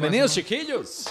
[0.00, 1.06] Bienvenidos chiquillos.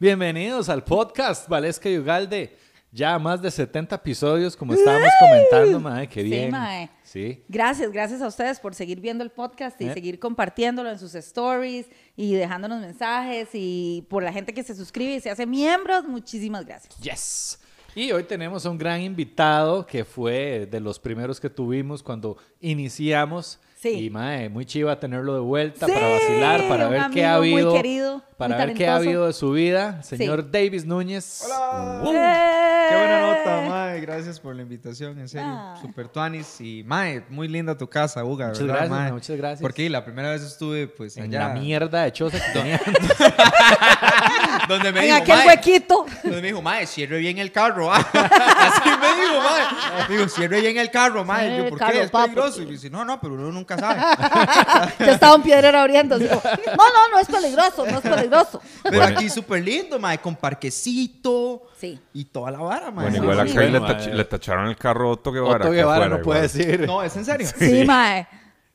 [0.00, 2.56] Bienvenidos al podcast Valesca y Ugalde.
[2.90, 6.46] Ya más de 70 episodios, como estábamos comentando, mae, qué bien.
[6.46, 6.90] Sí, mae.
[7.04, 7.44] Sí.
[7.48, 9.94] Gracias, gracias a ustedes por seguir viendo el podcast y Eh.
[9.94, 15.14] seguir compartiéndolo en sus stories y dejándonos mensajes y por la gente que se suscribe
[15.14, 16.96] y se hace miembros, muchísimas gracias.
[16.98, 17.60] Yes.
[17.94, 22.36] Y hoy tenemos a un gran invitado que fue de los primeros que tuvimos cuando
[22.60, 23.60] iniciamos.
[23.90, 24.04] Sí.
[24.06, 27.36] Y mae, muy chiva tenerlo de vuelta Sí, para vacilar, para un ver qué ha
[27.36, 27.74] amigo muy habido.
[27.74, 30.02] querido, para muy ver qué ha habido de su vida.
[30.02, 31.42] Señor Davis Núñez.
[31.46, 32.00] Hola.
[32.04, 32.12] Uh.
[32.12, 32.86] ¡Eh!
[32.88, 34.00] Qué buena nota, Mae.
[34.00, 35.48] Gracias por la invitación, en serio.
[35.50, 35.76] Ah.
[35.80, 36.60] Super tuanis.
[36.60, 39.02] Y Mae, muy linda tu casa, Uga, Muchas ¿verdad, gracias, Mae?
[39.04, 39.60] mae, muchas gracias.
[39.62, 41.48] Porque la primera vez estuve, pues, En allá.
[41.48, 42.80] la mierda de choza que tenía.
[44.68, 46.06] Donde me En dijo, aquel "Mae", huequito.
[46.22, 47.92] Donde me dijo, Mae, cierre bien el carro.
[47.92, 47.98] ah".
[48.12, 50.08] Así me dijo, Mae.
[50.08, 51.46] Me dijo, cierre bien el carro, Mae.
[51.48, 52.02] Cierre Yo, ¿por carro, qué?
[52.02, 52.62] Es peligroso.
[52.62, 54.00] Y me dice, no, no, pero uno nunca sabe.
[54.98, 56.18] Yo estaba un piedrero abriendo.
[56.18, 58.60] digo, no, no, no es peligroso, no es peligroso.
[58.82, 59.16] Pero Bueno.
[59.18, 61.62] aquí súper lindo, Mae, con parquecito.
[61.78, 62.00] Sí.
[62.14, 63.04] Y toda la vara, Mae.
[63.10, 63.52] Bueno, Sí, igual sí.
[63.52, 65.64] acá ahí le, tach- tacharon el carro a Otto Guevara.
[65.64, 66.86] Otto Guevara afuera no puede decir.
[66.86, 67.48] No, ¿es en serio?
[67.58, 68.26] Sí, mae.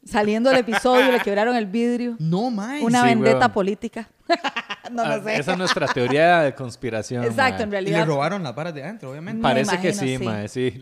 [0.03, 2.15] Saliendo del episodio le quebraron el vidrio.
[2.17, 2.81] No, Mae.
[2.81, 3.51] Una Sí, vendetta weón.
[3.51, 4.09] política.
[4.91, 5.35] no Ah, lo sé.
[5.37, 7.23] Esa es nuestra teoría de conspiración.
[7.23, 7.63] Exacto, mae.
[7.63, 7.99] en Y realidad.
[7.99, 9.37] le robaron las varas de adentro, obviamente.
[9.37, 10.23] Me Parece que imagino, sí, sí.
[10.23, 10.81] mae, sí.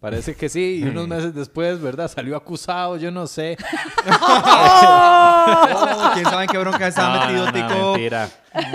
[0.00, 0.80] Parece que sí.
[0.82, 2.08] Y unos meses después, ¿verdad?
[2.08, 3.56] Salió acusado, yo no sé.
[4.06, 7.92] Oh, ¿Quién sabe en qué bronca estaba No, metido no, no, Tico?
[7.92, 8.28] mentira.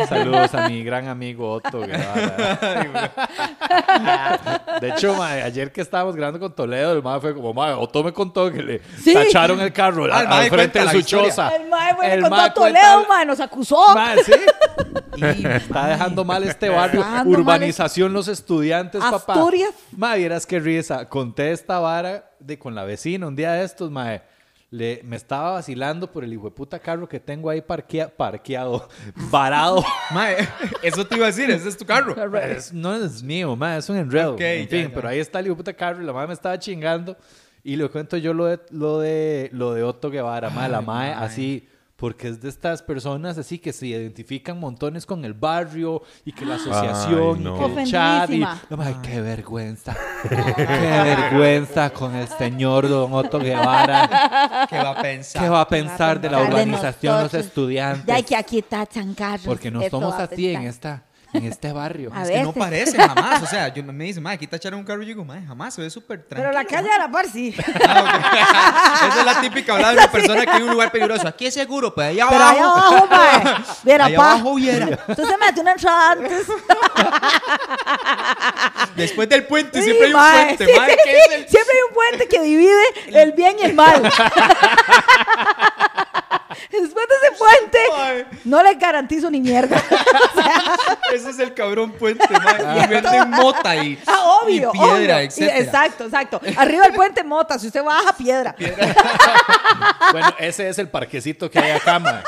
[0.08, 2.60] Saludos a mi gran amigo Otto Guevara.
[4.82, 8.12] De hecho, ayer que estábamos grabando con Toledo, el mae fue como, mae, Otto me
[8.14, 9.14] contó que le Sí.
[9.14, 11.30] tacharon el carro al, el al mae frente de su historia.
[11.30, 11.50] choza.
[11.56, 13.94] El mae fue El con mae todo cuenta Toledo, mae, nos acusó.
[13.96, 14.34] Mae, sí.
[15.20, 17.06] Y está dejando mal este barrio.
[17.26, 19.34] Urbanización los estudiantes, papá.
[19.34, 19.72] Asturias.
[19.96, 21.10] Mae, vieras qué risa.
[21.10, 24.22] Conté esta vara de con la vecina un día de estos, mae.
[24.72, 28.88] Le, me estaba vacilando por el hijo de puta carro que tengo ahí parquea- parqueado,
[29.32, 29.84] varado.
[30.14, 30.38] Mae,
[30.84, 32.16] eso te iba a decir, ese es tu carro.
[32.38, 34.36] Es- no es mío, mae, es un enredo.
[34.40, 34.94] En fin, ya.
[34.94, 37.18] pero ahí está el hijo de puta carro y la madre me estaba chingando.
[37.64, 41.14] Y le cuento yo lo de, lo de, lo de Otto Guevara, mae, la mae.
[41.14, 41.68] así,
[42.00, 46.46] porque es de estas personas así que se identifican montones con el barrio y que
[46.46, 47.56] la asociación Ay, no.
[47.56, 48.30] y que el chat.
[48.30, 49.98] Y, mae, qué vergüenza.
[50.28, 54.68] qué vergüenza con el señor don Otto Guevara.
[54.70, 55.44] ¿Qué va a pensar?
[55.44, 58.06] ¿Qué va a pensar de la de urbanización los estudiantes?
[58.06, 58.64] Ya hay que aquí
[59.16, 59.46] carros.
[59.46, 62.12] Porque no somos así en esta, en este barrio.
[62.14, 63.42] A Es que no parece jamás.
[63.44, 65.74] O sea, yo, me dicen, mae, aquí tacharon un carro y yo digo, mae, jamás,
[65.74, 66.50] se ve súper tranquilo.
[66.50, 67.56] Pero la calle de la par sí.
[67.86, 69.08] Ah.
[69.10, 71.28] Esa es la típica hablada de una persona que hay en un lugar peligroso.
[71.28, 72.58] Aquí es seguro, pues allá Pero abajo.
[72.58, 73.56] allá abajo, mae.
[73.84, 74.32] Viera, Allá pa.
[74.32, 75.00] abajo viera.
[75.08, 76.48] Entonces mete una entrada antes.
[78.96, 80.72] Después del puente Sí, siempre hay un mae, puente, sí.
[80.80, 80.98] mae.
[81.04, 82.82] ¿Qué es el Siempre hay un puente que divide
[83.14, 84.02] el bien y el mal.
[86.72, 87.80] Después de ese puente,
[88.46, 89.78] no le garantizo ni mierda.
[91.14, 92.84] Ese es el cabrón puente, mae.
[92.84, 95.18] Y venden mota y, Ah, obvio, y piedra, obvio.
[95.20, 95.58] etcétera.
[95.58, 96.42] Y- exacto, exacto.
[96.58, 98.56] Arriba del puente mota, si usted baja, piedra.
[100.12, 102.22] Bueno, ese es el parquecito que hay acá, mae.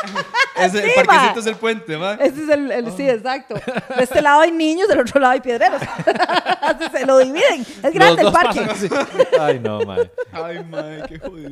[0.56, 2.18] Ese, Sí, el parquecito es el puente, mae.
[2.20, 3.56] Ese es el, el- sí, exacto.
[3.56, 5.82] De este lado hay niños, del otro lado hay piedreros.
[6.62, 7.62] Así se lo dividen.
[7.84, 8.62] Es grande el Los dos parque.
[8.62, 8.90] pasan así.
[9.40, 10.12] Ay, no, mae.
[10.32, 11.50] Ay, mae, qué jodido.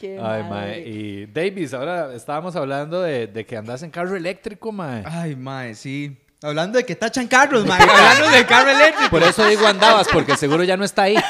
[0.00, 0.80] Qué Ay, mae.
[0.90, 5.02] Y Davis, ahora estábamos hablando de, de que andas en carro eléctrico, mae.
[5.04, 6.16] Ay, mae, sí.
[6.40, 7.82] Hablando de que tachan carros, mae.
[7.82, 9.10] Hablando del carro eléctrico.
[9.10, 11.16] Por eso digo andabas, porque seguro ya no está ahí.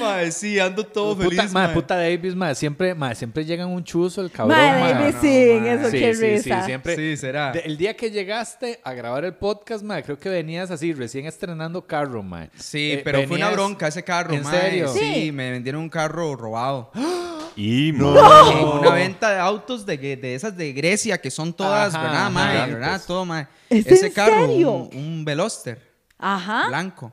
[0.00, 3.82] Mae, sí, ando todo puta, feliz, mae, puta Davis, mae, siempre, mae, siempre llegan un
[3.84, 4.56] chuzo el cabrón.
[4.58, 5.74] Mae, no, sí, mae.
[5.74, 6.64] eso Sí, qué sí, sí, risa.
[6.64, 6.96] siempre.
[6.96, 7.52] Sí, será.
[7.52, 11.26] De- el día que llegaste a grabar el podcast, mae, creo que venías así, recién
[11.26, 12.50] estrenando carro, mae.
[12.56, 14.60] Sí, Eh, pero fue una bronca ese carro, ¿En mae.
[14.60, 14.88] serio?
[14.92, 15.32] Sí, Sí.
[15.32, 16.90] me vendieron un carro robado.
[17.60, 18.12] Y En no.
[18.78, 22.72] una venta de autos de, de esas de Grecia que son todas, Ajá, ¿verdad, mae?
[22.72, 23.02] ¿Verdad?
[23.04, 23.48] Todo, mae.
[23.68, 24.70] ¿Es Ese en carro, serio?
[24.70, 25.82] Un, un Veloster
[26.16, 26.68] Ajá.
[26.68, 27.12] blanco.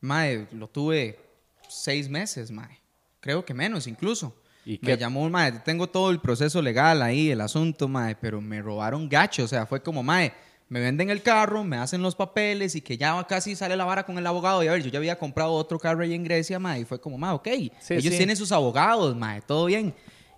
[0.00, 1.20] Mae, lo tuve
[1.68, 2.80] seis meses, mae.
[3.20, 4.34] Creo que menos incluso.
[4.64, 4.96] ¿Y me qué?
[4.96, 9.44] llamó, mae, tengo todo el proceso legal ahí, el asunto, mae, pero me robaron gacho.
[9.44, 10.32] O sea, fue como, mae,
[10.72, 14.04] me venden el carro, me hacen los papeles y que ya casi sale la vara
[14.06, 14.62] con el abogado.
[14.64, 16.98] Y a ver, yo ya había comprado otro carro ahí en Grecia, mae, y fue
[16.98, 17.46] como, mae, ok.
[17.78, 18.16] Sí, Ellos sí.
[18.16, 19.94] tienen sus abogados, mae, todo bien.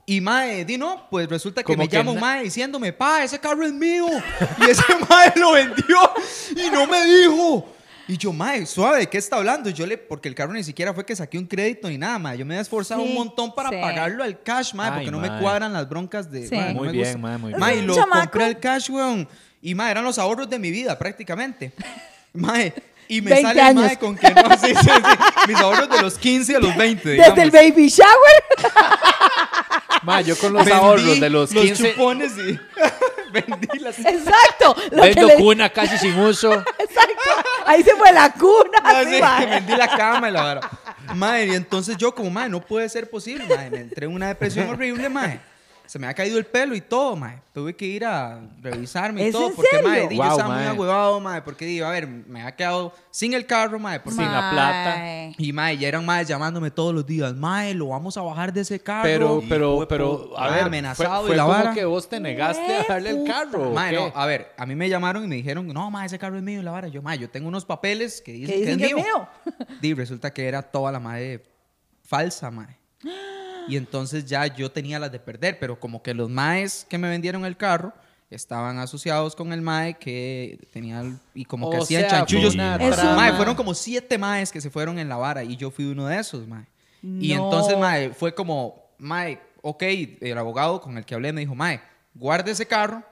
[0.07, 3.39] Y mae, di no, pues resulta que me que llama un mae diciéndome, pa, ese
[3.39, 4.07] carro es mío.
[4.59, 5.97] Y ese mae lo vendió
[6.57, 7.67] y no me dijo.
[8.09, 9.71] Y yo, mae, suave, ¿de qué está hablando?
[9.71, 12.37] Yo le, porque el carro ni siquiera fue que saqué un crédito ni nada, mae.
[12.37, 13.77] Yo me había esforzado Sí, un montón para sí.
[13.81, 15.31] pagarlo al cash, mae, Ay, porque no mae.
[15.31, 16.49] me cuadran las broncas de.
[16.49, 16.57] Sí.
[16.57, 17.19] mae, no Muy me bien, gusta.
[17.19, 17.61] mae, muy bien.
[17.61, 18.21] Mae, lo chamaco.
[18.23, 19.29] compré al cash, weón.
[19.67, 21.73] Y mae, eran los ahorros de mi vida, prácticamente.
[22.35, 22.75] Mae,
[23.09, 23.99] y me 20 sale el mae años.
[23.99, 25.47] con que no, sí, sí, sí.
[25.49, 27.09] Mis ahorros de los 15 a los 20.
[27.09, 27.53] Desde el digamos.
[27.53, 28.43] baby shower.
[30.03, 32.59] Mae, yo con los Vendí ahorros de los 15 chupones y
[33.33, 34.77] vendí las Exacto.
[34.91, 36.53] Lo que vendo le- cuna casi sin uso.
[36.53, 37.31] Exacto.
[37.65, 38.79] Ahí se fue la cuna.
[38.83, 39.47] Ah, sí, mae.
[39.47, 40.71] vendí la cama y la vara.
[41.15, 43.71] Madre, y entonces yo como, madre, no puede ser posible, madre.
[43.71, 45.41] Me entré en una depresión horrible, madre.
[45.87, 47.43] Se me ha caído el pelo y todo, madre.
[47.53, 49.53] Tuve que ir a revisarme y ¿Es todo.
[49.55, 49.89] Porque, serio?
[49.89, 50.69] madre, di, yo Wow, estaba muy mae.
[50.73, 51.43] agüevado, madre.
[51.43, 54.01] Porque, digo, a ver, me ha quedado sin el carro, madre.
[54.01, 54.97] Porque, Sin la plata.
[54.97, 55.35] Mae.
[55.37, 57.35] y, madre, ya eran, madre, llamándome todos los días.
[57.35, 59.03] Madre, lo vamos a bajar de ese carro.
[59.05, 61.75] Pero, Y pero, fue pero, a madre, ver, amenazado fue, fue y la como vara.
[61.75, 63.69] que vos te negaste a darle el carro.
[63.71, 66.19] ¿o Mae, no, a ver, a mí me llamaron y me dijeron, no, ma, ese
[66.19, 66.89] carro es mío y la vara.
[66.89, 69.29] Yo, ma, yo tengo unos papeles que dicen, Que dicen que que es es mío.
[69.59, 69.67] mío.
[69.83, 71.45] Y resulta que era toda la madre
[72.03, 72.79] falsa, mae.
[73.69, 77.09] Y entonces ya yo tenía las de perder, pero como que los maes que me
[77.09, 77.93] vendieron el carro
[78.31, 82.57] estaban asociados con el mae que tenía y como que O hacían sea, chanchullos.
[82.57, 86.07] Mae, fueron como siete maes que se fueron en la vara y yo fui uno
[86.07, 86.67] de esos, mae.
[87.03, 89.83] Y entonces, mae, fue como, mae, ok,
[90.21, 91.81] el abogado con el que hablé me dijo, mae,
[92.15, 93.03] guarde ese carro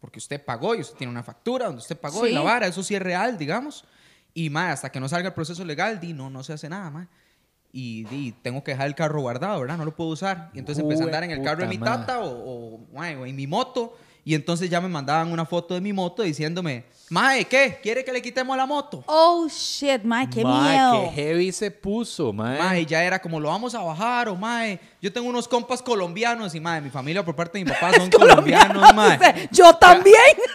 [0.00, 2.34] porque usted pagó y usted tiene una factura donde usted pagó y Sí.
[2.34, 3.84] la vara, eso sí es real, digamos.
[4.32, 6.88] Y, mae, hasta que no salga el proceso legal, di, no, no se hace nada,
[6.90, 7.06] mae.
[7.72, 9.76] Y, di, tengo que dejar el carro guardado, ¿verdad?
[9.78, 10.50] No lo puedo usar.
[10.54, 13.46] Y entonces empecé a andar en el carro de mi tata o, o en mi
[13.46, 13.96] moto.
[14.24, 17.78] Y entonces ya me mandaban una foto de mi moto diciéndome, mae, ¿qué?
[17.82, 19.02] ¿Quiere que le quitemos la moto?
[19.06, 21.10] Oh, shit, mae, qué Mae, miedo.
[21.14, 22.58] qué heavy se puso, mae.
[22.58, 24.78] Mae, ya era como lo vamos a bajar o mae.
[25.00, 28.10] Yo tengo unos compas colombianos y mae, mi familia por parte de mi papá son
[28.18, 29.48] colombianos, mae.
[29.52, 30.14] Yo también.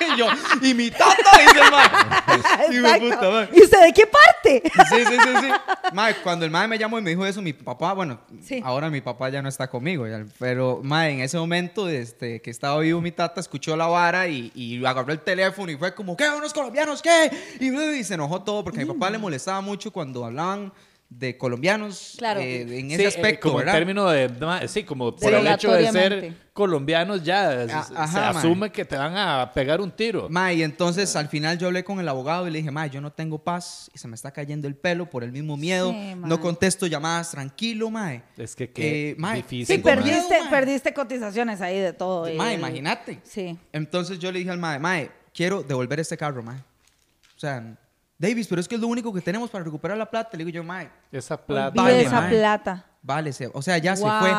[0.14, 0.26] Y, yo,
[0.62, 2.36] y mi tata dice el mae.
[2.36, 3.00] Exacto.
[3.08, 3.48] puta, mae.
[3.52, 4.62] ¿Y usted de qué parte?
[4.88, 5.48] Sí, sí, sí, sí.
[5.92, 8.60] Mae, cuando el mae me llamó y me dijo eso, mi papá, bueno, Sí.
[8.64, 12.50] ahora mi papá ya no está conmigo, ya, pero mae, en ese momento este, que
[12.50, 16.16] estaba vivo mi tata, escuchó la vara y, y agarró el teléfono y fue como,
[16.16, 16.28] ¿qué?
[16.30, 17.30] ¿Unos colombianos qué?
[17.60, 20.72] Y, y se enojó todo porque a mi papá le molestaba mucho cuando hablaban
[21.10, 22.38] de colombianos Claro.
[22.40, 23.74] eh, en Sí, ese eh, aspecto, como ¿verdad?
[23.74, 27.82] en términos de, ma- sí, como por el hecho de ser colombianos ya se- A-
[27.82, 30.28] se ajá, asume que te van a pegar un tiro.
[30.30, 33.00] Mae, y entonces al final yo hablé con el abogado y le dije, mae, yo
[33.00, 35.90] no tengo paz y se me está cayendo el pelo por el mismo miedo.
[35.90, 38.22] Sí, no contesto llamadas, tranquilo, mae.
[38.36, 39.66] Es que qué Eh, difícil.
[39.78, 39.96] Sí, mae.
[39.96, 42.30] miedo, perdiste, perdiste cotizaciones ahí de todo.
[42.30, 43.18] y Mae, el- imagínate.
[43.24, 43.58] Sí.
[43.72, 46.58] Entonces yo le dije al mae, mae, quiero devolver este carro, mae.
[46.58, 47.76] O sea,
[48.20, 50.36] Davis, pero es que es lo único que tenemos para recuperar la plata.
[50.36, 51.72] Le digo yo, mae, Esa plata.
[51.82, 52.30] Vale, esa mae.
[52.30, 52.84] plata.
[53.02, 54.30] vale, se- o sea, ya se fue.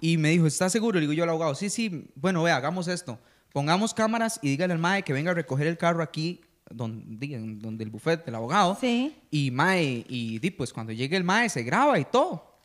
[0.00, 0.96] Y me dijo, ¿estás seguro?
[0.96, 3.18] Le digo yo al abogado, sí, sí, bueno, vea, hagamos esto.
[3.52, 7.84] Pongamos cámaras y dígale al mae que venga a recoger el carro aquí, donde, donde
[7.84, 8.76] el buffet del abogado.
[8.80, 9.14] Sí.
[9.30, 12.58] Y mae, y di, pues cuando llegue el mae se graba y todo.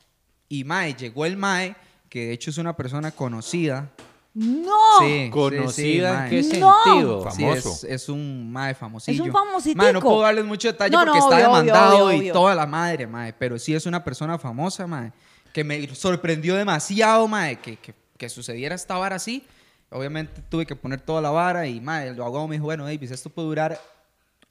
[0.49, 1.75] Y mae, llegó el mae,
[2.09, 3.91] que de hecho es una persona conocida.
[4.39, 4.99] No.
[4.99, 6.59] Sí, sí, Conocida sí, en qué.
[6.59, 6.73] No.
[6.83, 7.31] sentido.
[7.31, 7.69] Sí, Famoso.
[7.69, 9.23] es, es un mae famosillo.
[9.23, 9.83] Es un famositico.
[9.83, 12.33] Mae, no puedo darles mucho detalle No, porque no, está obvio, demandado obvio, y obvio.
[12.33, 13.33] toda la madre, mae.
[13.33, 15.11] Pero sí es una persona famosa, mae.
[15.53, 19.43] Que me sorprendió demasiado, mae, que, que, que sucediera esta vara así.
[19.89, 23.09] Obviamente tuve que poner toda la vara y, mae, el abogado me dijo, bueno, Davis,
[23.09, 23.81] esto puede durar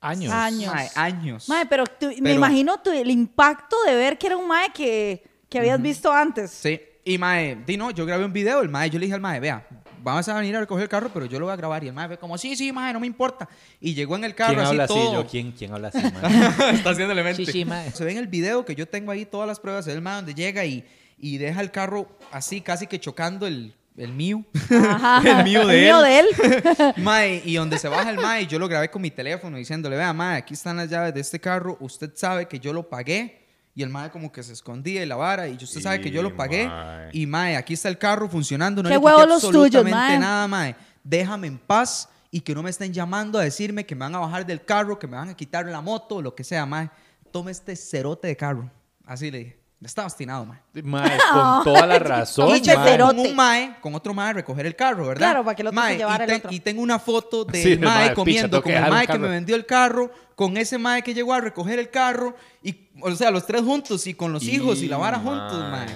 [0.00, 0.32] Años.
[0.32, 0.74] Años.
[0.74, 1.48] mae, años.
[1.48, 5.24] Mae, pero, tú- me imagino tu- el impacto de ver que era un mae que,
[5.48, 6.50] que habías visto antes.
[6.50, 6.80] Sí.
[7.08, 9.38] Y mae, di no, yo grabé un video, el mae, yo le dije al mae,
[9.38, 9.64] vea,
[10.02, 11.84] vamos a venir a recoger el carro, pero yo lo voy a grabar.
[11.84, 13.48] Y el mae fue como, sí, sí, mae, no me importa.
[13.80, 14.94] Y llegó en el carro ¿Quién así habla así?
[15.12, 16.74] Yo, ¿quién, ¿Quién habla así, mae?
[16.74, 17.46] Está haciéndole mente.
[17.46, 17.92] Sí, sí, mae.
[17.92, 20.02] Se ve en el video que yo tengo ahí todas las pruebas, se ve el
[20.02, 20.84] mae donde llega y,
[21.16, 24.44] y deja el carro así, casi que chocando el, el mío.
[24.68, 25.22] Ajá.
[25.38, 26.26] el mío de El mío él.
[26.34, 26.94] de él.
[27.04, 30.12] Mae, y donde se baja el Mae, yo lo grabé con mi teléfono diciéndole, vea,
[30.12, 33.45] Mae, aquí están las llaves de este carro, usted sabe que yo lo pagué.
[33.76, 36.22] Y el Mae como que se escondía y la vara, y usted sabe que yo
[36.22, 36.66] lo pagué.
[36.66, 37.10] mae.
[37.12, 40.18] Y Mae, aquí está el carro funcionando, no Qué le huevos los tuyos, absolutamente mae.
[40.18, 40.74] nada, Mae.
[41.04, 44.18] Déjame en paz y que no me estén llamando a decirme que me van a
[44.20, 46.88] bajar del carro, que me van a quitar la moto, lo que sea, Mae.
[47.30, 48.70] Tome este cerote de carro.
[49.04, 49.65] Así le dije.
[49.82, 50.58] Está obstinado, Mae.
[50.82, 52.48] Mae, con toda la razón.
[52.56, 52.98] Y mae.
[52.98, 55.28] con un mae, con otro mae a recoger el carro, ¿verdad?
[55.30, 56.50] Claro, para que el otro se Mae, llevara y, el otro.
[56.52, 59.18] y tengo una foto del Sí, mae, mae, picha, comiendo que con el mae que
[59.18, 63.14] me vendió el carro, con ese mae que llegó a recoger el carro, y, o
[63.14, 65.88] sea, los tres juntos y con los Y, hijos y la vara juntos, mae.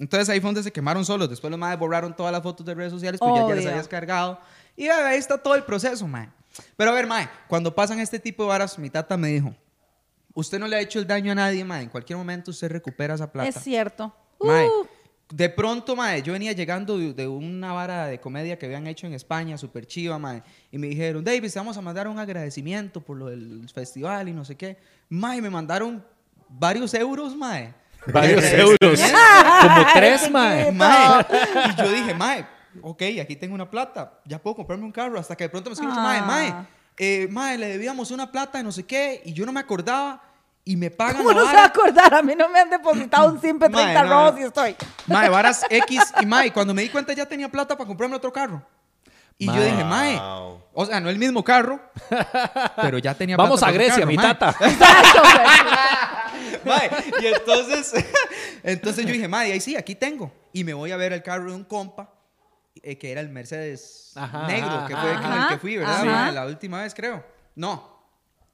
[0.00, 1.28] Entonces ahí fue donde se quemaron solos.
[1.30, 3.70] Después los maes borraron todas las fotos de redes sociales, pues ya, ya las Obvio.
[3.70, 4.40] habías cargado.
[4.76, 6.28] Y ahí está todo el proceso, mae.
[6.76, 9.54] Pero a ver, mae, cuando pasan este tipo de varas, mi tata me dijo,
[10.38, 11.82] usted no le ha hecho el daño a nadie, mae.
[11.82, 13.48] En cualquier momento usted recupera esa plata.
[13.48, 14.14] Es cierto.
[14.40, 14.86] Mae, Uh,
[15.34, 19.06] de pronto, mae, yo venía llegando de, de una vara de comedia que habían hecho
[19.06, 20.42] en España, súper chiva, mae,
[20.72, 24.32] y me dijeron, David, te vamos a mandar un agradecimiento por lo del festival y
[24.32, 24.78] no sé qué.
[25.10, 26.02] Mae, me mandaron
[26.48, 27.74] varios euros, mae.
[28.06, 28.78] Varios euros.
[29.62, 30.72] Como tres, mae.
[30.72, 31.26] Mae,
[31.74, 32.46] y yo dije, mae,
[32.80, 35.18] ok, aquí tengo una plata, ya puedo comprarme un carro.
[35.18, 36.24] Hasta que de pronto me escribe, mae, Ah.
[36.24, 36.66] mae,
[36.96, 40.22] eh, mae, le debíamos una plata de no sé qué, y yo no me acordaba,
[40.68, 41.66] y me pagan ¿Cómo la no se va a vara.
[41.68, 42.14] acordar?
[42.14, 44.40] A mí no me han depositado un simple Mae, 30 no, robos no.
[44.40, 44.76] y estoy.
[45.06, 48.30] Mae, varas X y Mae, cuando me di cuenta ya tenía plata para comprarme otro
[48.30, 48.62] carro.
[49.38, 49.64] Y yo Mae.
[49.64, 51.80] dije, Mae, o sea, no el mismo carro,
[52.82, 54.26] pero ya tenía Vamos plata a Grecia, carro, mi mae.
[54.26, 54.50] tata.
[54.60, 55.22] Exacto.
[56.66, 56.90] Mae,
[57.22, 58.04] y entonces,
[58.62, 60.30] entonces yo dije, Mae, ahí sí, aquí tengo.
[60.52, 62.12] Y me voy a ver el carro de un compa,
[62.82, 65.76] eh, que era el Mercedes Ajá, negro, ajá, que fue con el ajá, que fui,
[65.78, 66.06] ¿verdad?
[66.08, 66.32] ajá.
[66.32, 67.24] La última vez, creo.
[67.54, 67.97] No,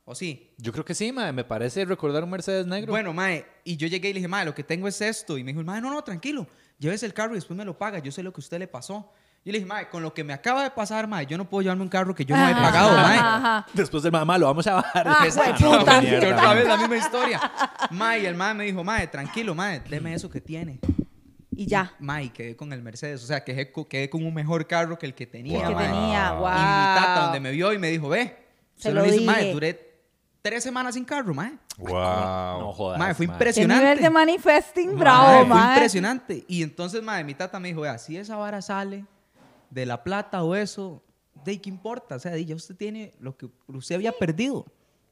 [0.05, 0.53] o sí.
[0.59, 1.33] Yo creo que sí, mae.
[1.33, 2.93] Me parece recordar un Mercedes negro.
[2.93, 5.39] Bueno, mae, y yo llegué y le dije, mae, lo que tengo es esto.
[5.39, 6.47] Y me dijo, mae, no, no, tranquilo,
[6.79, 8.67] llévese el carro y después me lo paga, yo sé lo que a usted le
[8.69, 9.11] pasó.
[9.47, 11.61] Yo le dije, mae, con lo que me acaba de pasar, mae, yo no puedo
[11.63, 13.19] llevarme un carro que yo no he Ajá, pagado, mae.
[13.19, 13.67] ajá.
[13.75, 15.07] Después del mamá lo vamos a bajar.
[15.07, 15.67] Ah, Exacto.
[15.69, 16.01] güey, puta.
[16.01, 16.57] Que mierda, otra mae.
[16.57, 17.53] vez la misma historia.
[17.91, 20.81] Mae, y el mae me dijo, mae, tranquilo, mae, deme eso que tiene.
[21.57, 21.95] Y ya.
[22.01, 23.23] Mae, y quedé con el Mercedes.
[23.23, 25.87] O sea, quedé, co- quedé con un mejor carro que el que tenía, que mae.
[25.89, 26.49] tenía, Y wow.
[26.51, 26.55] mi
[27.01, 28.37] tata, donde me vio y me dijo, ve.
[28.77, 29.25] Se Se lo dije.
[29.27, 29.94] mae, duré
[30.45, 31.57] tres semanas sin carro, mae.
[31.79, 32.61] Wow.
[32.61, 32.99] No jodas.
[32.99, 33.33] Mae, fue mae.
[33.33, 33.83] Qué impresionante.
[33.83, 35.73] nivel de manifesting Mae, bravo, fue mae.
[35.75, 36.45] impresionante.
[36.47, 39.07] Y entonces, madre, mi tata me dijo, vea, si esa vara sale
[39.71, 41.03] de la plata o eso,
[41.47, 42.17] ¿de qué importa?
[42.17, 44.67] O sea, di, ya usted tiene lo que usted había perdido.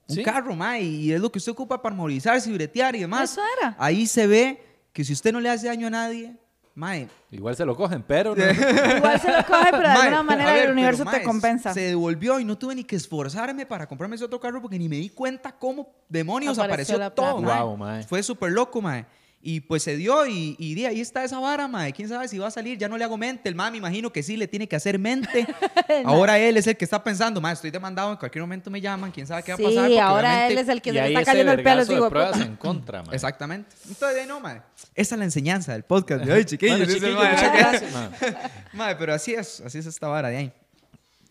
[0.09, 0.23] Un Sí.
[0.23, 3.33] carro, mae, y es lo que usted ocupa para movilizarse y bretear y demás.
[3.33, 3.75] Eso era.
[3.79, 4.63] Ahí se ve
[4.93, 6.37] que si usted no le hace daño a nadie,
[6.75, 8.45] mae, Igual se lo cogen, pero no.
[8.45, 11.27] Igual se lo coge, pero de Mae, alguna manera ver, el universo pero, te mae,
[11.27, 11.73] compensa.
[11.73, 14.89] Se devolvió y no tuve ni que esforzarme para comprarme ese otro carro porque ni
[14.89, 17.43] me di cuenta cómo demonios Apareció apareció, la todo.
[17.43, 18.05] Wow, mae.
[18.05, 19.07] Fue súper loco, mae.
[19.45, 21.93] Y pues se dio y, y de ahí está esa vara, mae.
[21.93, 22.79] ¿Quién sabe si va a salir?
[22.79, 23.49] Ya no le hago mente.
[23.49, 25.47] El mae me imagino que sí le tiene que hacer mente.
[26.05, 29.11] ahora él es el que está pensando, mae, estoy demandado, en cualquier momento me llaman,
[29.11, 29.83] quién sabe qué va a Sí, pasar.
[29.83, 31.85] porque ahora él es el que se le está cayendo el pelo.
[31.85, 33.15] Digo, de pruebas en contra, mae.
[33.17, 33.75] Exactamente.
[33.89, 34.63] Entonces, de ahí no, mae.
[34.95, 36.79] Esa es la enseñanza del podcast de hoy, chiquillos.
[36.79, 38.35] Bueno, chiquillos, mae.
[38.75, 40.53] Mae, pero así es, así es esta vara de ahí.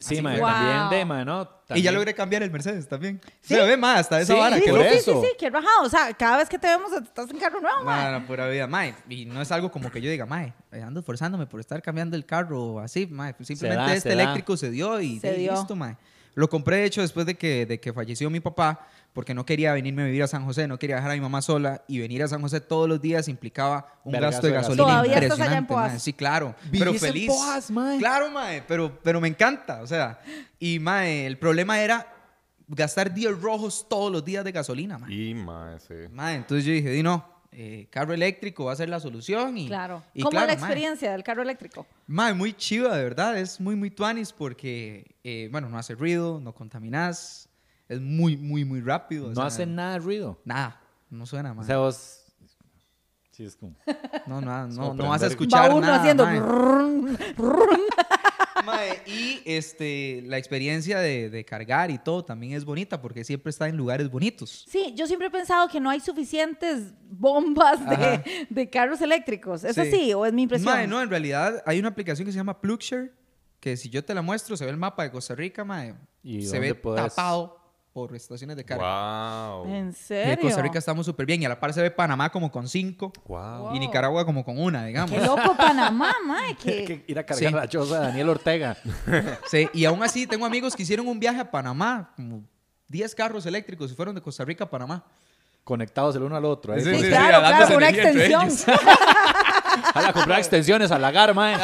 [0.01, 0.89] Sí, Así mae, también Wow.
[0.89, 1.41] de, mae, ¿no?
[1.41, 3.21] Y ya También- logré cambiar el Mercedes también.
[3.39, 3.53] ¿Sí?
[3.53, 4.55] Se ve más hasta esa Sí, vara.
[4.57, 5.21] Sí, que sí, por sí, eso.
[5.21, 5.83] sí, sí, qué rajado.
[5.85, 8.11] O sea, cada vez que te vemos estás en carro nuevo, mae.
[8.11, 8.95] No, no, pura vida, mae.
[9.07, 10.53] Y no es algo como que yo diga, mae,
[10.83, 13.35] ando esforzándome por estar cambiando el carro o así, mae.
[13.41, 14.23] Simplemente da, este se da.
[14.23, 15.51] eléctrico se dio y Se dio.
[15.53, 15.95] listo, mae.
[16.33, 19.73] Lo compré, de hecho, después de que, de que falleció mi papá, porque no quería
[19.73, 22.23] venirme a vivir a San José, no quería dejar a mi mamá sola, y venir
[22.23, 25.01] a San José todos los días implicaba un Vergazo gasto de de gasolina gasolina.
[25.03, 25.91] ¿Todavía estás impresionante, allá en Poás?
[25.91, 25.99] mae.
[25.99, 26.55] Sí, claro.
[26.65, 27.27] Vivís Pero en feliz.
[27.27, 27.97] Poás, mae.
[27.99, 30.19] Claro, mae, pero, pero me encanta, o sea.
[30.59, 32.07] Y, mae, el problema era
[32.67, 35.13] gastar 10 rojos todos los días de gasolina, mae.
[35.13, 35.93] Y más, sí.
[36.11, 39.57] Mae, entonces yo dije, di no, eh, carro eléctrico va a ser la solución.
[39.57, 40.03] Y, Claro.
[40.13, 40.63] y ¿Cómo claro, la mae.
[40.63, 41.85] experiencia del carro eléctrico?
[42.07, 43.37] Mae, muy chiva, de verdad.
[43.37, 47.49] Es muy, muy tuanis porque, eh, bueno, no hace ruido, no contaminas.
[47.91, 49.25] Es muy, muy, muy rápido.
[49.25, 50.39] o No sea, hace nada de ruido.
[50.45, 50.79] Nada,
[51.09, 51.63] no suena, mae.
[51.63, 52.17] O sea, vos...
[53.31, 53.75] Sí, es como...
[54.27, 56.25] no, no, no, como no vas a escuchar Va uno nada, haciendo...
[58.65, 59.01] mae.
[59.05, 63.67] y este, la experiencia de, de cargar y todo también es bonita porque siempre está
[63.67, 64.65] en lugares bonitos.
[64.69, 69.63] Sí, yo siempre he pensado que no hay suficientes bombas de, de carros eléctricos.
[69.63, 69.81] ¿Es Sí.
[69.81, 70.73] así o es mi impresión?
[70.73, 73.11] Mae, no, en realidad hay una aplicación que se llama Plugshare,
[73.59, 76.43] que si yo te la muestro, se ve el mapa de Costa Rica, mae, ¿Y
[76.45, 77.05] se ve podés?
[77.15, 77.60] tapado
[77.93, 79.49] por estaciones de carga.
[79.55, 79.65] Wow.
[79.67, 80.33] ¿En Y serio?
[80.33, 81.41] en Costa Rica estamos súper bien.
[81.41, 83.11] Y a la par se ve Panamá como con cinco.
[83.27, 83.75] Wow.
[83.75, 85.11] Y Nicaragua como con una, digamos.
[85.11, 86.47] Qué loco Panamá, mae.
[86.47, 86.85] Hay Que...
[86.85, 87.55] que ir a cargar Sí.
[87.55, 88.77] la choza de Daniel Ortega.
[89.49, 92.43] Sí, y aún así tengo amigos que hicieron un viaje a Panamá, como
[92.87, 95.03] 10 carros eléctricos y fueron de Costa Rica a Panamá.
[95.63, 96.73] Conectados el uno al otro.
[96.73, 98.47] Ahí Sí, Sí, sí, claro, una extensión.
[99.93, 101.55] A la comprar extensiones, a lagar, mae.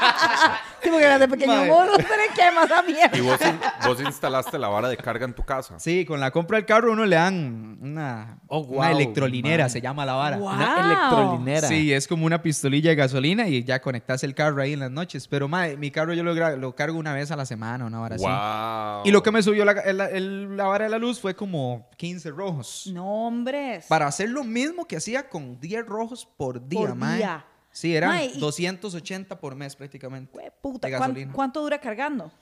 [0.82, 3.18] Sí, porque las de pequeño le quema esa mierda.
[3.18, 5.80] Y vos, in- vos instalaste la vara de carga en tu casa.
[5.80, 9.70] Sí, con la compra del carro uno le dan una, Oh, una electrolinera, man.
[9.70, 10.36] se llama la vara.
[10.36, 11.66] Una electrolinera.
[11.66, 14.92] Sí, es como una pistolilla de gasolina y ya conectas el carro ahí en las
[14.92, 15.26] noches.
[15.26, 18.24] Pero mae, mi carro yo lo, cargo una vez a la semana, una vara así.
[18.24, 19.06] Wow.
[19.06, 21.88] Y lo que me subió la, el- el- la vara de la luz fue como
[21.96, 22.88] 15 rojos.
[22.92, 23.86] No, hombres.
[23.88, 27.16] Para hacer lo mismo que hacía con 10 rojos por día, Por mae.
[27.16, 27.44] día.
[27.76, 30.32] Sí, eran Mae, y- 280 por mes prácticamente.
[30.62, 31.32] Puta, de ¿cuán- gasolina.
[31.34, 32.32] ¿cuánto dura cargando?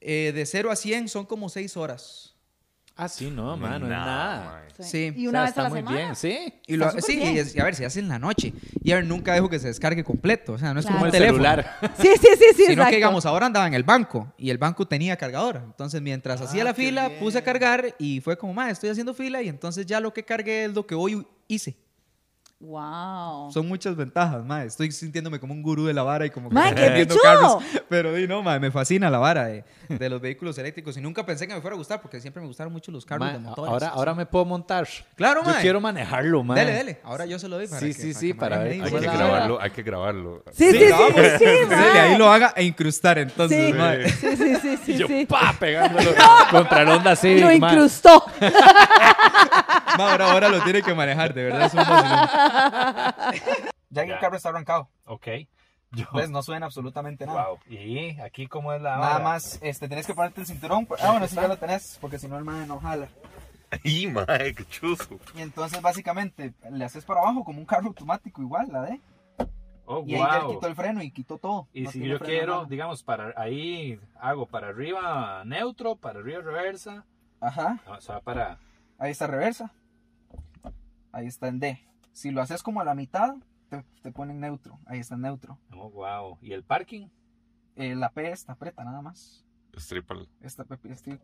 [0.00, 2.34] Eh, de 0 a 100 son como 6 horas.
[2.96, 4.64] Ah, sí, no, mano, es Nah, nada.
[4.80, 5.12] Sí.
[5.14, 5.96] Y O una sea, vez está a la muy semana.
[5.98, 6.52] bien, sí.
[6.66, 7.36] Y lo, Está sí, y, bien.
[7.36, 8.52] es- y a ver, se hace en la noche.
[8.82, 10.54] Y a ver, nunca dejo que se descargue completo.
[10.54, 11.36] O sea, no es como el el teléfono.
[11.44, 11.78] celular.
[11.98, 12.90] Sí, sí, sí, sí, Sino exacto.
[12.90, 15.62] que, digamos, ahora andaba en el banco y el banco tenía cargador.
[15.64, 19.42] Entonces, mientras hacía la fila, puse a cargar y fue como, ma, estoy haciendo fila
[19.42, 21.76] y entonces ya lo que cargué es lo que hoy hice.
[22.60, 23.52] Wow.
[23.52, 24.64] Son muchas ventajas, ma.
[24.64, 27.62] Estoy sintiéndome como un gurú de la vara y como que Ma, estoy ¡qué carros.
[27.88, 31.24] Pero di, no, ma, me fascina la vara de, de los vehículos eléctricos y nunca
[31.24, 33.70] pensé que me fuera a gustar porque siempre me gustaron mucho los carros de motores.
[33.72, 34.88] ahora, ahora me puedo montar.
[35.14, 35.62] Claro, Yo mae.
[35.62, 36.56] quiero manejarlo, man.
[36.56, 37.00] Dele, dele.
[37.04, 38.72] Ahora yo se lo doy para Sí, que, sí, para sí, que para ver.
[38.72, 40.42] Hay que grabarlo, hay que grabarlo.
[40.52, 42.00] Sí, sí, sí, sí, sí, Dele, mae.
[42.00, 43.72] ahí lo haga e incrustar entonces, Sí.
[43.72, 43.92] ma.
[43.94, 45.26] Sí, sí, sí, sí, Y yo, sí.
[45.26, 46.10] pa, pegándolo
[46.50, 48.24] contra el Honda Civic, Lo incrustó.
[49.98, 51.80] Ma, ahora, ahora lo tiene que manejar, de verdad es un.
[53.90, 54.88] Ya el carro está arrancado.
[55.06, 55.26] Ok.
[55.92, 57.48] Yo, Pues no suena absolutamente nada.
[57.48, 57.58] wow.
[57.68, 60.86] ¿Y aquí cómo es la Nada más, este, tenés que ponerte el cinturón.
[61.00, 63.08] Ah, bueno, sí ya lo tenés, porque si no el madre no jala.
[63.84, 65.18] ¡Y, mae, qué chuzo!
[65.34, 69.00] Y entonces, básicamente, le haces para abajo como un carro automático igual, la de.
[69.86, 70.54] Oh, Y ahí ya wow.
[70.54, 71.66] quitó el freno y quitó todo.
[71.72, 72.66] Y No si yo quiero, nada.
[72.68, 77.04] digamos, para ahí hago para arriba neutro, para arriba reversa,
[77.40, 78.58] Ajá, o sea, para...
[78.98, 79.72] ahí está reversa.
[81.18, 81.80] Ahí está en D.
[82.12, 83.34] Si lo haces como a la mitad,
[83.68, 84.78] te, te pone en neutro.
[84.86, 85.58] Ahí está en neutro.
[85.72, 86.38] Oh, wow.
[86.40, 87.08] ¿Y el parking?
[87.76, 89.44] Eh, la P está aprieta nada más.
[89.76, 90.28] Stripal.
[90.40, 90.64] Esta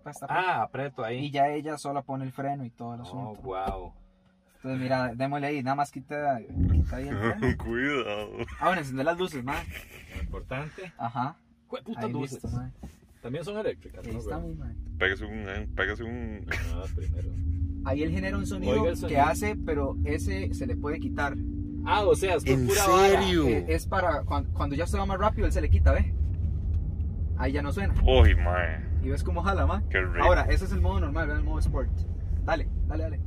[0.07, 0.27] esta.
[0.29, 1.31] Ah, aprieto Y ahí.
[1.31, 3.43] ya ella sola pone el freno y todo el Oh, asunto.
[3.43, 3.93] wow.
[4.57, 6.41] Entonces, mira, démosle ahí, nada más quita,
[6.73, 7.57] quita ahí el freno.
[7.65, 8.31] Cuidado.
[8.61, 9.65] Ah, bueno, encender las luces, man.
[10.17, 10.93] Lo importante.
[10.99, 11.37] Ajá.
[11.69, 12.43] Putas Ahí luces.
[12.45, 12.61] listo.
[13.21, 14.19] También son eléctricas, Ahí ¿no?
[14.19, 14.77] está, man.
[14.99, 16.47] Pégase un, eh, pégase un.
[16.75, 17.31] Ah, primero.
[17.85, 21.37] Ahí él genera un sonido, que hace, pero ese se le puede quitar.
[21.85, 23.47] Ah, o sea, es por ¿En pura serio?
[23.47, 26.15] Eh, es para, cuando, cuando ya se va más rápido, él se le quita, ¿ve?
[27.37, 27.95] Ahí ya no suena.
[28.03, 28.81] Uy, mae.
[29.03, 29.85] Y ves cómo jala, man.
[29.91, 30.25] Qué rico.
[30.25, 31.91] Ahora, ese es el modo normal, ve el modo sport.
[32.45, 33.21] Dale, dale, dale.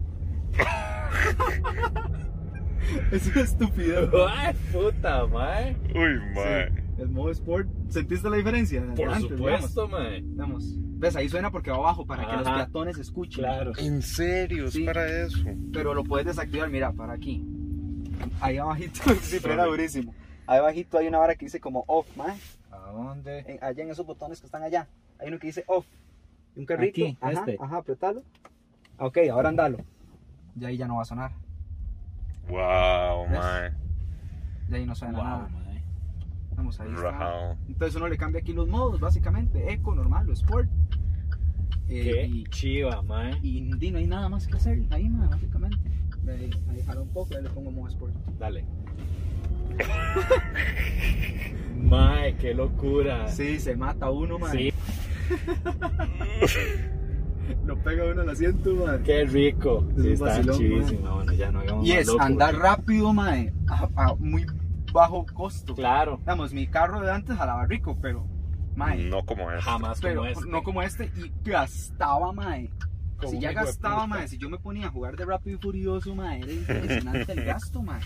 [3.12, 4.10] es una estupidez.
[4.28, 5.78] Ay, puta, mae.
[5.93, 6.72] Uy, mae.
[6.98, 8.84] El modo sport, ¿sentiste la diferencia?
[8.96, 10.22] Por Antes, supuesto, mae.
[10.22, 11.16] Digamos, ¿Ves?
[11.16, 13.44] Ahí suena porque va abajo para que los peatones escuchen.
[13.44, 13.72] Claro.
[13.78, 14.70] ¿En serio?
[14.72, 14.80] Sí.
[14.82, 15.38] ¿Es para eso?
[15.72, 17.46] Pero lo puedes desactivar, mira, para aquí.
[18.42, 20.14] Ahí abajito, sí, pero era durísimo.
[20.48, 22.36] Ahí abajito hay una vara que dice como off, man.
[22.72, 23.40] ¿A dónde?
[23.48, 24.88] En- allá en esos botones que están allá.
[25.20, 25.86] Hay uno que dice off.
[26.56, 27.02] Y un carrito.
[27.02, 27.58] Aquí, ajá, este.
[27.62, 28.24] Ajá, apretalo.
[28.98, 29.78] Ok, ahora andalo.
[30.60, 31.32] Y ahí ya no va a sonar.
[32.50, 33.40] Wow, ¿Ves?
[33.40, 33.72] mae.
[34.70, 35.48] Y ahí no suena Wow, nada.
[35.50, 35.84] mae.
[36.56, 37.52] Vamos, ahí está.
[37.68, 39.72] Entonces uno le cambia aquí los modos, básicamente.
[39.72, 40.68] Eco, normal o sport.
[41.89, 43.38] Eh, Qué y, chiva, mae.
[43.41, 45.78] y di, no hay nada más que hacer ahí, man, básicamente.
[46.28, 48.13] Ahí, ahí jalo un poco, ahí le pongo modo sport.
[48.38, 48.65] Dale.
[51.82, 53.28] Mae, qué locura.
[53.30, 54.52] Sí, se mata uno, man.
[54.52, 54.73] Sí,
[57.65, 59.04] Lo pega uno al asiento, man.
[59.04, 59.88] qué rico.
[59.95, 61.15] Es Sí, está chivísimo.
[61.15, 64.45] Bueno, ya no hagamos Y es andar rápido, mae, a, a muy
[64.91, 65.76] bajo costo.
[65.76, 66.19] Claro.
[66.26, 68.26] Vamos, mi carro de antes jalaba rico, pero,
[68.78, 69.63] mae, No como es.
[69.63, 70.46] Jamás pero como este.
[70.50, 72.70] no como este y gastaba, mae.
[73.18, 76.13] Como si ya gastaba, mae, si yo me ponía a jugar de rápido y furioso,
[76.13, 78.00] mae, era impresionante el gasto, mae.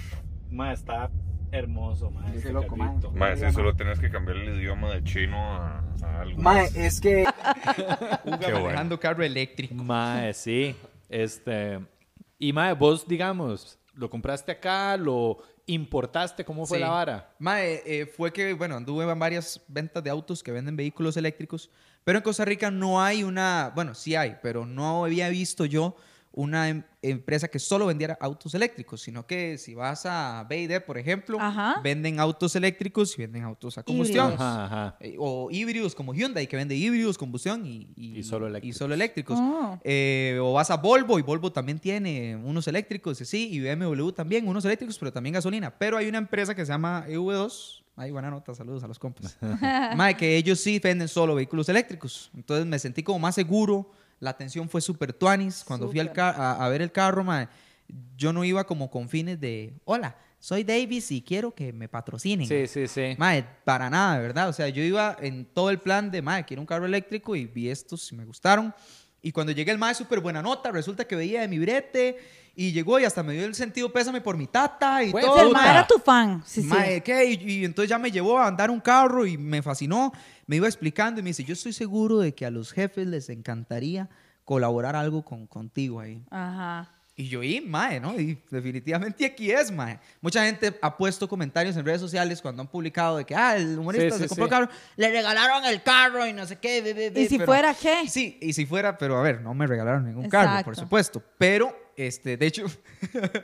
[0.49, 1.11] Mae, está
[1.51, 2.31] hermoso, mae.
[2.31, 2.95] Qué ese loco, mae.
[3.13, 6.41] Mae, si solo tenés que cambiar el idioma de chino a, a algo.
[6.41, 6.75] Mae, más.
[6.75, 7.25] es que
[8.39, 8.99] Qué bueno.
[8.99, 9.75] carro eléctrico.
[9.75, 10.75] Mae, sí.
[11.09, 11.79] Este.
[12.39, 16.83] Y mae, vos, digamos, lo compraste acá, lo importaste, ¿cómo fue Sí.
[16.83, 17.33] la vara?
[17.39, 21.69] Mae, eh, fue que, bueno, anduve en varias ventas de autos que venden vehículos eléctricos,
[22.03, 25.95] pero en Costa Rica no hay una, bueno, sí hay, pero no había visto yo
[26.33, 30.97] una em- empresa que solo vendiera autos eléctricos, sino que si vas a BID, por
[30.97, 31.81] ejemplo, Ajá.
[31.83, 34.33] venden autos eléctricos y venden autos a combustión.
[34.33, 34.97] Ajá, ajá.
[35.01, 38.75] Eh, O híbridos como Hyundai, que vende híbridos, combustión y, Y solo eléctricos.
[38.75, 39.39] y solo eléctricos.
[39.41, 39.79] Oh.
[39.83, 44.47] Eh, o vas a Volvo y Volvo también tiene unos eléctricos, sí, y BMW también,
[44.47, 45.77] unos eléctricos, pero también gasolina.
[45.77, 47.83] Pero hay una empresa que se llama EV2.
[47.97, 49.37] Ay, buena nota, saludos a los compas.
[49.97, 52.31] Mae, que ellos sí venden solo vehículos eléctricos.
[52.35, 53.91] Entonces me sentí como más seguro.
[54.21, 55.65] La atención fue súper tuanis.
[55.65, 57.49] Cuando fui al a, a ver el carro, mae,
[58.15, 62.47] yo no iba como con fines de, hola, soy Davis y quiero que me patrocinen.
[62.47, 63.15] Sí, sí, sí.
[63.17, 64.49] Mae, para nada, ¿verdad?
[64.49, 67.45] O sea, yo iba en todo el plan de, mae, quiero un carro eléctrico y
[67.45, 68.73] vi estos y me gustaron.
[69.21, 72.17] Y cuando llegué el mae, súper buena nota, resulta que veía de mi brete
[72.55, 75.41] y llegó y hasta me dio el sentido pésame por mi tata y Güey, todo.
[75.41, 76.41] El mae era tu fan.
[76.45, 76.67] Sí, sí.
[76.67, 77.25] Mae, ¿qué?
[77.25, 80.11] Y, y entonces ya me llevó a andar un carro y me fascinó.
[80.47, 83.29] Me iba explicando y me dice, yo estoy seguro de que a los jefes les
[83.29, 84.09] encantaría
[84.43, 86.23] colaborar algo con, contigo ahí.
[86.29, 86.91] Ajá.
[87.15, 88.19] Y yo, y mae, ¿no?
[88.19, 89.99] Y definitivamente aquí es, mae.
[90.21, 93.77] Mucha gente ha puesto comentarios en redes sociales cuando han publicado de que, ah, el
[93.77, 94.47] humorista Sí, sí, se compró sí.
[94.47, 96.81] el carro, le regalaron el carro y no sé qué.
[96.81, 98.07] be, be, be", ¿Y si pero- fuera qué?
[98.09, 100.81] Sí, y si fuera, pero a ver, no me regalaron ningún carro, por Exacto.
[100.81, 101.23] supuesto.
[101.37, 102.65] Pero, este, de hecho,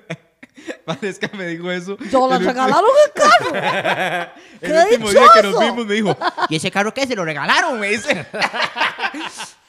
[0.85, 1.97] Valesca me dijo eso.
[2.11, 4.31] Yo le regalaron el carro.
[4.61, 6.17] El ¡Qué último día que nos vimos me dijo,
[6.49, 7.05] ¿y ese carro qué?
[7.05, 8.25] Se lo regalaron, me dice.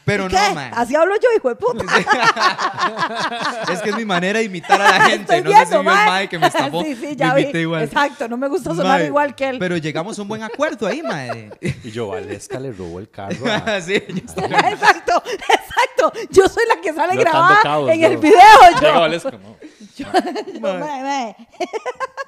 [0.08, 0.70] Pero ¿Y no, mae.
[0.74, 1.84] Así hablo yo, hijo de puta.
[3.72, 5.36] Es que es mi manera de imitar a la gente.
[5.36, 6.28] Estoy no sé si viendo, vio el mae.
[6.28, 6.82] que me estafó.
[6.82, 7.42] Sí, sí, me ya vi.
[7.42, 7.82] imité igual.
[7.82, 9.58] Exacto, no me gusta sonar Mae, igual que él.
[9.58, 11.50] Pero llegamos a un buen acuerdo ahí, mae.
[11.60, 13.44] Y yo, Valesca le robó el carro.
[13.52, 16.12] a- sí, yo exacto, exacto.
[16.30, 18.06] Yo soy la que sale atando grabada cabos, en yo.
[18.08, 18.38] el video.
[18.80, 19.56] Llega Yo, Valesca, no.
[19.96, 21.36] yo- mae, mae.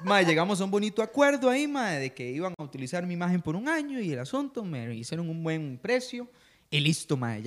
[0.03, 3.41] Mae, llegamos a un bonito acuerdo ahí, mae, de que iban a utilizar mi imagen
[3.41, 6.27] por un año y el asunto, me hicieron un buen precio
[6.71, 7.43] y listo, mae.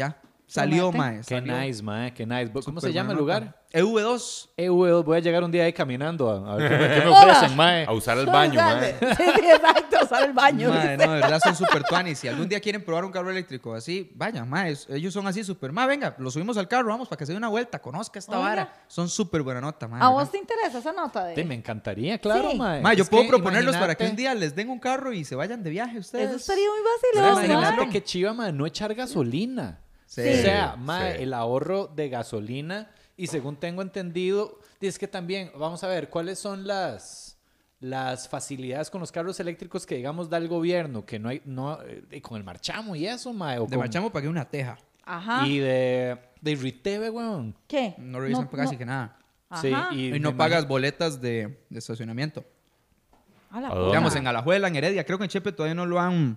[0.54, 1.16] Salió, mae.
[1.18, 1.58] Qué salió.
[1.58, 2.52] nice, mae, qué nice.
[2.64, 3.44] ¿Cómo se llama el lugar?
[3.44, 3.58] nota.
[3.72, 4.50] EV2.
[4.56, 7.00] Eh, güey, voy a llegar un día ahí caminando a, a ver qué me, qué
[7.00, 7.84] me ofrecen, mae.
[7.86, 8.94] A usar el baño, mae.
[9.00, 10.68] Sí, sí, exacto, sale el baño.
[10.68, 12.20] Mae, no, de verdad son súper tuanis.
[12.20, 14.76] Si algún día quieren probar un carro eléctrico así, vayan, mae.
[14.90, 15.72] Ellos son así súper.
[15.72, 18.36] Mae, venga, lo subimos al carro, vamos, para que se dé una vuelta, conozca esta
[18.38, 18.48] Oiga.
[18.48, 18.72] vara.
[18.86, 20.00] Son súper buena nota, mae.
[20.04, 22.56] ¿A vos te interesa esa nota de Sí, me encantaría, claro, Sí.
[22.58, 22.80] mae.
[22.80, 25.34] Mae, yo Es puedo proponerlos para que un día les den un carro y se
[25.34, 26.28] vayan de viaje ustedes.
[26.28, 26.78] Eso estaría muy
[27.12, 29.80] Pero vacilón, Imagínate qué chiva, mae, no echar gasolina.
[30.14, 30.28] Sí.
[30.28, 31.22] O sea, mae, Sí.
[31.24, 36.38] el ahorro de gasolina y según tengo entendido, es que también, vamos a ver, ¿cuáles
[36.38, 37.30] son las
[37.80, 41.78] las facilidades con los carros eléctricos que digamos da el gobierno, que no hay no
[41.82, 44.78] eh, con el marchamo y eso, mae, o De con- marchamo pagué una teja.
[45.04, 45.46] Ajá.
[45.46, 47.54] y de de Riteve, weón.
[47.66, 47.94] ¿Qué?
[47.98, 48.78] No revisan casi no.
[48.78, 49.18] que nada.
[49.60, 49.94] Sí, Ajá.
[49.94, 52.42] y, Y no me pagas boletas de, de estacionamiento.
[53.50, 53.68] A la.
[53.86, 56.36] Digamos, en Alajuela, en Heredia, creo que en Chepe todavía no lo han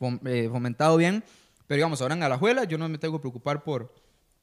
[0.00, 1.22] fom- eh, fomentado bien.
[1.68, 3.94] Pero digamos, ahora en Alajuela yo no me tengo que preocupar por.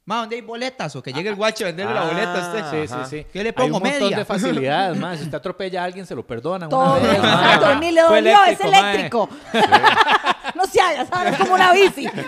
[0.05, 0.95] Ma, ¿dónde hay boletas?
[0.95, 2.87] O que llegue el guache a venderle la Ah, boleta a usted.
[2.87, 3.27] Sí, sí, sí.
[3.33, 4.17] ¿Qué le Hay pongo un montón media?
[4.17, 5.17] de facilidades, más.
[5.17, 6.69] Si usted atropella a alguien, se lo perdonan.
[6.69, 7.31] Todo, una vez, mae.
[7.55, 9.27] exacto, ni le dolió, es eléctrico.
[10.55, 11.33] no se haga, ¿sabes?
[11.33, 12.07] Es como una bici.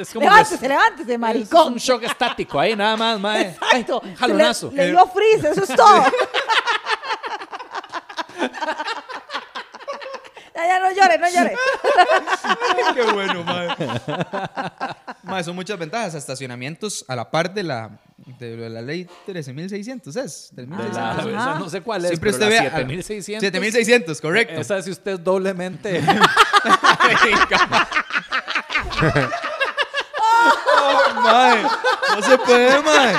[0.00, 1.72] Es como levántese, que- levántese, es maricón.
[1.74, 3.42] un shock estático ahí, nada más, mae.
[3.50, 4.00] Exacto.
[4.02, 4.70] Ay, jalonazo.
[4.70, 6.04] Le, le dio freeze, eso es todo.
[10.54, 11.56] Ya, ya, no llore, no llore.
[12.94, 13.68] Qué bueno, mae.
[15.22, 16.14] Mae, son muchas ventajas.
[16.14, 17.90] Estacionamientos a la par de la,
[18.38, 20.48] de la ley 13.600, ¿es?
[20.52, 20.92] Del De 1.600.
[21.32, 22.70] la- no sé cuál es, Siempre pero usted ve.
[22.70, 23.52] la al- 7600.
[24.16, 24.60] 7.600, correcto.
[24.60, 26.02] Esa si usted es doblemente.
[30.76, 31.62] Oh, mae.
[31.62, 33.18] No se puede, mae.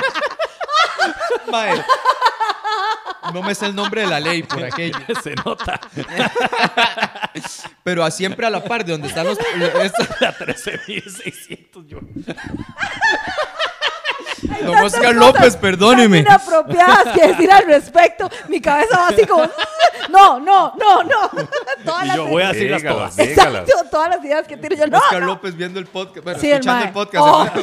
[1.50, 1.84] Mae.
[3.32, 4.98] No me sé el nombre de la ley por aquello.
[5.22, 5.80] se nota.
[7.86, 9.38] Pero a siempre a la par de donde están los.
[9.84, 12.00] estos- La 13600 yo.
[14.64, 16.18] Don Oscar López, perdóneme.
[16.18, 18.28] Inapropiadas que decir al respecto.
[18.48, 19.48] Mi cabeza va así como.
[20.10, 21.30] No, no, no, no.
[21.84, 23.16] Todas Y las yo voy a decirlas todas.
[23.16, 23.68] dígalas.
[23.68, 24.86] Exacto, todas las ideas que tiro yo.
[24.88, 25.26] No, Oscar no.
[25.26, 26.24] López viendo el podcast.
[26.24, 27.24] Bueno, Sí, escuchando el podcast.
[27.24, 27.62] Oh, ¿no?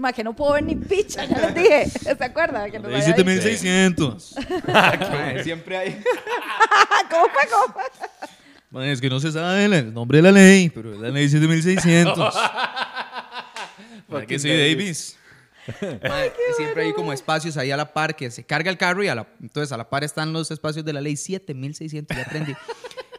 [0.00, 1.88] Ma, que no puedo ver ni picha, ya les dije.
[1.90, 2.68] ¿Se acuerdan?
[2.72, 3.24] Que nos Ley había dicho?
[3.24, 4.34] 7600.
[4.66, 6.02] Mae, Siempre hay.
[7.08, 7.48] ¿Cómo fue?
[7.48, 7.82] ¿Cómo fue?
[8.74, 11.28] Mae, es que no se sabe el nombre de la ley, pero es la ley
[11.28, 12.34] 7600.
[14.08, 15.16] Mae, que soy Davis.
[15.80, 19.04] Mae, y siempre hay como espacios ahí a la par que se carga el carro
[19.04, 22.24] y a la, entonces a la par están los espacios de la ley 7600, ya
[22.24, 22.52] aprendí.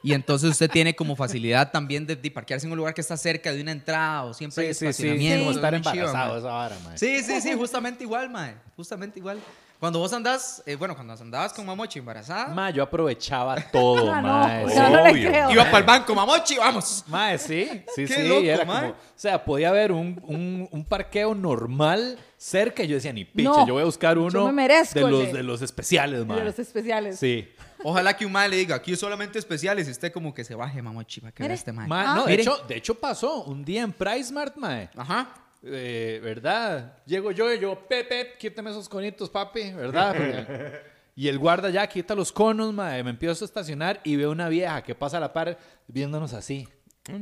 [0.03, 3.15] Y entonces usted tiene como facilidad también de, de parquearse en un lugar que está
[3.15, 5.39] cerca de una entrada o siempre hay Sí, sí, sí.
[5.39, 6.39] Como estar muy chiva, embarazado mae.
[6.39, 6.97] esa vara, mae.
[6.97, 8.55] Sí, sí, sí, justamente igual, mae.
[8.75, 9.39] Justamente igual.
[9.79, 14.21] Cuando vos andás, eh, bueno, cuando andabas con Mamochi embarazada, Mae, yo aprovechaba todo, Ah,
[14.63, 15.29] no, sea, no le Obvio.
[15.29, 15.51] creo.
[15.51, 17.03] iba para el banco, Mamochi, vamos.
[17.07, 18.27] Mae, sí, sí, Qué sí.
[18.27, 22.95] loco, era como, o sea, podía haber un, un, un parqueo normal cerca y yo
[22.95, 25.43] decía, ni picha, No, yo voy a buscar yo uno me merezco de los, de-
[25.43, 26.39] los especiales, mae.
[26.39, 27.19] De los especiales.
[27.19, 27.47] Sí.
[27.83, 30.55] Ojalá que un mae le diga, aquí es solamente especiales y usted como que se
[30.55, 31.87] baje, Mamochi, para que vea este mae.
[31.87, 32.15] Mae, Ah.
[32.15, 34.89] no, de hecho, de hecho pasó un día en PriceMart, mae.
[34.95, 35.27] Ajá.
[35.67, 36.97] Eh, ¿Verdad?
[37.05, 40.15] Llego yo y yo, Pepe, quítame esos conitos, papi, ¿verdad?
[41.17, 43.01] Y el guarda ya quita los conos, mae.
[43.01, 46.67] Me empiezo a estacionar y veo una vieja que pasa a la par viéndonos así.
[47.05, 47.13] Qué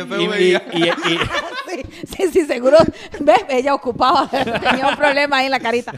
[0.00, 0.88] Y, feo y- y- y-
[1.68, 2.78] Sí, sí, sí, seguro.
[3.20, 4.26] Ve, ella ocupaba.
[4.30, 5.92] Tenía un problema ahí en la carita.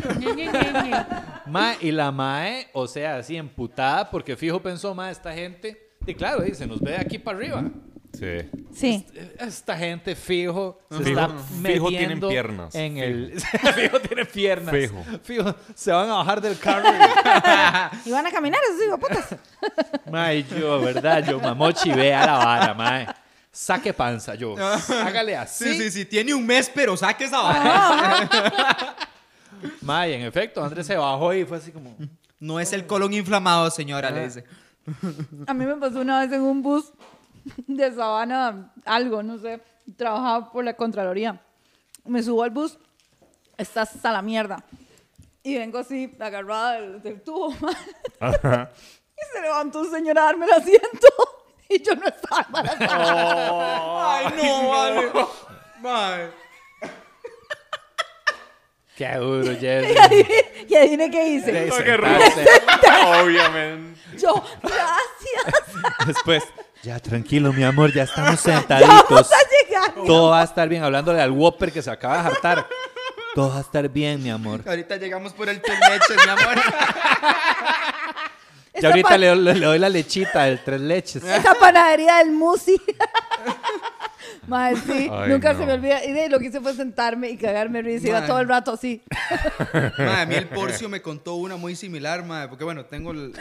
[1.46, 6.14] Ma, y la mae, o sea, así emputada, porque fijo pensó, ma, esta gente, y
[6.14, 7.62] claro, y se nos ve de aquí para arriba.
[8.12, 8.50] Sí.
[8.74, 9.06] Sí.
[9.38, 11.28] Esta gente fijo se Fijo- está
[11.62, 13.04] fijo tienen metiendo piernas, En fijo.
[13.06, 13.40] el
[13.74, 14.74] fijo tiene piernas.
[14.74, 15.04] Fijo.
[15.22, 16.88] Fijo, se van a bajar del carro.
[18.04, 19.36] Y van a caminar esos hijos putas.
[20.10, 21.24] Mae, yo, ¿verdad?
[21.26, 23.06] Yo, mamochi, vea la vara, mae.
[23.52, 24.54] Saque panza, yo.
[24.58, 25.64] Hágale así.
[25.64, 28.96] Sí, sí, sí, tiene un mes, pero saque esa vara.
[29.82, 31.96] Mae, en efecto, Andrés se bajó y fue así como...
[32.38, 34.44] No es el colon inflamado, señora, le dice.
[35.46, 36.92] A mí me pasó una vez en un bus
[37.66, 39.60] de Sabana, algo, no sé.
[39.96, 41.40] Trabajaba por la Contraloría.
[42.04, 42.78] Me subo al bus,
[43.56, 44.64] está hasta la mierda.
[45.42, 47.54] Y vengo así, agarrada del, del tubo.
[48.20, 48.70] Ajá.
[49.16, 51.08] Y se levantó un señor a darme el asiento.
[51.72, 54.16] Y yo no estaba embarazada.
[54.16, 55.12] Ay, no, vale.
[55.78, 56.30] Mae.
[58.96, 59.94] Qué duro, Jesse.
[59.94, 61.52] Y adivine, y adivine qué hice.
[61.52, 62.44] Qué sentarse.
[63.22, 64.00] Obviamente.
[64.18, 66.06] Yo, gracias.
[66.06, 66.42] Después,
[66.82, 69.08] ya tranquilo, mi amor, ya estamos Ya sentaditos.
[69.10, 69.94] vamos a llegar.
[70.06, 70.82] Todo va a estar bien.
[70.82, 72.66] Hablándole al Whopper que se acaba de hartar.
[73.34, 74.62] Todo va a estar bien, mi amor.
[74.66, 76.62] Ahorita llegamos por el tres leches, mi amor.
[78.80, 81.22] Ya ahorita le, le- le doy la lechita del tres leches.
[81.24, 82.80] Esa panadería del Musi.
[84.46, 85.58] Mae, sí, Ay, nunca no.
[85.60, 86.04] se me olvida.
[86.04, 88.08] Y de lo que hice fue sentarme y cagarme risa.
[88.08, 89.02] Iba todo el rato así.
[89.98, 93.32] Mae, a mí el Porcio me contó una muy similar, mae, porque bueno, tengo el-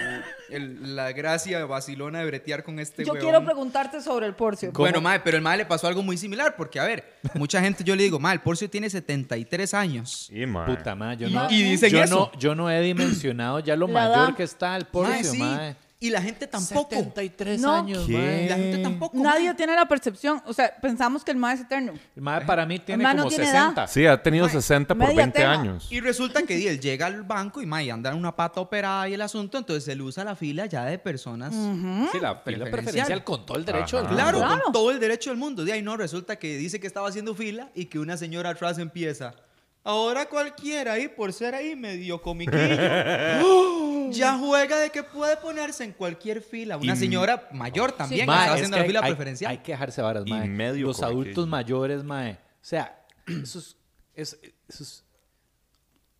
[0.49, 4.71] el- la gracia vacilona de bretear con este Yo quiero preguntarte sobre el porcio.
[4.73, 7.83] Bueno, mae, pero el mae le pasó algo muy similar, porque a ver, mucha gente
[7.83, 10.29] yo le digo, mae, el Porcio tiene 73 años.
[10.31, 10.65] Y, mae.
[10.75, 12.31] Puta madre, yo Y- no, y dicen yo eso.
[12.33, 14.35] no, yo no he dimensionado ya lo La mayor edad.
[14.35, 15.75] que está el Mae, porcio, sí, mae.
[16.01, 16.91] Y la gente tampoco.
[16.95, 17.73] 73 No.
[17.73, 18.47] años, ¿Qué?
[18.49, 19.17] La gente tampoco.
[19.17, 19.53] Nadie mae.
[19.55, 20.41] tiene la percepción.
[20.45, 21.91] O sea, pensamos que el mae es eterno.
[22.15, 23.85] El mae para mí tiene mae no como tiene 60.
[23.87, 25.51] Sí, ha tenido Mae, 60 por media 20 tema.
[25.51, 25.87] años.
[25.91, 29.13] Y resulta que él llega al banco y mae, anda en una pata operada y
[29.13, 31.53] el asunto, entonces él usa la fila ya de personas.
[31.53, 31.59] Sí,
[32.21, 32.71] la fila Preferencial.
[32.71, 34.13] preferencial con todo el derecho del Ajá.
[34.15, 34.23] mundo.
[34.23, 34.63] Claro, Claro.
[34.63, 35.65] con todo el derecho del mundo.
[35.65, 38.77] De ahí no, resulta que dice que estaba haciendo fila y que una señora atrás
[38.79, 39.33] empieza.
[39.89, 42.59] Ahora cualquiera ahí, por ser ahí medio comiquillo,
[44.11, 46.77] ya juega de que puede ponerse en cualquier fila.
[46.77, 49.11] Una Y- señora mayor también, que Mae, estaba es haciendo que la hay- fila hay-
[49.11, 49.51] preferencial.
[49.51, 50.47] Hay que dejarse varas, Y mae.
[50.47, 52.33] medio Los adultos mayores, mae.
[52.33, 52.99] O sea,
[53.43, 53.77] esos,
[54.13, 55.03] es- esos,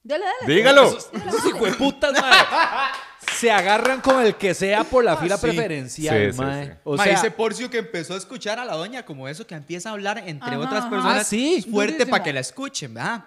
[0.02, 0.54] Dale, dale.
[0.56, 0.86] Dígalo.
[0.88, 2.32] esos, esos hijueputas, mae.
[3.36, 5.42] Se agarran con el que sea por la fila sí.
[5.48, 6.66] preferencial, Sí, sí, mae.
[6.66, 6.72] sí.
[6.86, 9.54] O Ma, sea, ese Porcio que empezó a escuchar a la doña como eso, que
[9.56, 10.90] empieza a hablar entre Ajá, otras ajá.
[10.90, 12.12] personas Ah, sí, fuerte durísimo.
[12.12, 13.26] para que la escuchen, ¿verdad?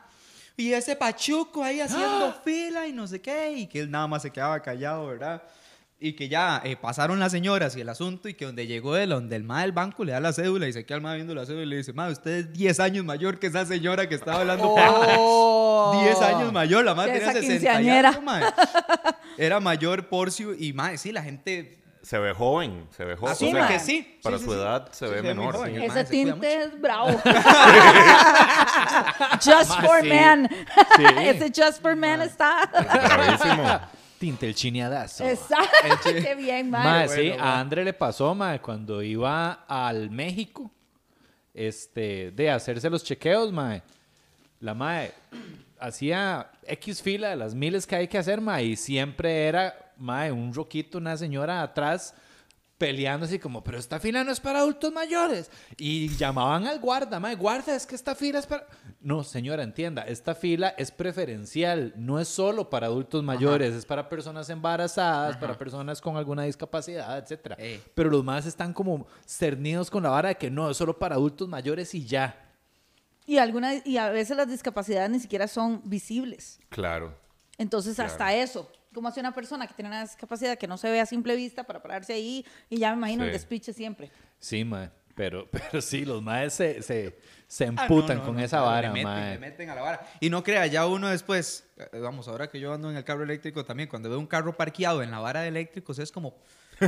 [0.57, 4.23] Y ese pachuco ahí haciendo fila y no sé qué, y que él nada más
[4.23, 5.43] se quedaba callado, ¿verdad?
[6.05, 9.11] Y que ya eh, pasaron las señoras y el asunto, y que donde llegó él,
[9.11, 11.33] donde el ma del banco le da la cédula y se queda el ma viendo
[11.35, 14.17] la cédula y le dice, ma, usted es 10 años mayor que esa señora que
[14.17, 14.65] estaba hablando.
[14.77, 16.01] Oh.
[16.03, 18.09] 10 años mayor, la madre tenía esa 60 y quinceañera.
[18.11, 18.43] algo, mae.
[19.39, 23.33] Era mayor Porcio y, ma, sí, la gente Se ve joven, se ve joven.
[23.33, 23.73] asume mae.
[23.73, 24.19] que sí.
[24.25, 25.55] Para Sí, su sí, edad se Sí, ve se ve menor.
[25.55, 25.83] joven.
[25.83, 27.11] Ese tinte es bravo.
[29.45, 30.09] just for sí.
[30.09, 30.49] men.
[30.97, 31.05] Sí.
[31.19, 32.69] Ese just for men está.
[32.73, 33.81] Bravísimo.
[34.19, 35.25] Tinte el chineadazo.
[35.25, 35.67] Exacto.
[36.05, 37.09] Qué bien, Mae, mae.
[37.09, 37.61] sí, bueno, a mae.
[37.61, 40.71] André le pasó, mae, cuando iba al México,
[41.53, 43.83] este, de hacerse los chequeos, mae.
[44.61, 45.13] La mae
[45.81, 50.31] hacía X fila de las miles que hay que hacer, mae, y siempre era, mae,
[50.31, 52.15] un roquito, una señora atrás
[52.83, 55.53] peleando así como, pero esta fila no es para adultos mayores.
[55.77, 58.67] Y llamaban al guarda, mae, guarda, es que esta fila es para...
[59.01, 64.09] No, señora, entienda, esta fila es preferencial, no es solo para adultos mayores, es para
[64.09, 67.55] personas embarazadas, para personas con alguna discapacidad, etcétera.
[67.61, 67.81] Eh.
[67.95, 71.15] Pero los más están como cernidos con la vara de que no, es solo para
[71.15, 72.53] adultos mayores y ya.
[73.27, 76.59] Y, alguna, y a veces las discapacidades ni siquiera son visibles.
[76.69, 77.17] Claro.
[77.59, 78.11] Entonces, Claro.
[78.11, 78.69] hasta eso.
[78.93, 81.65] Como hace una persona que tiene una discapacidad que no se ve a simple vista
[81.65, 82.45] para pararse ahí?
[82.69, 83.33] Y ya me imagino el Sí.
[83.35, 84.11] despiche siempre.
[84.39, 84.91] Sí, mae.
[85.15, 88.61] Pero, pero sí, los maes se, se, se Ah, no, emputan no, con no, esa
[88.63, 89.33] vara, le meten, mae.
[89.35, 90.07] le meten a la vara.
[90.21, 93.23] Y no crea, ya uno después, eh, vamos, ahora que yo ando en el carro
[93.23, 96.35] eléctrico también, cuando veo un carro parqueado en la vara de eléctricos es como,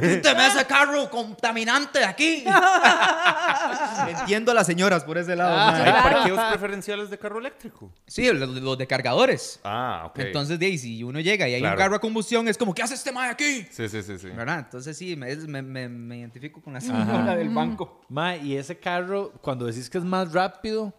[0.01, 2.45] quíteme ese carro contaminante de aquí.
[4.09, 5.55] Entiendo a las señoras por ese lado.
[5.57, 5.75] Ah.
[5.77, 6.03] ¿Hay Claro.
[6.17, 7.93] parqueos preferenciales de carro eléctrico?
[8.07, 9.61] Sí, los, los de cargadores.
[9.65, 10.19] Ah, ok.
[10.21, 11.77] Entonces, de ahí, si uno llega y hay Claro.
[11.77, 13.67] un carro a combustión, es como, ¿qué hace este mae aquí?
[13.71, 14.29] Sí, sí, sí, sí.
[14.31, 14.59] ¿Verdad?
[14.61, 18.03] Entonces sí, me, me, me- me identifico con la señora del banco.
[18.09, 20.93] Mae, y ese carro, cuando decís que es más rápido,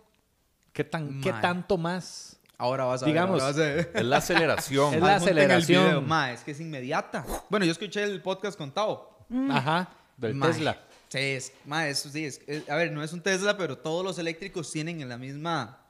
[0.74, 2.35] ¿qué, tan, ¿qué tanto más?
[2.58, 3.91] Ahora vas a ver, Digamos, ahora vas a ver.
[3.96, 4.94] Es la aceleración.
[4.94, 5.84] Es la aceleración.
[5.86, 7.26] video, ma, es que es inmediata.
[7.50, 9.26] Bueno, yo escuché el podcast con Tao.
[9.50, 10.82] Ajá, del Ma, Tesla.
[11.10, 14.04] Sí, es, ma, eso sí, es, es- a ver, no es un Tesla, pero todos
[14.04, 15.82] los eléctricos tienen en la misma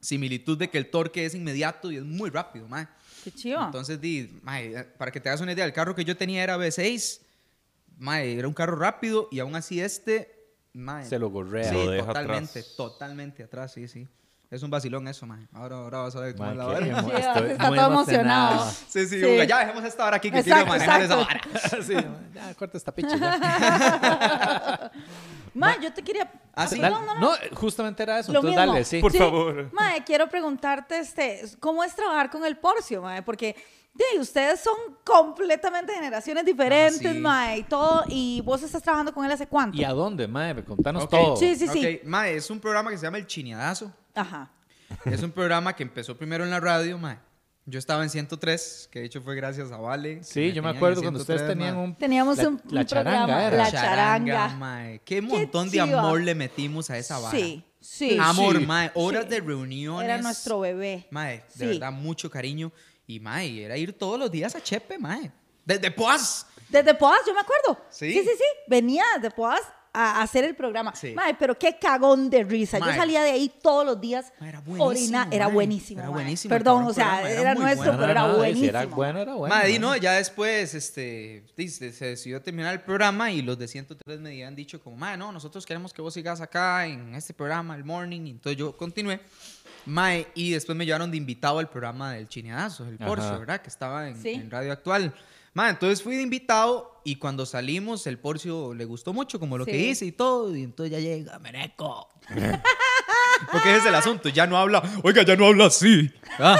[0.00, 2.86] similitud de que el torque es inmediato y es muy rápido, mae.
[3.22, 3.64] Qué chido.
[3.64, 6.42] Entonces, di, mae, eh, para que te hagas una idea, el carro que yo tenía
[6.42, 7.20] era V6,
[7.98, 11.68] mae, era un carro rápido y aún así este, mae, Se lo gorrea.
[11.70, 12.74] Sí, Lo deja totalmente, atrás.
[12.76, 14.06] totalmente atrás, sí, sí.
[14.54, 15.48] Es un vacilón eso, mae.
[15.52, 17.86] Ahora, ahora vas a ver cómo Ma, es la emo- Sí, estoy está muy todo
[17.90, 18.70] emocionado.
[18.88, 19.24] Sí, sí, Sí.
[19.26, 21.48] Uga, ya dejemos esta hora aquí que Exacto, quiero manejar esa exacto.
[21.52, 21.82] vara.
[21.82, 21.94] sí,
[22.34, 24.90] ya, corta esta picha ya.
[25.54, 26.30] Ma, yo te quería.
[26.54, 26.80] Ah, sí.
[26.80, 27.20] perdón, Dale.
[27.20, 28.32] No, justamente era eso.
[28.32, 28.72] Lo Entonces, mismo.
[28.72, 29.00] dale, sí.
[29.00, 29.70] Por favor.
[29.72, 33.22] Mae, quiero preguntarte, este, ¿cómo es trabajar con el Porcio, mae?
[33.22, 33.54] Porque
[33.92, 37.18] de, ustedes son completamente generaciones diferentes, Ah, sí.
[37.20, 39.76] mae, y todo, y vos estás trabajando con él hace cuánto?
[39.76, 40.64] ¿Y a dónde, mae?
[40.64, 41.36] Contanos todo.
[41.36, 42.00] Sí, sí, sí.
[42.04, 43.92] Mae, es un programa que se llama El Chineadazo.
[44.14, 44.50] Ajá.
[45.04, 47.18] Es un programa que empezó primero en la radio, mae.
[47.66, 50.22] Yo estaba en 103, que de hecho fue gracias a Vale.
[50.22, 51.96] Sí, yo me acuerdo cuando ustedes 103, tenían un...
[51.96, 53.56] Teníamos la, un, la un charanga programa, era.
[53.56, 54.48] La charanga.
[54.56, 54.98] mae.
[55.02, 55.98] Qué montón de chiva.
[56.00, 57.36] amor le metimos a esa vara.
[57.36, 58.18] Sí, sí.
[58.20, 58.66] Amor, Sí.
[58.66, 58.90] mae.
[58.94, 59.30] Horas Sí.
[59.30, 60.04] de reuniones.
[60.04, 61.06] Era nuestro bebé.
[61.10, 61.66] Mae, de Sí.
[61.66, 62.70] verdad, mucho cariño.
[63.06, 65.32] Y, mae, era ir todos los días a Chepe, mae.
[65.64, 66.46] Desde Poas.
[66.68, 67.82] Desde Poas, yo me acuerdo.
[67.88, 68.12] Sí.
[68.12, 68.44] Sí, sí, sí.
[68.68, 69.62] Venía desde Poas
[69.96, 70.94] a hacer el programa.
[70.94, 71.14] Sí.
[71.38, 72.78] Pero qué cagón de risa.
[72.80, 74.32] Yo salía de ahí todos los días.
[74.40, 76.00] Era buenísimo, orina- Era buenísimo.
[76.00, 77.98] Era buenísimo Perdón, o sea, programa, era nuestro, bueno.
[78.00, 78.60] pero era No, buenísimo.
[78.64, 79.54] Si era bueno, era bueno.
[79.54, 79.78] Mae.
[79.78, 84.56] no, ya después, este, se, decidió terminar el programa y los de 103 me habían
[84.56, 88.22] dicho como, mae, no, nosotros queremos que vos sigas acá en este programa, el morning.
[88.26, 89.20] Y entonces yo continué.
[89.86, 92.96] Mae, y después me llevaron de invitado al programa del Chineadazo, el.
[92.98, 93.60] Porsche, ¿verdad?
[93.60, 94.30] Que estaba en, Sí.
[94.30, 95.14] en Radio Actual.
[95.56, 99.72] Entonces fui de invitado y cuando salimos el Porcio le gustó mucho como lo que
[99.72, 99.88] Sí.
[99.90, 100.54] hice y todo.
[100.56, 102.08] Y entonces ya llega, Meneco.
[103.52, 106.10] Porque ese es el asunto, ya no habla, oiga, ya no habla así.
[106.38, 106.56] Ah,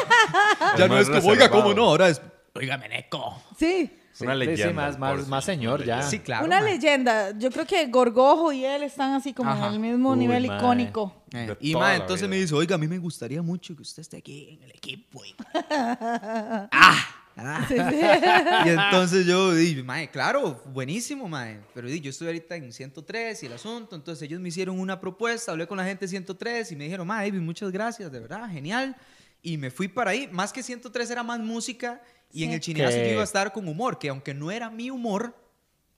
[0.77, 1.49] ya no más es como, oiga.
[1.51, 1.85] ¿cómo no?
[1.85, 2.21] Ahora es,
[2.55, 3.41] oiga, Meneco.
[3.59, 3.91] Sí.
[4.21, 4.73] Una Sí, sí, leyenda.
[4.75, 5.95] más, más, Porcio, más señor una ya.
[5.97, 6.11] leyenda.
[6.11, 6.45] Sí, claro.
[6.47, 7.37] Una leyenda.
[7.39, 9.67] Yo creo que Gorgojo y él están así como Ajá.
[9.69, 11.25] en el mismo Uy, nivel icónico.
[11.33, 12.31] Eh, y la entonces vida.
[12.31, 15.21] me dice, oiga, a mí me gustaría mucho que usted esté aquí en el equipo.
[15.71, 16.97] ¡Ah!
[17.37, 17.67] Ah.
[18.67, 21.61] y entonces yo dije, mae, claro, buenísimo, mae.
[21.75, 23.97] Pero yo estoy ahorita en 103 y el asunto.
[23.97, 27.07] Entonces ellos me hicieron una propuesta, hablé con la gente de 103 y me dijeron,
[27.07, 28.97] mae, David, muchas gracias, de verdad, genial.
[29.43, 30.29] Y me fui para ahí.
[30.33, 32.01] Más que 103 era más música
[32.33, 32.55] y en Sí.
[32.55, 35.37] el chineazo Que- yo iba a estar con humor, que aunque no era mi humor,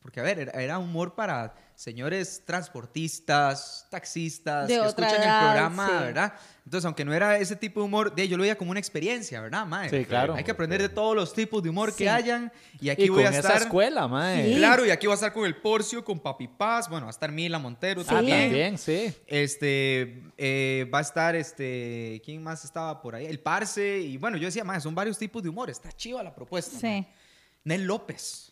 [0.00, 5.40] porque a ver, era, era humor para señores transportistas, taxistas, De que otra escuchan edad,
[5.42, 6.04] el programa, sí.
[6.04, 6.32] ¿verdad?
[6.64, 9.40] Entonces, aunque no era ese tipo de humor, de, yo lo veía como una experiencia,
[9.40, 9.88] ¿verdad, mae?
[9.88, 10.34] Sí, claro.
[10.34, 11.98] Hay que aprender de todos los tipos de humor Sí.
[11.98, 12.50] que hayan.
[12.80, 13.62] Y aquí Y voy con a esa estar.
[13.62, 14.48] escuela, mae.
[14.52, 14.56] Sí.
[14.56, 16.88] Claro, y aquí voy a estar con el Porcio, con Papi Paz.
[16.88, 18.08] Bueno, va a estar Mila Montero Sí.
[18.10, 18.40] Ah, también.
[18.48, 19.14] también, sí.
[19.26, 23.26] Este, eh, va a estar, este, ¿quién más estaba por ahí?
[23.26, 23.98] El Parse.
[24.00, 25.70] Y bueno, yo decía, mae, son varios tipos de humor.
[25.70, 26.76] Está chiva la propuesta.
[26.80, 26.86] Sí.
[26.86, 27.06] mae.
[27.64, 28.50] Nel López.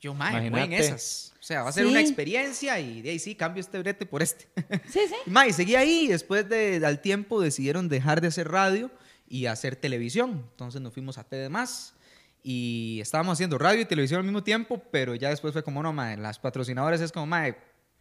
[0.00, 1.32] Yo, mae, voy en esas.
[1.46, 1.90] O sea, va a ser Sí.
[1.92, 4.48] una experiencia y de ahí sí, cambio este brete por este.
[4.90, 5.14] Sí, sí.
[5.26, 8.90] Y, mae, seguí ahí y después de, al tiempo decidieron dejar de hacer radio
[9.28, 10.44] y hacer televisión.
[10.50, 11.94] Entonces nos fuimos a TD Más
[12.42, 15.92] y estábamos haciendo radio y televisión al mismo tiempo, pero ya después fue como, no,
[15.92, 17.56] mae, las patrocinadoras es como, mae,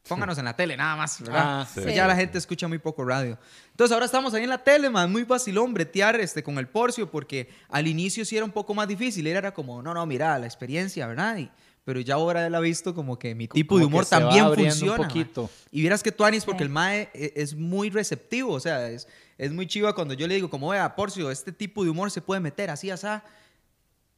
[0.10, 1.62] pónganos en la tele nada más, ¿verdad?
[1.62, 1.82] Ah, sí.
[1.82, 3.38] Pues Ya la gente escucha muy poco radio.
[3.70, 7.12] Entonces ahora estamos ahí en la tele, man, muy vacilón bretear este, con el Porcio,
[7.12, 10.48] porque al inicio sí era un poco más difícil, era como, no, no, mira, la
[10.48, 11.38] experiencia, ¿verdad?
[11.38, 11.52] Y-
[11.86, 14.56] pero ya ahora él ha visto como que mi tipo Como de humor también un
[14.56, 14.98] funciona.
[14.98, 15.08] man.
[15.08, 15.50] poquito.
[15.72, 16.64] Y vieras que Tuanis, porque Sí.
[16.64, 20.36] el Mae e- es muy receptivo, o sea, es, es muy chiva cuando yo le
[20.36, 23.08] digo, como, vea, Porcio, este tipo de humor se puede meter así, así.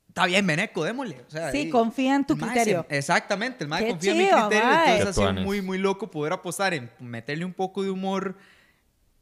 [0.07, 1.21] Está bien, Beneco, démosle.
[1.27, 2.85] O sea, Sí, y- confía en tu criterio.
[2.89, 4.65] se- exactamente, el Mae confía en mi chido, criterio.
[4.65, 4.97] mae.
[4.97, 8.35] Entonces ha sido muy, muy loco poder apostar en meterle un poco de humor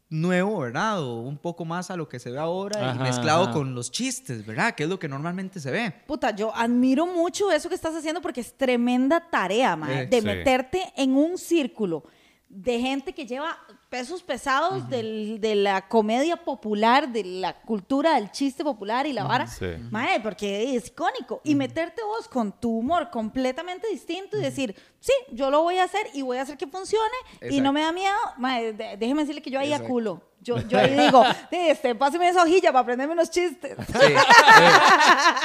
[0.09, 1.01] nuevo, ¿verdad?
[1.01, 3.53] O un poco más a lo que se ve ahora y mezclado ajá.
[3.53, 4.75] con los chistes, ¿verdad?
[4.75, 5.93] Que es lo que normalmente se ve.
[6.05, 10.19] Puta, yo admiro mucho eso que estás haciendo porque es tremenda tarea, mae, Eh, de
[10.21, 10.25] sí.
[10.25, 12.03] meterte en un círculo
[12.47, 13.57] de gente que lleva
[13.95, 19.23] pesos pesados del- de la comedia popular, de la cultura del chiste popular y la
[19.23, 19.47] vara.
[19.47, 19.67] Sí.
[19.89, 21.39] Mae, porque es icónico.
[21.45, 25.85] Y meterte vos con tu humor completamente distinto y decir, sí, yo lo voy a
[25.85, 27.15] hacer y voy a hacer que funcione
[27.49, 28.17] y no me da miedo.
[28.37, 29.85] Mae, déjeme decirle que yo ahí Exacto.
[29.85, 30.21] aculo.
[30.45, 33.75] Yo, yo ahí digo, "Sí, este, páseme esa hojilla para aprenderme unos chistes.
[33.87, 34.13] Sí.
[34.13, 34.15] Eh,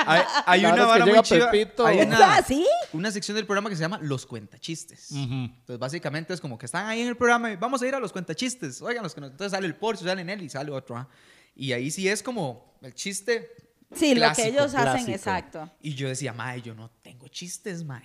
[0.07, 1.51] hay hay La una verdad es que vara muy chiva.
[1.51, 1.87] Pepito.
[1.87, 2.67] Hay una, sea, ¿sí?
[2.93, 5.11] una sección del programa que se llama Los Cuentachistes.
[5.11, 5.21] Ujú.
[5.23, 7.99] Entonces, básicamente es como que están ahí en el programa y vamos a ir a
[8.01, 8.81] los cuentachistes.
[8.83, 10.97] Oigan, los que nos- entonces sale el Porsche, sale él y sale otro.
[10.97, 11.09] ¿ah?
[11.55, 13.51] Y ahí sí es como el chiste.
[13.93, 15.11] Sí, lo que clásico, ellos hacen, clásico.
[15.13, 15.71] exacto.
[15.81, 18.05] Y yo decía, mae, yo no tengo chistes, mae.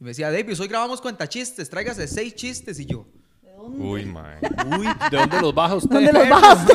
[0.00, 2.78] Y me decía, David, hoy grabamos cuentachistes, tráigase seis chistes.
[2.78, 3.08] Y yo,
[3.60, 4.36] Uy, mae.
[4.78, 5.90] uy, ¿De dónde los baja usted?
[5.94, 6.74] ¿Dónde los baja usted?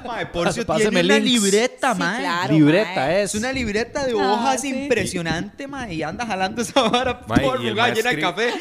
[0.06, 1.24] mae, Porcio tiene una links.
[1.24, 2.20] libreta, Sí, mae.
[2.20, 2.52] claro.
[2.54, 3.22] Libreta mae.
[3.22, 3.40] Es es.
[3.40, 4.68] una libreta de Ah, hojas sí.
[4.68, 5.94] impresionante, mae.
[5.94, 8.52] Y anda jalando esa vara Mae, por lugar mae llena de café.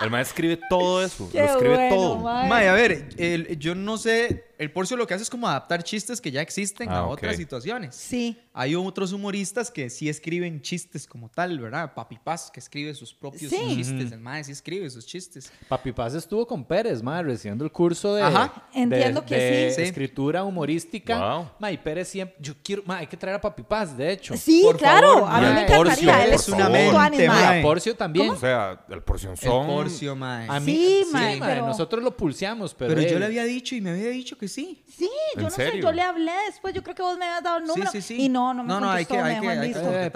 [0.00, 1.28] El maestro escribe todo eso.
[1.32, 2.16] Qué lo escribe bueno, todo.
[2.18, 2.48] mae.
[2.48, 5.82] Mae, a ver, el- yo no sé, el Porcio lo que hace es como adaptar
[5.82, 7.12] chistes que ya existen Ah, a ok.
[7.12, 7.94] otras situaciones.
[7.94, 8.36] Sí.
[8.52, 11.94] Hay otros humoristas que sí escriben chistes como tal, ¿verdad?
[11.94, 13.76] Papi Paz, que escribe sus propios Sí.
[13.76, 14.10] chistes.
[14.10, 15.52] El mae sí escribe sus chistes.
[15.68, 18.68] Papi Paz estuvo con Pérez, ma, recibiendo el curso de, Ajá.
[18.74, 19.76] de- Entiendo que de sí.
[19.76, 19.82] Sí.
[19.82, 21.36] escritura humorística.
[21.36, 21.50] Wow.
[21.60, 24.36] Ma, y Pérez siempre, yo quiero, ma, hay que traer a Papi Paz, de hecho.
[24.36, 25.14] Sí, Por claro.
[25.20, 25.54] favor, a mí mae.
[25.54, 25.84] me encantaría.
[25.84, 26.66] Porcio, Él por es favor.
[26.66, 27.28] un Mente, animal.
[27.44, 27.60] mae.
[27.60, 28.30] A Porcio también.
[28.30, 29.60] O sea, el porcionzón.
[29.60, 30.48] El Porcio, mae.
[30.48, 33.44] A mí, Sí, sí, mae, ma, pero- nosotros lo pulseamos, pero, Pero yo le había
[33.44, 34.84] dicho y me había dicho que sí.
[34.88, 35.82] Sí, yo ¿En no sé, serio?
[35.82, 38.22] yo le hablé después, yo creo que vos me habías dado el número sí, sí.
[38.22, 39.42] y no, no me No, no, hay contestó, que- me hay dejó
[39.90, 40.10] que- hay que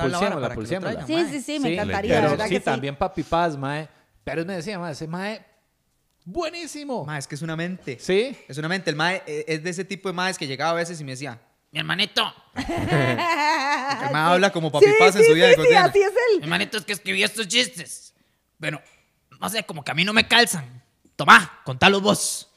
[0.55, 2.65] pulsémosla, traigan, Sí, sí, sí, me Sí, encantaría, pero verdad sí, que sí.
[2.65, 3.89] también Papi Paz, mae.
[4.25, 5.45] Pérez me decía, mae, ese mae,
[6.25, 7.05] buenísimo.
[7.05, 7.99] Mae, es que es una mente.
[8.01, 8.37] Sí.
[8.49, 8.91] Es una mente.
[8.91, 11.13] El mae eh, es de ese tipo de maes que llegaba a veces y me
[11.13, 12.23] decía, mi hermanito.
[12.55, 15.89] El mae habla como papi Sí, Paz en sí, su vida sí, de sí, cotidiano.
[15.89, 16.43] así es Mi él.
[16.45, 18.15] hermanito es que escribí estos chistes.
[18.59, 18.81] Bueno,
[19.41, 20.83] no sé, como que a mí no me calzan.
[21.17, 22.49] Tomá, contalos vos.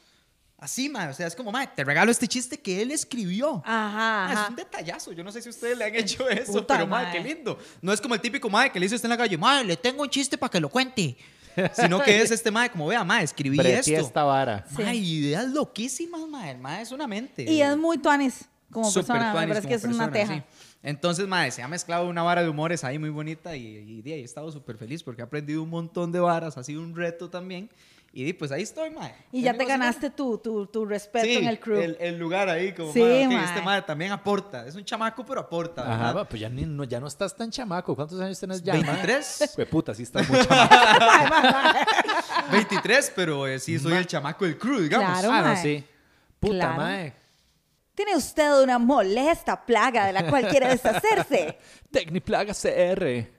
[0.66, 1.08] Así, mae.
[1.08, 3.62] O sea, es como, mae, te regalo este chiste que él escribió.
[3.64, 4.48] Ajá, Ah, Es ajá.
[4.50, 5.12] un detallazo.
[5.12, 7.12] Yo no sé si ustedes le han hecho eso, Puta pero mae, mae.
[7.12, 7.56] qué lindo.
[7.80, 9.76] No es como el típico mae que le dice usted en la calle, mae, le
[9.76, 11.16] tengo un chiste para que lo cuente.
[11.56, 14.06] Eh, Sino que es este mae, como vea, mae, escribí Breteé esto.
[14.08, 14.66] esta vara.
[14.68, 14.82] Sí.
[14.82, 16.50] Mae, ideas loquísimas, mae.
[16.50, 17.44] El mae es una mente.
[17.44, 20.34] Y es muy tuanis como Súper persona, me tuanis parece que es como una persona,
[20.34, 20.46] teja.
[20.50, 20.76] sí.
[20.82, 24.12] Entonces, mae, se ha mezclado una vara de humores ahí muy bonita y, y, di,
[24.12, 27.30] he estado súper feliz porque he aprendido un montón de varas, ha sido un reto
[27.30, 27.70] también.
[28.18, 29.14] Y di, pues ahí estoy, mae.
[29.30, 31.78] Y ya te ganaste tu, tu, tu respeto Sí, en el crew.
[31.78, 33.44] El, el lugar ahí, como, Sí, mae, ok, mae.
[33.44, 34.66] este mae también aporta.
[34.66, 36.16] Es un chamaco, pero aporta, Ajá, ¿verdad?
[36.16, 37.94] va, pues ya, ni- no, ya no estás tan chamaco.
[37.94, 38.72] ¿Cuántos años tenés ya?
[38.72, 38.84] mae?
[38.84, 39.54] 23.
[39.58, 40.74] Hue puta, sí estás muy chamaco.
[42.52, 45.18] 23, pero eh, sí soy el chamaco del crew, digamos.
[45.20, 45.30] Claro.
[45.34, 45.84] ah, no, sí.
[46.40, 46.76] Puta, Claro.
[46.76, 47.12] mae.
[47.94, 51.58] Tiene usted una molesta plaga de la cual quiere deshacerse.
[51.90, 53.35] Tecniplaga CR.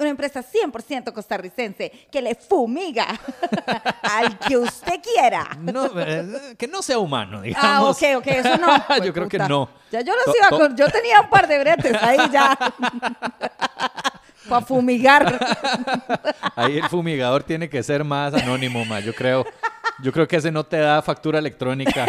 [0.00, 3.06] Una empresa 100% costarricense que le fumiga
[4.02, 5.46] al que usted quiera.
[5.60, 7.96] No, eh, que no sea humano, Ah, digamos.
[7.96, 8.68] ok, ok, eso no.
[9.04, 9.68] Yo creo que no.
[9.92, 10.76] Ya yo los iba con.
[10.76, 12.56] Yo tenía un par de bretes ahí ya.
[14.48, 15.38] Para fumigar.
[16.56, 19.44] Ahí el fumigador tiene que ser más anónimo, ma, yo creo.
[20.02, 22.06] Yo creo que ese no te da factura electrónica.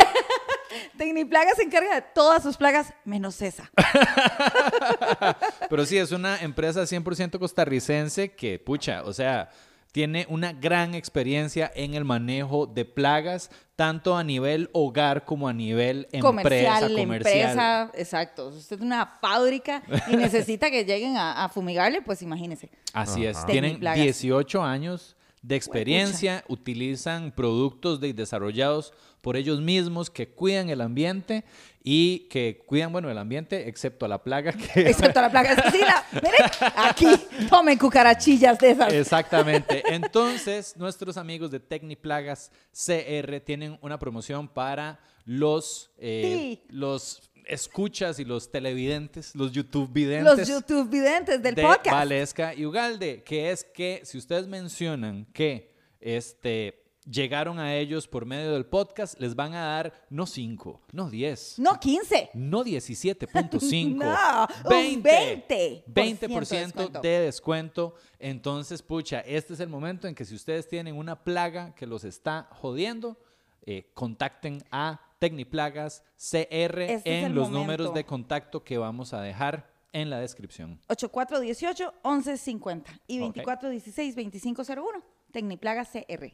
[1.01, 3.71] Tecniplaga se encarga de todas sus plagas, menos esa.
[5.69, 9.49] Pero sí, es una empresa 100% costarricense que, pucha, o sea,
[9.91, 15.53] tiene una gran experiencia en el manejo de plagas, tanto a nivel hogar como a
[15.53, 17.49] nivel empresa, comercial, comercial.
[17.49, 18.49] empresa, exacto.
[18.49, 22.69] Usted es una fábrica y necesita que lleguen a, a fumigarle, pues imagínese.
[22.93, 23.43] Así es.
[23.47, 24.03] Tienen Tecniplagas.
[24.03, 31.43] 18 años de experiencia, utilizan productos de- desarrollados por ellos mismos que cuidan el ambiente
[31.83, 34.81] y que cuidan, bueno, el ambiente, excepto a la plaga que...
[34.89, 36.03] Excepto la plaga cocina.
[36.11, 37.07] Miren, aquí
[37.49, 38.93] tomen cucarachillas de esas.
[38.93, 39.83] Exactamente.
[39.93, 46.63] Entonces, nuestros amigos de Tecniplagas CR tienen una promoción para los, eh, Sí.
[46.69, 50.37] los escuchas y los televidentes, los YouTube videntes.
[50.37, 51.91] Los YouTube videntes del de podcast.
[51.91, 58.25] Valesca y Ugalde, que es que si ustedes mencionan que este, llegaron a ellos por
[58.25, 62.29] medio del podcast, les van a dar no 5, no 10, No, 15.
[62.33, 67.01] no 17.5, No, un 20% 20% descuento.
[67.01, 67.95] de descuento.
[68.19, 72.03] Entonces, pucha, este es el momento en que si ustedes tienen una plaga que los
[72.03, 73.17] está jodiendo,
[73.65, 77.59] eh, contacten a Tecniplagas CR Este es en el los momento.
[77.59, 80.79] números de contacto que vamos a dejar en la descripción.
[80.87, 83.35] 8418-1150 y Ok.
[83.37, 85.03] 2416-2501.
[85.31, 86.33] Tecniplaga CR.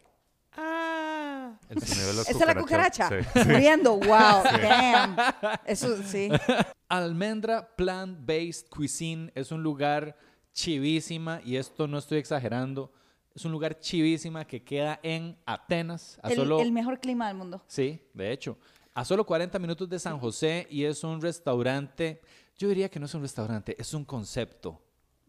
[1.70, 3.10] El sonido de la Esa es la cucaracha.
[3.10, 3.40] Sí.
[3.46, 3.98] Muriendo.
[3.98, 4.44] Wow.
[4.62, 5.18] Damn.
[5.66, 6.30] Eso sí.
[6.88, 10.18] Almendra Plant Based Cuisine es un lugar
[10.54, 12.94] chivísima, y esto no estoy exagerando,
[13.36, 16.62] es un lugar chivísima que queda en Atenas, a El, solo...
[16.62, 17.62] el mejor clima del mundo.
[17.68, 18.58] Sí, de hecho,
[18.98, 22.20] a solo 40 minutos de San José y es un restaurante,
[22.58, 24.82] yo diría que no es un restaurante, es un concepto.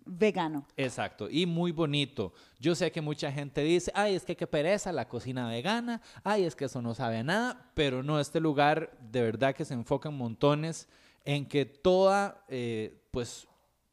[0.06, 0.66] Vegano.
[0.74, 2.32] Exacto, y muy bonito.
[2.58, 6.44] Yo sé que mucha gente dice, ay, es que qué pereza la cocina vegana, ay,
[6.44, 9.74] es que eso no sabe a nada, pero no, este lugar de verdad que se
[9.74, 10.88] enfoca en montones
[11.26, 13.46] en que toda, eh, pues,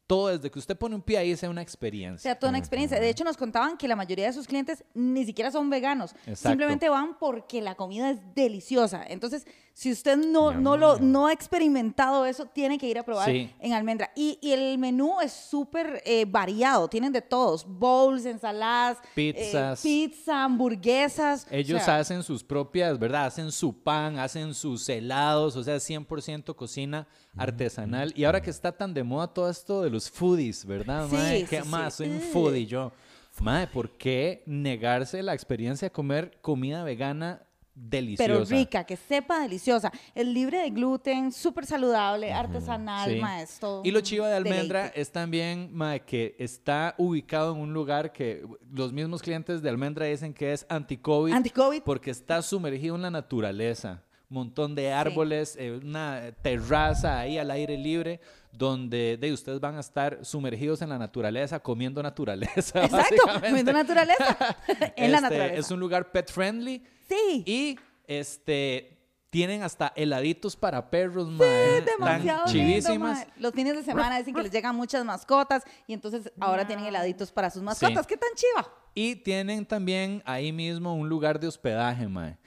[0.06, 2.22] todo desde que usted pone un pie ahí sea una O experiencia.
[2.30, 2.98] sea, toda una experiencia.
[3.00, 6.12] De hecho, nos contaban que la mayoría de sus clientes ni siquiera son veganos.
[6.20, 6.48] Exacto.
[6.48, 9.04] Simplemente van porque la comida es deliciosa.
[9.06, 9.46] Entonces,
[9.78, 13.50] si usted no, no, lo, no ha experimentado eso, tiene que ir a probar Sí.
[13.60, 14.10] en Almendra.
[14.16, 16.88] Y, y el menú es súper eh, variado.
[16.88, 17.66] Tienen de todos.
[17.68, 18.96] Bowls, ensaladas.
[18.96, 19.82] eh, Pizzas.
[19.82, 21.46] pizza, hamburguesas.
[21.50, 23.26] Ellos O sea, hacen sus propias, ¿verdad?
[23.26, 27.06] Hacen su pan, hacen sus helados, o sea, 100% cocina
[27.36, 28.14] artesanal.
[28.16, 31.06] Y ahora que está tan de moda todo esto de los foodies, ¿verdad?
[31.10, 31.68] Sí, sí, ¿Qué sí.
[31.68, 31.94] más?
[31.96, 32.92] Soy un foodie yo.
[33.40, 37.42] Mae, ¿por qué negarse la experiencia de comer comida vegana
[37.78, 38.32] deliciosa?
[38.32, 39.92] Pero rica, que sepa deliciosa.
[40.14, 43.20] Es libre de gluten, súper saludable, artesanal, Sí.
[43.20, 45.00] ma, es todo Y lo chiva de almendra deleite.
[45.00, 50.06] es también mae, que está ubicado en un lugar que los mismos clientes de almendra
[50.06, 51.32] dicen que es anti-COVID.
[51.32, 51.82] Anti-COVID.
[51.82, 54.02] Porque está sumergido en la naturaleza.
[54.28, 58.20] Montón de árboles, eh, una terraza ahí al aire libre,
[58.50, 62.82] donde de ustedes van a estar sumergidos en la naturaleza, comiendo naturaleza.
[62.84, 64.56] Exacto, comiendo naturaleza.
[64.96, 65.54] en la Este, naturaleza.
[65.60, 66.82] Es un lugar pet friendly.
[67.08, 67.42] Sí.
[67.46, 68.92] Y este
[69.30, 73.18] tienen hasta heladitos para perros, mae, demasiado tan lindo, chivísimas.
[73.18, 73.26] mae.
[73.36, 77.32] Los fines de semana dicen que les llegan muchas mascotas y entonces ahora tienen heladitos
[77.32, 78.06] para sus mascotas.
[78.06, 78.66] ¿Qué tan chiva?
[78.94, 82.38] Y tienen también ahí mismo un lugar de hospedaje, mae.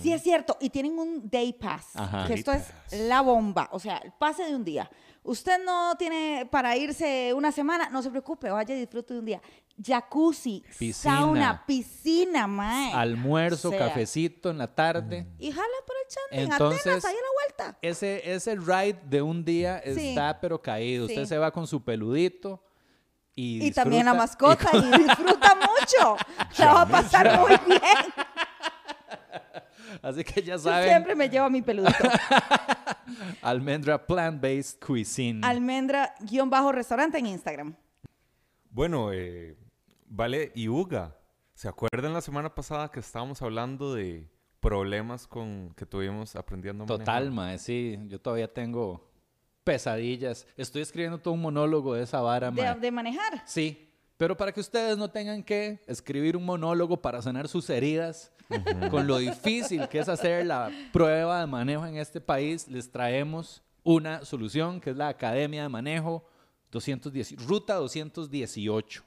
[0.00, 0.56] Sí, es cierto.
[0.60, 2.28] Y tienen un day pass, Ajá.
[2.28, 3.68] que esto es la bomba.
[3.72, 4.88] O sea, el pase de un día.
[5.26, 9.26] Usted no tiene para irse una semana, no se preocupe, vaya y disfrute de un
[9.26, 9.42] día.
[9.82, 11.16] Jacuzzi, Piscina.
[11.18, 12.92] sauna, piscina, mae.
[12.92, 15.26] Almuerzo, O sea, cafecito en la tarde.
[15.38, 17.28] Y jala por el chanting, Entonces, Atenas, ahí a la
[17.66, 17.78] vuelta.
[17.82, 20.08] Ese, ese ride de un día Sí.
[20.10, 21.06] está pero caído.
[21.06, 22.62] Usted se va con su peludito
[23.34, 26.16] y Y también la mascota y y, disfruta mucho.
[26.58, 27.80] La va a pasar muy bien.
[30.02, 31.92] Así que ya Yo saben, siempre me llevo a mi peludito.
[33.42, 35.40] Almendra Plant-Based Cuisine.
[35.46, 37.76] Almendra-restaurante en Instagram.
[38.70, 39.56] Bueno, eh,
[40.08, 41.16] Vale y Uga,
[41.54, 44.28] ¿se acuerdan la semana pasada que estábamos hablando de
[44.60, 46.86] problemas con que tuvimos aprendiendo a?
[46.86, 47.98] Total, mae, sí.
[48.06, 49.10] Yo todavía tengo
[49.64, 50.46] pesadillas.
[50.56, 53.42] Estoy escribiendo todo un monólogo de esa vara, de manejar.
[53.46, 53.85] Sí,
[54.16, 58.32] pero para que ustedes no tengan que escribir un monólogo para sanar sus heridas,
[58.90, 63.62] con lo difícil que es hacer la prueba de manejo en este país, les traemos
[63.82, 66.24] una solución que es la Academia de Manejo
[66.72, 69.04] 210, Ruta 218,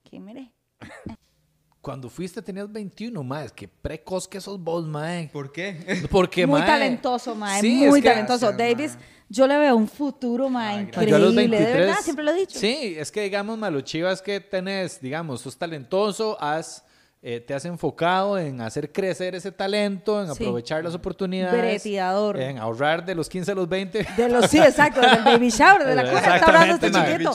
[0.04, 0.52] ¿Qué mire?
[1.82, 3.48] Cuando fuiste tenías 21, mae.
[3.54, 5.28] Qué precoz que sos vos, mae.
[5.32, 6.06] ¿Por qué?
[6.10, 7.60] Porque, muy mae, talentoso, mae.
[7.60, 8.52] sí, muy es que- talentoso.
[8.52, 8.96] Davis,
[9.28, 11.58] yo le veo un futuro, mae, Yo a los increíble.
[11.58, 12.56] De verdad, siempre lo he dicho.
[12.56, 16.84] Sí, es que digamos, malo chivas que tenés, digamos, sos talentoso, has,
[17.24, 20.42] eh, te has enfocado en hacer crecer ese talento, en Sí.
[20.42, 21.56] aprovechar las oportunidades.
[21.60, 22.40] Breteador.
[22.40, 24.06] En ahorrar de los 15 a los 20.
[24.16, 27.34] De los, sí, exacto, del baby shower, de la cuna, está hablando este chiquito.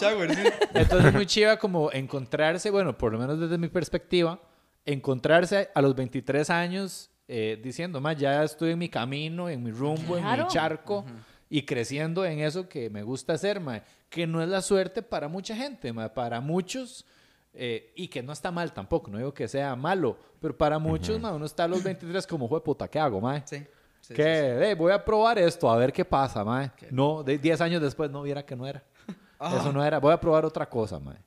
[0.74, 4.40] Entonces es muy chiva como encontrarse, bueno, por lo menos desde mi perspectiva,
[4.86, 9.72] encontrarse a los 23 años eh, diciendo, más ya estoy en mi camino, en mi
[9.72, 11.06] rumbo, en mi charco
[11.50, 15.28] y creciendo en eso que me gusta hacer, ma, que no es la suerte para
[15.28, 17.06] mucha gente, ma, para muchos.
[17.54, 21.20] Eh, y que no está mal tampoco, no digo que sea malo, pero para muchos,
[21.20, 23.42] ma, uno está a los 23 como, jue puta, ¿qué hago, ma?
[23.46, 23.58] Sí.
[24.02, 24.72] sí, que sí, sí.
[24.72, 26.72] "Eh, voy a probar esto, a ver qué pasa, mae.
[26.92, 28.84] No, de 10 años después no viera que no era.
[29.40, 30.00] Eso no era.
[30.00, 31.18] Voy a probar otra cosa, mae.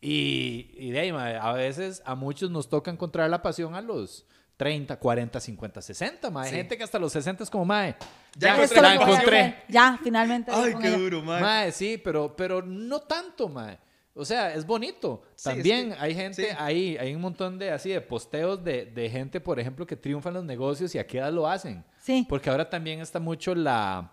[0.00, 3.80] Y, y de ahí, mae, a veces a muchos nos toca encontrar la pasión a
[3.80, 4.26] los
[4.56, 6.50] 30, 40, 50, 60, mae.
[6.50, 7.96] Gente que hasta los 60 es como, mae.
[8.36, 9.64] Ya Ya, la encontré.
[9.68, 10.50] Ya, finalmente.
[10.54, 10.98] Ay, qué ella.
[10.98, 11.42] duro, man.
[11.42, 13.78] Mae, sí, pero, pero no tanto, mae.
[14.18, 15.22] O sea, es bonito.
[15.34, 16.56] Sí, es También que- hay gente, sí.
[16.58, 20.32] ahí hay un montón de así de posteos de, de gente, por ejemplo, que triunfan
[20.34, 21.84] los negocios y a qué edad lo hacen.
[22.00, 22.24] Sí.
[22.28, 24.12] Porque ahora también está mucho la,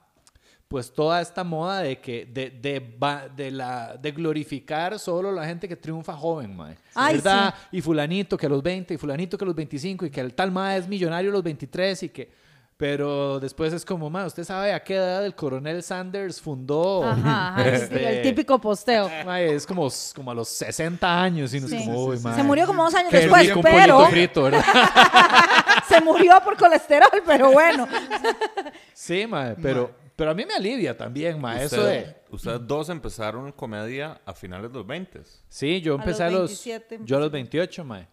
[0.67, 5.45] pues toda esta moda de que, de, de, va- de la, de glorificar solo la
[5.45, 6.75] gente que triunfa joven, mae.
[6.95, 7.53] Ay, ¿Verdad?
[7.71, 10.33] Y fulanito que a los 20, y fulanito que a los 25, y que el
[10.33, 12.42] tal mae es millonario a los 23, y que...
[12.75, 17.03] Pero después es como, mae, ¿usted sabe a qué edad el coronel Sanders fundó?
[17.03, 19.09] Ajá, ajá, este, el típico posteo.
[19.25, 21.75] Mae, es como, como a los 60 años y no Sí.
[21.77, 22.35] es como, uy, mae.
[22.35, 24.63] Se murió como dos años Qué después, rico pero frito, ¿verdad?
[25.87, 27.87] se murió por colesterol, pero bueno.
[28.93, 32.23] Sí, mae, pero, pero a mí me alivia también, mae, eso Ustedes- de...
[32.33, 35.21] Ustedes dos empezaron comedia a finales de los 20.
[35.47, 37.43] Sí, yo A los empecé a los, 27 yo a los empecé.
[37.43, 38.07] 28, mae.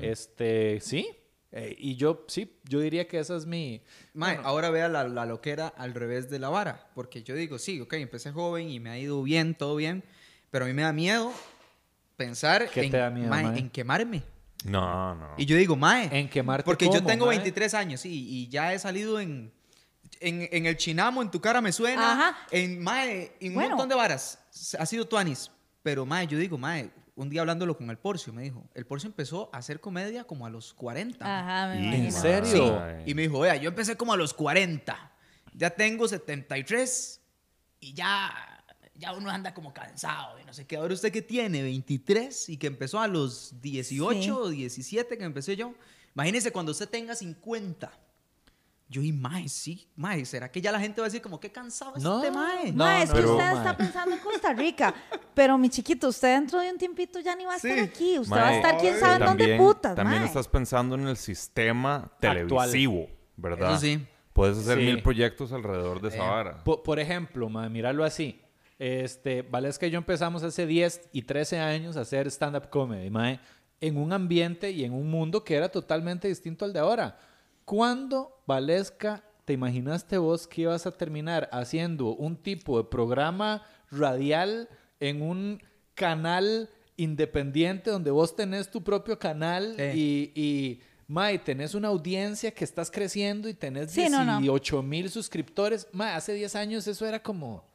[0.00, 1.08] Este, sí.
[1.50, 3.82] Eh, y yo, sí, yo diría que esa es mi...
[4.12, 6.90] Mae, ahora vea la, la loquera al revés de la vara.
[6.94, 10.04] Porque yo digo, sí, ok, empecé joven y me ha ido bien, todo bien.
[10.50, 11.32] Pero a mí me da miedo
[12.16, 13.58] pensar ¿Qué en, te da miedo, mae, mae?
[13.58, 14.22] en quemarme.
[14.64, 15.34] No, no.
[15.36, 16.08] Y yo digo, mae.
[16.12, 17.36] En quemarte Porque yo cómo, tengo mae?
[17.36, 19.52] 23 años, sí, y ya he salido en,
[20.20, 22.12] en, en el chinamo, en tu cara me suena.
[22.12, 22.38] Ajá.
[22.50, 23.68] En, mae, en Bueno.
[23.68, 24.38] un montón de varas.
[24.78, 25.50] Ha sido tuanis.
[25.82, 29.08] Pero, mae, yo digo, mae, un día hablándolo con el Porcio, me dijo, el Porcio
[29.08, 31.24] empezó a hacer comedia como a los 40.
[31.24, 32.04] Ajá, me imagino.
[32.04, 32.82] ¿En serio?
[33.06, 35.12] Y me dijo, vea, yo empecé como a los 40.
[35.54, 37.20] Ya tengo 73
[37.80, 38.62] y ya,
[38.94, 40.76] ya uno anda como cansado y no sé qué.
[40.76, 44.30] Ahora usted que tiene 23 y que empezó a los 18 Sí.
[44.30, 45.74] o 17 que empecé yo.
[46.14, 47.90] Imagínese cuando usted tenga 50.
[48.90, 51.52] Yo y mae, sí, mae, ¿será que ya la gente va a decir como qué
[51.52, 52.72] cansado es No, este mae?
[52.72, 53.58] no, Ma, es que pero- usted ma.
[53.58, 54.94] está pensando en Costa Rica.
[55.34, 57.80] Pero mi chiquito, usted dentro de un tiempito ya ni va a estar Sí.
[57.80, 58.18] aquí.
[58.18, 60.26] Usted Mae, va a estar quién sabe en dónde también- putas, También mae.
[60.28, 63.72] estás pensando en el sistema televisivo, ¿verdad?
[63.72, 64.06] Eso sí.
[64.32, 64.84] Puedes hacer Sí.
[64.84, 66.64] mil proyectos alrededor de esa Eh, vara.
[66.64, 68.40] Po- Por, ejemplo, mae, míralo así.
[68.78, 73.40] Este, Valesca y yo empezamos hace 10 y 13 años a hacer stand-up comedy, mae,
[73.80, 77.18] en un ambiente y en un mundo que era totalmente distinto al de ahora.
[77.68, 84.70] ¿Cuándo, Valesca, te imaginaste vos que ibas a terminar haciendo un tipo de programa radial
[85.00, 85.62] en un
[85.92, 90.32] canal independiente donde vos tenés tu propio canal Sí.
[90.34, 94.38] y, y Mae, tenés una audiencia que estás creciendo y tenés Sí, no, no.
[94.38, 95.88] 18 mil suscriptores.
[95.92, 97.68] Mae, hace 10 años eso era como...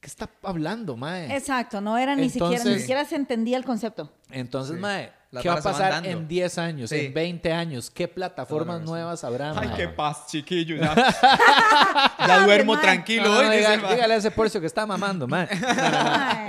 [0.00, 1.34] ¿Qué está hablando, mae?
[1.36, 4.10] Exacto, no era ni siquiera, ni siquiera se entendía el concepto.
[4.30, 4.80] Entonces, Sí.
[4.80, 7.06] mae, Las ¿qué va a pasar en 10 años, Sí.
[7.06, 7.90] en 20 años?
[7.90, 10.76] ¿Qué plataformas nuevas habrá, Ay, qué paz, chiquillo.
[10.76, 10.94] Ya,
[12.26, 13.56] ya duermo tranquilo No, no, hoy.
[13.56, 15.48] diga- dígale a ese porcio que está mamando, mae.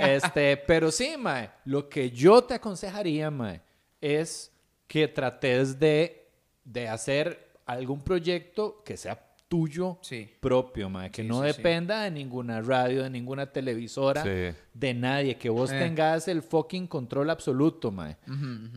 [0.00, 0.06] No.
[0.06, 3.60] Este, pero sí, mae, lo que yo te aconsejaría, mae,
[4.00, 4.52] es
[4.86, 6.30] que trates de,
[6.64, 9.18] de hacer algún proyecto que sea
[9.48, 10.28] tuyo Sí.
[10.40, 11.56] propio, mae, que Sí, no sí, sí.
[11.56, 14.54] dependa de ninguna radio, de ninguna televisora, Sí.
[14.74, 15.78] de nadie, que vos Eh.
[15.78, 18.16] tengas el fucking control absoluto, mae,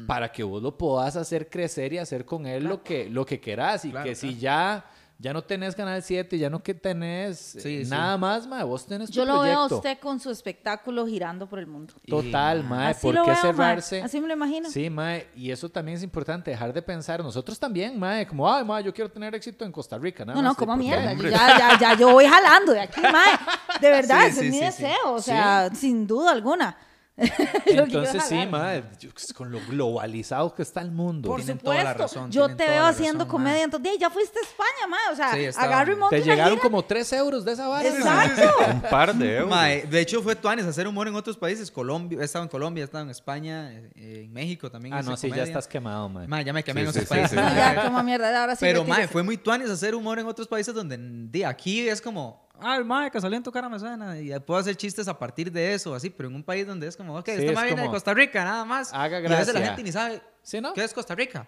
[0.07, 3.39] para que vos lo puedas hacer crecer y hacer con él lo que lo que
[3.39, 4.33] querás y Claro, que claro.
[4.33, 4.85] si ya
[5.21, 7.89] ya no tenés Canal 7, ya no que tenés eh, sí.
[7.89, 11.47] nada más, mae, vos tenés tu Yo lo veo a usted con su espectáculo girando
[11.47, 11.93] por el mundo.
[12.07, 13.51] Total, mae, Así ¿por lo qué veo, mae.
[13.51, 14.01] cerrarse?
[14.01, 14.69] Así me lo imagino.
[14.71, 18.65] Sí, mae, y eso también es importante, dejar de pensar, nosotros también, mae, como, ay,
[18.65, 21.13] mae, yo quiero tener éxito en Costa Rica, nada No, no, más, ¿y como mierda.
[21.13, 23.37] Ya, ya, ya, yo voy jalando de aquí, mae.
[23.79, 25.13] De verdad, Sí, ese sí, es mi deseo.
[25.13, 26.77] O sea, sin duda alguna.
[27.65, 31.29] Entonces sí, mae, yo- con lo globalizado que está el mundo.
[31.29, 31.71] Por Tienen supuesto.
[31.81, 33.63] toda la razón, yo te veo haciendo razón, comedia.
[33.63, 34.99] Entonces, "Ey, ya fuiste a España, mae.
[35.11, 36.61] O sea, Sí, estaba- agarro y monto Te una llegaron gira.
[36.63, 37.87] como 3 euros de esa vara.
[37.87, 38.71] Exacto.
[38.73, 39.89] Un par de euros.
[39.89, 41.69] De hecho fue Tuanes hacer humor en otros países.
[41.69, 44.93] Colombia, he estado en Colombia, he estado en España, eh, en México también.
[44.95, 46.27] Ah, no, sí, ya estás quemado, mae.
[46.27, 47.31] Mae, ya me quemé Sí, en otros sí, países.
[47.31, 47.37] sí.
[47.37, 48.41] Sí, ya, como mierda.
[48.41, 48.59] Ahora sí.
[48.61, 49.07] Pero, retírese.
[49.09, 53.09] fue muy tuanes hacer humor en otros países donde de aquí es como, ay, mae,
[53.11, 54.19] que salió en tu cara me suena.
[54.19, 56.09] Y puedo hacer chistes a partir de eso, así.
[56.09, 58.13] Pero en un país donde es como, ok, Sí, este es mae viene de Costa
[58.13, 58.93] Rica, nada más.
[58.93, 59.65] haga Y a veces la gracia.
[59.67, 60.73] gente ni sabe ¿Sí, no?
[60.73, 61.47] qué es Costa Rica.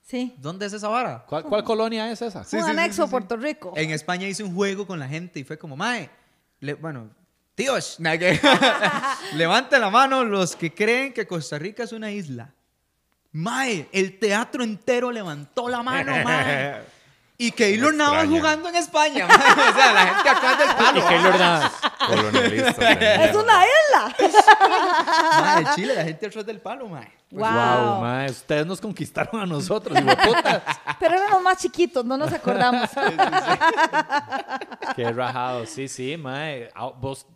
[0.00, 0.34] Sí.
[0.38, 1.24] ¿Dónde es esa vara?
[1.28, 2.42] ¿Cuál, cuál colonia es esa?
[2.44, 3.10] Sí, un anexo sí, a sí.
[3.10, 3.72] Puerto Rico.
[3.76, 6.10] En España hice un juego con la gente y fue como, mae,
[6.60, 7.08] le- bueno,
[7.54, 7.98] tíos,
[9.34, 12.52] levanten la mano los que creen que Costa Rica es una isla.
[13.32, 16.82] Mae, el teatro entero levantó la mano, mae.
[17.42, 19.26] Y Keylor Navas jugando en España.
[19.28, 21.08] O sea, la gente atrás del Y palo.
[21.08, 21.72] Keylor Navas.
[22.06, 22.76] Colonialistas.
[23.00, 24.16] de es una isla.
[25.40, 27.10] Mae, de Chile, la gente atrás del palo, mae.
[27.30, 28.00] wow.
[28.00, 29.98] Wow, ustedes nos conquistaron a nosotros.
[31.00, 32.88] Pero éramos más chiquitos, no nos acordamos.
[34.94, 36.70] Qué rajado, sí, sí, mae.
[36.74, 37.26] Ah, Vos,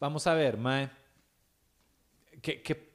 [0.00, 0.90] vamos a ver, mae.
[2.42, 2.92] ¿Qué, qué,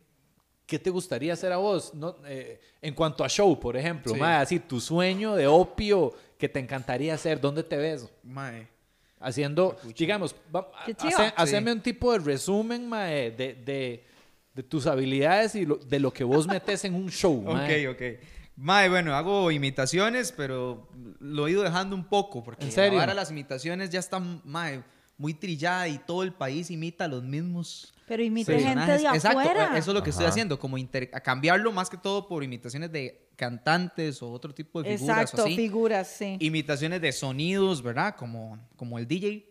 [0.66, 1.94] qué te gustaría hacer a vos?
[1.94, 4.20] No, eh, en cuanto a show, por ejemplo, Sí.
[4.20, 8.10] mae, así, tu sueño de opio que te encantaría hacer, ¿dónde te ves?
[8.24, 8.68] Mae.
[9.20, 11.28] Haciendo, digamos, va- Qué hace- chiva.
[11.38, 14.04] haceme un tipo de resumen, mae, de, de,
[14.56, 17.42] de tus habilidades y lo- de lo que vos metes en un show.
[17.46, 17.88] mae.
[17.88, 18.02] Ok, ok.
[18.56, 20.90] Mae, bueno, hago imitaciones, pero
[21.20, 22.44] lo he ido dejando un poco.
[22.44, 23.00] Porque ¿En serio?
[23.00, 24.84] ahora las imitaciones ya están, mae,
[25.18, 28.62] muy trillada y todo el país imita a los mismos Pero imita Sí.
[28.62, 29.04] gente de.
[29.06, 29.78] Exacto, afuera.
[29.78, 30.32] eso es lo que estoy Ajá.
[30.32, 30.76] haciendo, como
[31.24, 35.46] cambiarlo más que todo por imitaciones de cantantes o otro tipo de figuras Exacto, o
[35.46, 35.56] así.
[35.56, 36.36] figuras, sí.
[36.42, 38.18] Imitaciones de sonidos, ¿verdad?
[38.18, 39.50] Como, como el DJ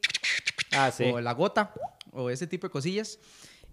[0.72, 1.04] Ah, sí.
[1.04, 1.72] o la gota
[2.12, 3.18] o ese tipo de cosillas.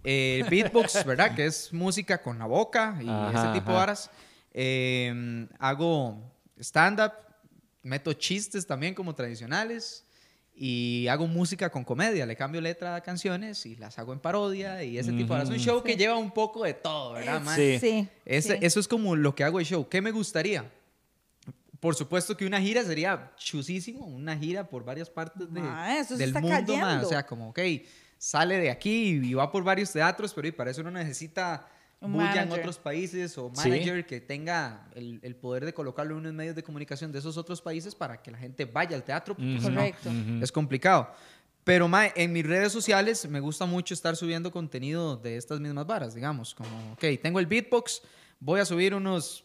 [0.04, 1.34] Eh, beatbox, ¿verdad?
[1.34, 3.78] Que es música con la boca y Ajá, ese tipo de ajá.
[3.80, 4.10] varas.
[4.54, 7.12] Eh, hago stand-up,
[7.82, 10.06] meto chistes también como tradicionales
[10.60, 12.26] y hago música con comedia.
[12.26, 15.48] Le cambio letra a canciones y las hago en parodia y ese tipo de varas.
[15.50, 17.54] Un show que lleva un poco de todo, ¿verdad, man?
[17.56, 17.78] Sí.
[17.80, 18.08] Sí.
[18.24, 18.58] Ese- sí.
[18.62, 19.88] Eso es como lo que hago de show.
[19.88, 20.70] ¿Qué me gustaría?
[21.80, 26.16] Por supuesto que una gira sería chusísimo, una gira por varias partes de- Ma, eso
[26.16, 26.80] del está mundo, ma.
[26.82, 27.06] cayendo.
[27.06, 27.58] O sea, como, ok,
[28.18, 31.68] sale de aquí y va por varios teatros, pero y para eso uno necesita
[32.00, 33.68] bulla en otros países o Sí.
[33.70, 37.36] manager que tenga el, el poder de colocarlo en unos medios de comunicación de esos
[37.36, 40.10] otros países para que la gente vaya al teatro, porque si no, Correcto.
[40.42, 41.10] es complicado.
[41.64, 45.86] Pero ma, en mis redes sociales me gusta mucho estar subiendo contenido de estas mismas
[45.86, 48.00] varas, digamos, como, ok, tengo el beatbox,
[48.40, 49.44] voy a subir unos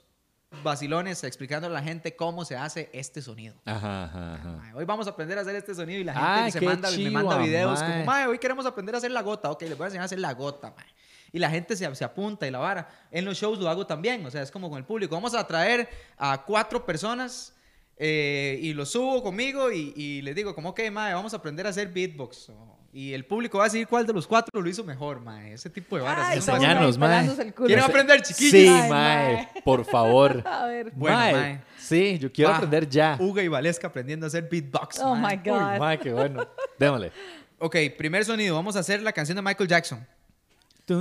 [0.64, 3.56] vacilones explicando a la gente cómo se hace este sonido.
[3.66, 4.50] Ajá, ajá, ajá.
[4.58, 6.90] Mae, Hoy vamos a aprender a hacer este sonido y la gente Ay, se manda,
[6.92, 7.92] me chiva, manda videos mae.
[7.92, 9.50] como, mae, hoy queremos aprender a hacer la gota.
[9.50, 10.86] Ok, les voy a enseñar a hacer la gota, mae.
[11.34, 12.88] Y la gente se, se apunta y la vara.
[13.10, 15.16] En los shows lo hago también, o sea, es como con el público.
[15.16, 17.56] Vamos a traer a cuatro personas
[17.98, 21.66] eh, y lo subo conmigo y, y les digo como, ok, mae, vamos a aprender
[21.66, 22.50] a hacer beatbox.
[22.50, 25.54] O- y el público va a decidir cuál de los cuatro lo hizo mejor, mae.
[25.54, 26.36] Ese tipo de varas.
[26.36, 27.28] Enseñanos, mae.
[27.66, 28.52] ¿Quieren aprender, chiquillos?
[28.52, 29.50] Sí, Ay, mae, mae.
[29.66, 30.44] por favor.
[30.46, 30.92] A ver.
[30.92, 31.62] Bueno, Mae, mae.
[31.80, 33.18] Sí, yo quiero Va, aprender ya.
[33.20, 35.00] Uga y Valesca aprendiendo a hacer beatbox.
[35.00, 35.38] Oh mae.
[35.38, 35.74] my God.
[35.74, 36.48] Uy, mae, qué bueno.
[36.78, 37.12] Démosle.
[37.58, 38.54] Ok, primer sonido.
[38.56, 40.06] Vamos a hacer la canción de Michael Jackson.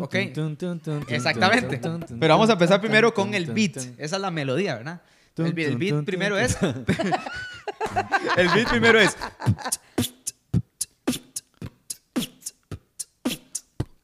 [0.05, 0.15] Ok.
[1.09, 1.79] Exactamente.
[2.21, 3.77] Pero vamos a empezar primero con el beat.
[3.99, 5.03] Esa es la melodía, ¿verdad?
[5.49, 5.69] El, beat-
[5.99, 6.57] el primero es.
[8.37, 9.17] el beat primero es.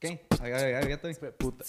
[0.00, 0.04] Ok,
[0.40, 1.14] ahí, ahí, ahí, ya estoy.
[1.38, 1.64] Puta.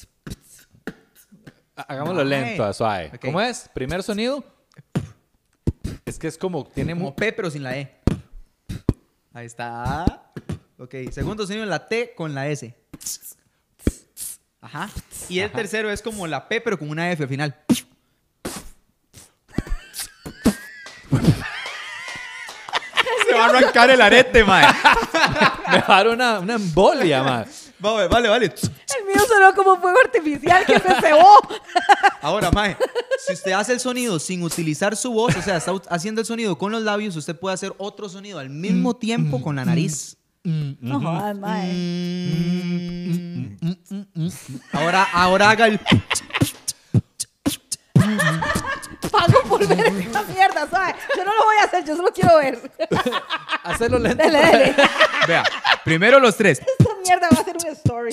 [1.75, 3.11] Hagámoslo lento, a suave.
[3.15, 3.21] Ok.
[3.25, 3.69] ¿Cómo es?
[3.73, 4.43] Primer sonido.
[6.05, 7.95] Es que es como, tiene Como P, pero sin la E.
[9.33, 10.31] Ahí está.
[10.77, 12.75] Ok, segundo sonido la T con la S.
[14.61, 14.89] Ajá.
[15.29, 17.55] Y el tercero es como la P, pero con una F al final.
[23.27, 24.65] Se va a arrancar el arete, mae.
[25.71, 27.45] me va a dar una, una embolia, mae.
[27.79, 28.45] Vale, vale, vale.
[28.45, 31.37] El mío sonó como fuego artificial que se cebó.
[32.21, 32.75] Ahora, mae,
[33.25, 36.57] si usted hace el sonido sin utilizar su voz, o sea, está haciendo el sonido
[36.57, 40.17] con los labios, usted puede hacer otro sonido al mismo tiempo con la nariz.
[40.43, 41.69] No jodas, mae.
[44.71, 45.79] Ahora, ahora haga el.
[49.11, 50.95] Pago por ver esa mierda, ¿sabes?
[51.17, 52.71] Yo no lo voy a hacer, yo solo quiero ver.
[53.63, 54.23] Hacerlo lento.
[54.23, 54.75] Dele, dele.
[55.27, 55.43] Vea,
[55.83, 56.59] primero los tres.
[56.59, 58.11] Esta mierda va a ser una story.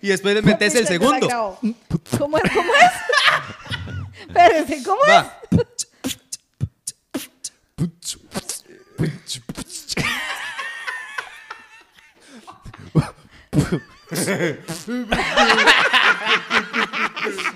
[0.00, 1.58] Y después le metes el segundo.
[2.18, 2.52] ¿Cómo es?
[2.52, 2.92] ¿Cómo es?
[4.28, 5.24] Espérense, ¿cómo es?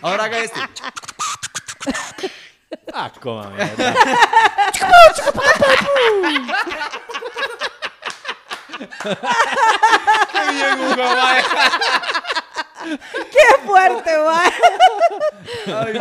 [0.02, 0.60] Ahora haga este.
[2.92, 3.94] Ah, coma mierda.
[10.32, 11.42] Qué bien, Hugo, mae.
[13.30, 14.52] ¡Qué fuerte, mae!
[15.66, 15.92] Ay.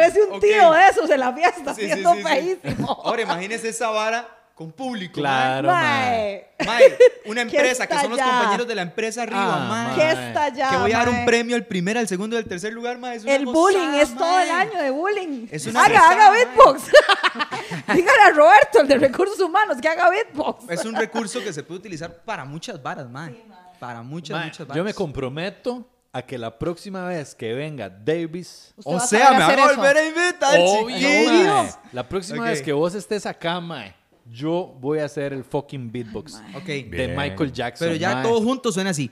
[0.00, 2.24] Parece un tío de esos en la fiesta, Sí, haciendo sí, sí.
[2.28, 3.00] feísimo.
[3.04, 5.14] Ahora imagínese esa vara con público.
[5.14, 6.48] Claro, mae.
[6.58, 6.66] Mae.
[6.66, 9.94] Mae, una empresa que son los compañeros de la empresa arriba, Ah, mae.
[9.96, 10.28] ¡Qué Mae.
[10.28, 12.98] estallada, Que voy a dar un premio al primer, al segundo y al tercer lugar,
[12.98, 13.16] mae.
[13.16, 15.46] Es una El gozada, bullying es todo el año de bullying.
[15.50, 16.44] Es una haga, gozada, haga mae.
[16.44, 16.82] beatbox.
[17.94, 20.68] Dígale a Roberto, el de recursos humanos, que haga beatbox.
[20.70, 23.42] Es un recurso que se puede utilizar para muchas varas, mae.
[23.78, 24.76] Para muchas, Mae, muchas varas.
[24.76, 28.74] yo me comprometo a que la próxima vez que venga Davis.
[28.76, 29.76] Usted O va a sea, saber me hacer a eso.
[29.76, 31.46] volver a invitar, Obvio, chiquillos.
[31.46, 31.74] mae.
[31.92, 32.48] La próxima Ok.
[32.48, 33.94] vez que vos estés acá, mae,
[34.26, 36.64] yo voy a hacer el fucking beatbox Ok.
[36.66, 37.16] de Bien.
[37.16, 37.86] Michael Jackson.
[37.88, 38.22] Pero ya mae.
[38.24, 39.10] todos juntos suena así.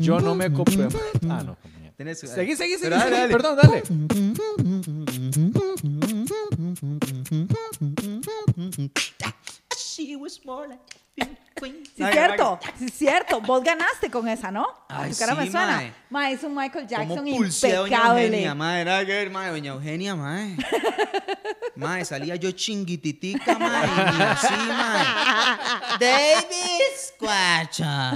[0.00, 0.98] Yo no me comprometo.
[1.28, 1.56] Ah, no.
[1.98, 2.82] Tenés- Seguí, seguí, seguí.
[2.82, 3.20] Pero dale, seguí.
[3.20, 3.32] dale.
[3.32, 3.82] Perdón, dale.
[9.76, 11.01] She was more like.
[11.94, 13.40] Sí, Ay, cierto, mae, sí, cierto.
[13.42, 14.66] Vos ganaste con esa, ¿no?
[14.88, 15.66] Ay, tu cara me sí, suena.
[15.76, 15.92] mae.
[16.10, 18.24] Mae, es un Michael Jackson ¿Cómo pulsé a doña impecable.
[18.24, 18.80] Eugenia, mae?
[18.80, 20.56] Era que, mae, doña Eugenia, mae.
[21.74, 25.04] Mae, salía yo chinguititica, mae, y así, mae.
[25.98, 28.12] Davis, cuacha.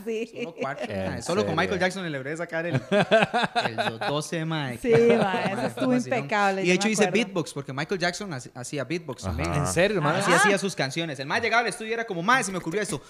[0.06, 0.30] sí.
[0.34, 1.22] Solo cuatro, ¿En mae.
[1.22, 1.54] Solo con?
[1.56, 4.78] Michael Jackson le logré sacar el, el 12, mae.
[4.78, 8.30] Sí, mae, eso Mae, estuvo impecable, Y de hecho me hice beatbox, porque Michael Jackson
[8.30, 9.52] hac- hacía beatbox también.
[9.52, 10.18] ¿En serio, hermano?
[10.18, 11.18] Así hacía sus canciones.
[11.18, 13.00] El más llegaba al estudio y era como, mae, se me ocurrió esto.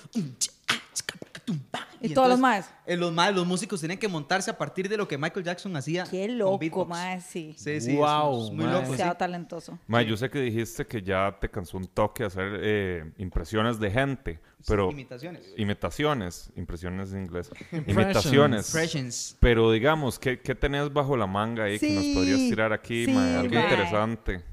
[2.01, 2.66] Y todos los maes.
[2.87, 5.74] eh, Los maes, los músicos tenían que montarse a partir de lo que Michael Jackson
[5.77, 6.05] hacía.
[6.05, 7.55] Qué loco, mae, sí.
[7.57, 8.79] Sí, sí, Wow, es, es muy loco.
[8.79, 8.85] sí.
[8.85, 9.79] Demasiado talentoso.
[9.87, 13.91] Ma, yo sé que dijiste que ya te cansó un toque hacer eh, impresiones de
[13.91, 14.91] gente, pero...
[14.91, 15.47] imitaciones.
[15.57, 17.51] Imitaciones, impresiones en inglés.
[17.72, 17.89] Impressions.
[17.89, 18.68] Imitaciones.
[18.68, 19.37] Impressions.
[19.41, 23.07] Pero digamos, ¿qué, qué tenés bajo la manga ahí que nos Sí, podrías tirar aquí,
[23.07, 23.41] sí, ma?
[23.41, 23.62] Algo mae.
[23.64, 24.45] interesante.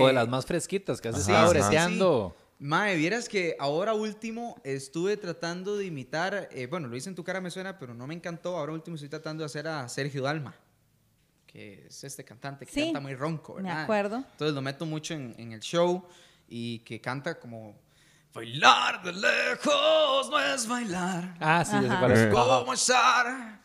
[0.00, 2.39] O de las más fresquitas que has Sí, estado sí, sí.
[2.62, 7.24] Mae, vieras que ahora último estuve tratando de imitar, eh, bueno, lo hice en tu
[7.24, 8.58] cara me suena, pero no me encantó.
[8.58, 10.54] Ahora último estoy tratando de hacer a Sergio Dalma,
[11.46, 14.16] que es este cantante que Sí, canta muy ronco, me acuerdo.
[14.18, 16.06] Entonces lo meto mucho en, en el show
[16.48, 17.74] y que canta como
[18.34, 22.12] bailar de lejos no es bailar, Ah, sí, Ajá.
[22.12, 22.18] es.
[22.20, 23.58] Es como estar.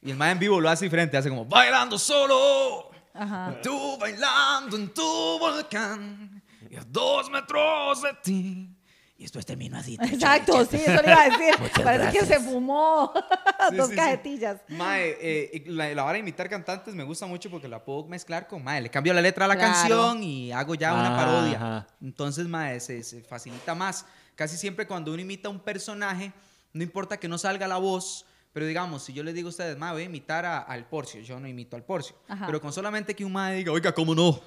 [0.00, 2.90] Y el mae en vivo lo hace diferente, hace como bailando solo.
[3.12, 3.60] Ajá.
[3.62, 6.37] Tú bailando en tu volcán
[6.70, 8.74] y a dos metros de ti.
[9.16, 9.98] Y después termino así.
[10.00, 11.54] Exacto, sí, eso le iba a decir.
[11.60, 12.52] Muchas Parece que se gracias.
[12.52, 13.12] fumó
[13.76, 13.96] dos sí, sí.
[13.96, 14.60] cajetillas.
[14.68, 18.46] Mae, eh, la, la hora de imitar cantantes me gusta mucho porque la puedo mezclar
[18.46, 18.80] con Mae.
[18.80, 19.72] Le cambio la letra a la Claro.
[19.72, 21.16] canción y hago ya una Ajá.
[21.16, 21.86] parodia.
[22.00, 24.06] Entonces, Mae, se, se facilita más.
[24.36, 26.32] Casi siempre cuando uno imita a un personaje,
[26.72, 28.24] no importa que no salga la voz.
[28.52, 31.20] Pero digamos, si yo les digo a ustedes, Mae, voy a imitar a- al Porcio,
[31.22, 32.14] yo no imito al Porcio.
[32.28, 32.46] Ajá.
[32.46, 34.40] Pero con solamente que un Mae diga, oiga, ¿cómo no?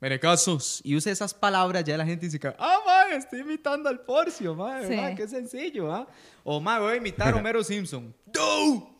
[0.00, 0.80] Mire casos.
[0.84, 4.54] Y use esas palabras, ya la gente dice, que, ah, Mae, estoy imitando al Porcio,
[4.54, 4.94] Mae, Sí.
[4.94, 6.06] mae, qué sencillo, ¿ah?
[6.44, 8.14] O Mae, voy a imitar a Homero Simpson.
[8.26, 8.94] ¡Do!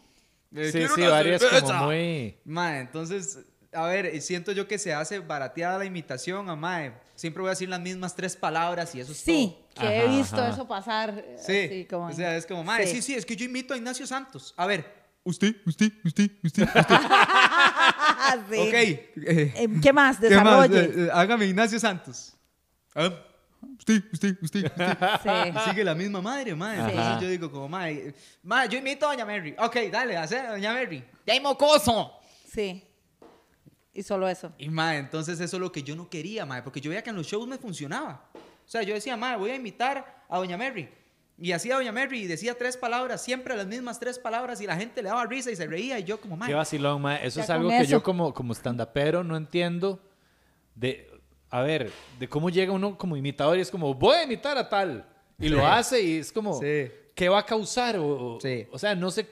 [0.55, 1.67] Eh, Sí, sí, varias cerveza.
[1.67, 2.37] como muy...
[2.45, 3.39] Mae, entonces,
[3.73, 6.93] a ver, eh, siento yo que se hace barateada la imitación a Mae.
[7.15, 10.17] Siempre voy a decir las mismas tres palabras y eso es Sí, que he Ajá,
[10.17, 10.49] visto ajá.
[10.51, 11.11] eso pasar.
[11.17, 11.47] eh, todo.
[11.47, 12.95] Sí, así como- o sea, es como, Mae, Sí.
[12.97, 13.03] sí.
[13.03, 14.53] sí, es que yo imito a Ignacio Santos.
[14.57, 14.85] A ver,
[15.23, 16.69] usted, usted, usted, usted, usted.
[18.51, 18.59] Sí.
[18.59, 18.75] ok.
[18.75, 20.19] eh, Eh, ¿Qué más?
[20.21, 20.69] ¿Qué más?
[20.71, 20.81] Desarrolle.
[20.81, 22.35] Eh, eh, hágame Ignacio Santos.
[22.95, 23.11] Ah,
[23.79, 24.73] usted, usted, usted, usted.
[25.23, 25.59] Sí.
[25.71, 26.51] Sigue la misma madre.
[26.51, 27.21] Entonces Ajá.
[27.21, 29.55] yo digo como, mae, mae, yo imito a Doña Mary.
[29.59, 31.05] Ok, dale, hace a Doña Mary.
[31.27, 32.13] ¡Ya hay mocoso!
[32.53, 32.85] Sí.
[33.93, 34.53] Y solo eso.
[34.59, 37.11] Y mae, entonces eso es lo que yo no quería, mae, porque yo veía que
[37.11, 38.29] en los shows me funcionaba.
[38.35, 40.89] O sea, yo decía, mae, voy a imitar a Doña Mary.
[41.41, 44.77] Y hacía Doña Mary y decía tres palabras, siempre las mismas tres palabras, y la
[44.77, 46.49] gente le daba risa y se reía, y yo como, mae.
[46.49, 47.25] Qué vacilón, mae.
[47.27, 47.91] Eso es algo que eso.
[47.93, 50.01] yo como, como stand-upero no entiendo.
[50.75, 51.09] De,
[51.51, 54.69] a ver, de cómo llega uno como imitador y es como, voy a imitar a
[54.69, 55.07] tal.
[55.39, 56.91] Y lo hace y es como, Sí.
[57.15, 57.97] ¿qué va a causar?
[57.99, 58.67] O, o- Sí.
[58.73, 59.25] o sea, no sé,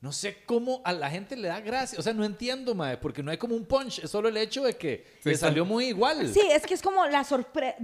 [0.00, 1.98] no sé cómo a la gente le da gracia.
[1.98, 4.00] O sea, no entiendo, mae, porque no hay como un punch.
[4.00, 6.32] Es solo el hecho de que Sí, le salió muy igual.
[6.32, 7.76] Sí, es que es como la sorpresa.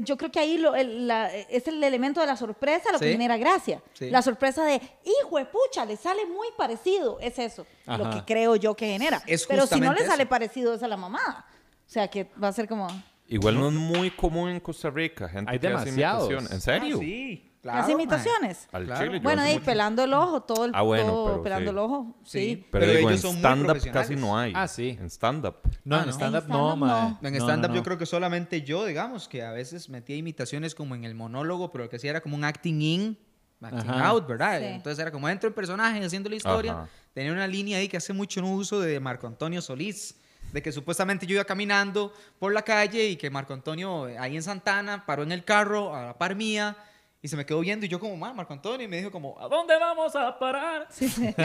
[0.00, 3.12] Yo creo que ahí lo- el- la- es el elemento de la sorpresa lo que
[3.12, 3.80] genera gracia.
[3.92, 4.10] Sí.
[4.10, 7.20] La sorpresa de, hijo de pucha, le sale muy parecido.
[7.20, 9.22] Es eso lo que creo yo que genera.
[9.26, 10.30] Es Pero si no le sale eso.
[10.30, 11.46] parecido, es a la mamada.
[11.86, 12.88] O sea, que va a ser como.
[13.28, 16.24] Igual no es muy común en Costa Rica, gente Hay que hace demasiados.
[16.30, 16.52] imitación.
[16.52, 16.98] ¿En Ah, serio?
[16.98, 17.78] sí, claro.
[17.80, 18.68] las imitaciones.
[18.72, 19.04] Al Claro.
[19.06, 21.70] chile yo Bueno, ahí mucho- pelando el ojo, todo el Ah, bueno, todo pero pelando
[21.70, 21.70] sí.
[21.70, 22.16] el ojo.
[22.24, 22.38] Sí.
[22.38, 22.66] Sí.
[22.70, 24.52] Pero, Pero digo, en ellos muy stand-up casi no hay.
[24.54, 24.96] Ah, sí.
[25.00, 25.56] En stand-up.
[25.84, 27.18] No, Ah, en stand-up En no, no.
[27.22, 27.84] En No, stand-up no, yo no.
[27.84, 31.84] creo que solamente yo, digamos, que a veces metía imitaciones como en el monólogo, pero
[31.84, 33.18] lo que hacía era como un acting in,
[33.62, 34.08] acting Ajá.
[34.08, 34.58] out, ¿verdad?
[34.58, 34.64] Sí.
[34.66, 36.72] Entonces era como dentro del personaje haciendo la historia.
[36.72, 36.88] Ajá.
[37.14, 40.16] Tenía una línea ahí que hace mucho no uso de Marco Antonio Solís,
[40.52, 44.34] de que supuestamente yo iba caminando por la calle y que Marco Antonio eh, ahí
[44.36, 46.76] en Santana paró en el carro a la par mía
[47.24, 49.38] y se me quedó viendo y yo como, "Ma, Marco Antonio, y me dijo como,
[49.40, 50.86] ¿a dónde vamos a parar?
[50.90, 51.32] Sí, sí.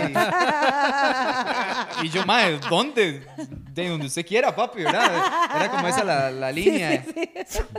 [2.03, 3.25] Y yo, mae, ¿dónde?
[3.73, 5.11] De donde usted quiera, papi, ¿verdad?
[5.55, 7.03] Era como esa la, la línea.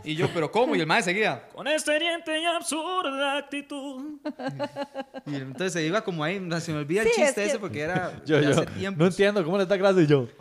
[0.05, 0.75] Y yo, ¿pero cómo?
[0.77, 1.49] Y el mae seguía.
[1.53, 4.19] Con esta hiriente y absurda actitud.
[5.27, 7.81] Y entonces se iba como ahí, se me olvida el es chiste que- ese porque
[7.81, 9.01] era Yo, yo, hace tiempo.
[9.01, 10.27] no entiendo cómo le está clase yo.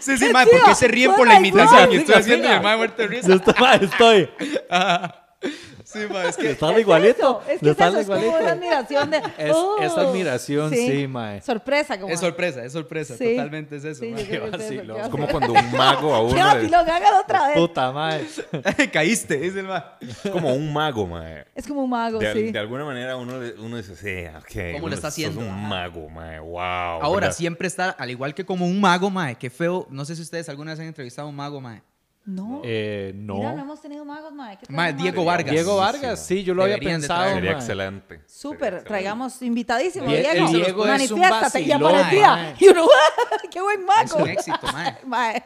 [0.00, 1.92] Sí, sí, mae, ¿por qué se ríen por la imitación?
[1.92, 2.56] Y estoy haciendo siga.
[2.58, 3.34] el mae muerto de Yo risa.
[3.34, 4.30] estoy, estoy.
[5.90, 6.50] Sí, mae, es que...
[6.50, 7.40] Está Es igualito.
[7.48, 8.42] Es que es eso, es como igualito.
[8.42, 9.16] una admiración de.
[9.38, 9.76] Es- oh.
[9.80, 11.40] es admiración, sí, mae.
[11.40, 12.12] Sorpresa, como.
[12.12, 13.30] Es sorpresa, es sorpresa, Sí.
[13.36, 14.00] totalmente es eso.
[14.04, 14.26] Sí, mae.
[14.26, 16.90] creo que es eso, qué Es Como cuando un mago a ¡Qué uno le- vacilón!
[16.90, 17.56] hágalo otra vez.
[17.56, 18.26] Puta mae.
[18.92, 19.82] Caíste, dice el mae.
[20.02, 21.46] Es como un mago, mae.
[21.54, 22.52] Es como un mago, De, sí.
[22.52, 24.72] de alguna manera uno, uno dice, sí, ok.
[24.72, 25.40] ¿Cómo uno lo está haciendo?
[25.40, 25.56] un Ajá.
[25.56, 26.38] mago, mae.
[26.38, 26.58] Wow.
[26.60, 27.32] Ahora ¿verdad?
[27.32, 29.86] siempre está, al igual que como un mago, mae, qué feo.
[29.90, 31.80] No sé si ustedes alguna vez han entrevistado a un mago, mae.
[32.28, 32.60] No.
[32.62, 33.36] Eh, no.
[33.36, 34.58] Mira, no hemos tenido magos, mae.
[34.92, 35.50] Diego Vargas.
[35.50, 37.34] Diego Vargas, sí, yo lo había Deberían de pensado.
[37.34, 38.20] Sería excelente.
[38.26, 40.48] Súper, traigamos invitadísimo, Die- Diego.
[40.48, 41.60] Diego es un Manifiéstate.
[41.62, 42.54] Y aparecía.
[42.60, 42.86] Y uno,
[43.50, 44.02] ¡qué buen mago!
[44.02, 44.60] Es un éxito,
[45.06, 45.42] mae.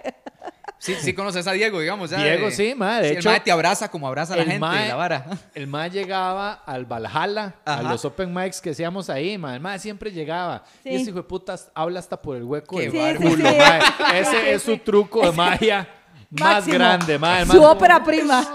[0.78, 2.10] Sí, sí conoces a Diego, digamos.
[2.10, 4.38] ya, Diego, de- sí, mae, de sí, hecho, el mae te abraza como abraza a
[4.38, 5.24] la gente mae- la vara.
[5.54, 9.54] El mae llegaba al Valhalla, a los open mics que hacíamos ahí, mae.
[9.54, 10.64] El mae siempre llegaba.
[10.82, 10.88] Sí.
[10.88, 13.16] Y ese hijo de putas habla hasta por el hueco Qué del.
[14.16, 15.88] Ese es su truco de magia
[16.40, 16.74] más Máximo.
[16.74, 17.42] grande, mae.
[17.42, 18.44] El Su mae- ópera prima.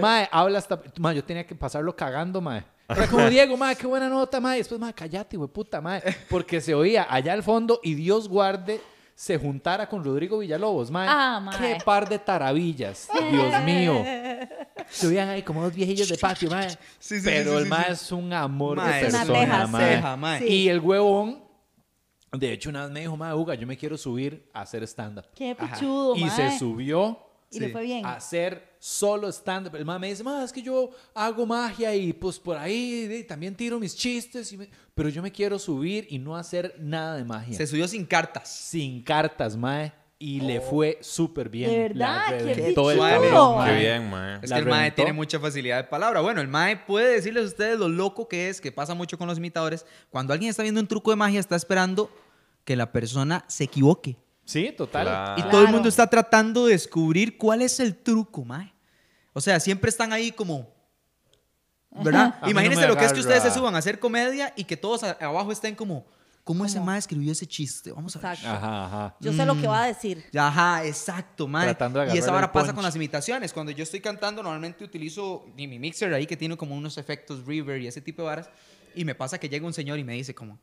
[0.00, 0.80] Mae, habla hasta.
[0.98, 2.64] Mae, yo tenía que pasarlo cagando, mae.
[2.88, 4.58] Era como Diego, mae, qué buena nota, mae.
[4.58, 6.02] Después, mae, callate, güey, puta, mae.
[6.28, 8.80] Porque se oía allá al fondo y Dios guarde
[9.14, 11.06] se juntara con Rodrigo Villalobos, mae.
[11.08, 11.56] Ah, mae.
[11.58, 14.04] Qué par de taravillas, Dios mío.
[14.88, 16.68] Se oían ahí como dos viejillos de patio, mae.
[16.98, 17.92] Sí, sí, Pero sí, el sí, mae sí.
[17.92, 19.94] es un amor Mae, de es una persona, teja, mae.
[19.94, 20.38] ceja, mae.
[20.40, 20.44] Sí.
[20.46, 21.44] Y el huevón,
[22.32, 25.24] de hecho, una vez me dijo, mae, Uga, yo me quiero subir a hacer stand-up.
[25.34, 26.30] Qué pichudo, Y mae.
[26.52, 27.18] se subió
[27.50, 28.06] Y le fue bien.
[28.06, 29.74] a hacer solo stand-up.
[29.76, 33.24] El man me dice, "Ma, es que yo hago magia y pues por ahí de-
[33.24, 37.16] también tiro mis chistes, y me- pero yo me quiero subir y no hacer nada
[37.16, 37.56] de magia.
[37.56, 38.48] Se subió sin cartas.
[38.48, 39.92] Sin cartas, mae.
[40.22, 41.70] Y le fue súper bien.
[41.70, 43.72] De verdad, La qué reventó el cabrón, Qué mae.
[43.72, 44.38] Qué bien, mae.
[44.42, 44.96] Es La que el mae reventó.
[44.96, 46.20] tiene mucha facilidad de palabra.
[46.20, 49.26] Bueno, el mae puede decirles a ustedes lo loco que es, que pasa mucho con
[49.28, 49.86] los imitadores.
[50.10, 52.10] Cuando alguien está viendo un truco de magia, está esperando
[52.66, 54.18] que la persona se equivoque.
[54.44, 55.06] Sí, total.
[55.06, 55.40] Claro.
[55.40, 58.74] Y todo el mundo está tratando de descubrir cuál es el truco, mae.
[59.32, 60.68] O sea, siempre están ahí como...
[61.92, 62.38] ¿Verdad?
[62.42, 65.02] No Imagínense lo que es que ustedes se suban a hacer comedia y que todos
[65.02, 66.04] abajo estén como...
[66.44, 67.92] ¿Cómo ese mae escribió ese chiste?
[67.92, 68.38] Vamos a ver.
[68.44, 69.16] Ajá, ajá.
[69.20, 69.60] Yo sé lo Mm.
[69.60, 70.24] que va a decir.
[70.36, 71.66] Ajá, exacto, mae.
[71.66, 73.52] Tratando de y esa vara pasa con las imitaciones.
[73.52, 77.44] Cuando yo estoy cantando, normalmente utilizo mi mi mixer ahí que tiene como unos efectos
[77.46, 78.50] reverb y ese tipo de varas.
[78.94, 80.58] Y me pasa que llega un señor y me dice como,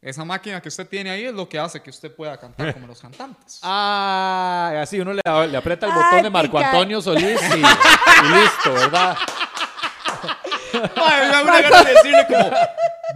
[0.00, 2.86] esa máquina que usted tiene ahí es lo que hace que usted pueda cantar como
[2.86, 3.58] los cantantes.
[3.64, 6.58] Ah, así uno le, le aprieta el Ay, botón de Marco.
[6.58, 9.16] Antonio Solís y, y listo, ¿verdad?
[10.96, 12.50] Mae, me da una gana de decirle como,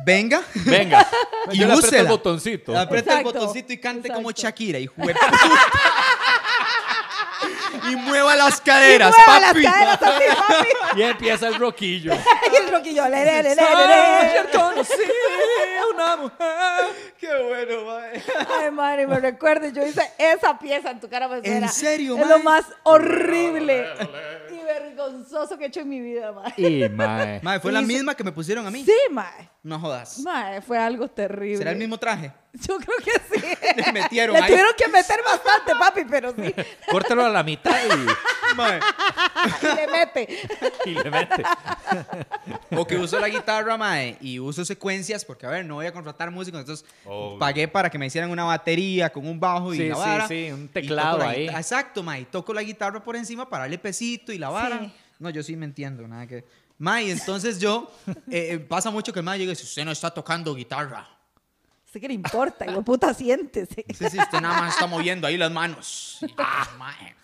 [0.04, 1.06] venga, Venga.
[1.52, 2.78] Y yo le el botoncito.
[2.78, 4.30] aprieta el Exacto, botoncito y cante como.
[4.30, 5.20] Shakira y juega.
[7.90, 9.62] y mueva las caderas, Mueva las papi.
[9.64, 11.00] caderas así, papi.
[11.00, 12.12] Y empieza el roquillo.
[12.52, 13.08] Y el roquillo.
[13.08, 14.50] Le, le, le, le, le, le.
[14.52, 14.92] conocí
[15.92, 16.86] una mujer.
[17.18, 18.22] Qué bueno, mae.
[18.60, 22.16] Ay, madre, me recuerdo, yo hice esa pieza en tu cara pues, ¿En era- serio,
[22.16, 23.86] Es lo más horrible
[24.43, 26.52] y vergonzoso que he hecho en mi vida, mae.
[26.56, 27.40] Y, mae.
[27.42, 28.84] Mae, fue la Hizo- misma que me pusieron a mí.
[28.84, 29.48] Sí, mae.
[29.62, 30.18] No jodas.
[30.20, 31.58] Mae, fue algo terrible.
[31.58, 32.32] ¿Será el mismo traje?
[32.68, 33.44] Yo creo que sí.
[33.76, 34.48] Le metieron Le ahí.
[34.48, 36.54] tuvieron que meter bastante, papi, pero sí.
[36.90, 37.74] Córtalo a la mitad
[38.54, 38.78] Mae.
[39.62, 40.28] Y le mete.
[40.84, 41.42] y, y le mete.
[42.70, 45.92] O que uso la guitarra, mae, y uso secuencias, porque a ver, no voy a
[45.92, 47.38] contratar músicos, entonces Obvio.
[47.38, 50.28] pagué para que me hicieran una batería con un bajo y Sí, la sí, vara.
[50.28, 51.48] sí, un y teclado ahí.
[51.48, 54.78] Exacto, mae, y toco la guitarra por encima para darle pesito y la vara.
[54.80, 54.92] Sí.
[55.18, 56.44] No, yo sí me entiendo, nada que...
[56.78, 57.90] Mae, entonces yo,
[58.30, 61.08] eh, eh, pasa mucho que el mae llega si usted no está tocando guitarra.
[61.94, 62.68] ¿Sé qué le importa?
[62.68, 63.84] Hijo puta, siéntese.
[63.88, 66.18] Sí, sí, usted nada más está moviendo ahí las manos.
[66.36, 67.14] Ah, mae.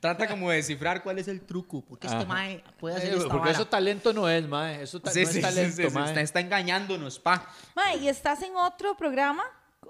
[0.00, 2.26] Trata como de descifrar cuál es el truco, porque este Ajá.
[2.26, 3.50] mae puede hacer Sí, esta porque vara.
[3.52, 4.82] eso talento no es, mae.
[4.84, 6.08] Eso ta- Sí, no sí, es sí, talento, sí, sí, mae.
[6.08, 7.46] está, está engañándonos, pa.
[7.74, 9.42] Mae, ¿y estás en otro programa?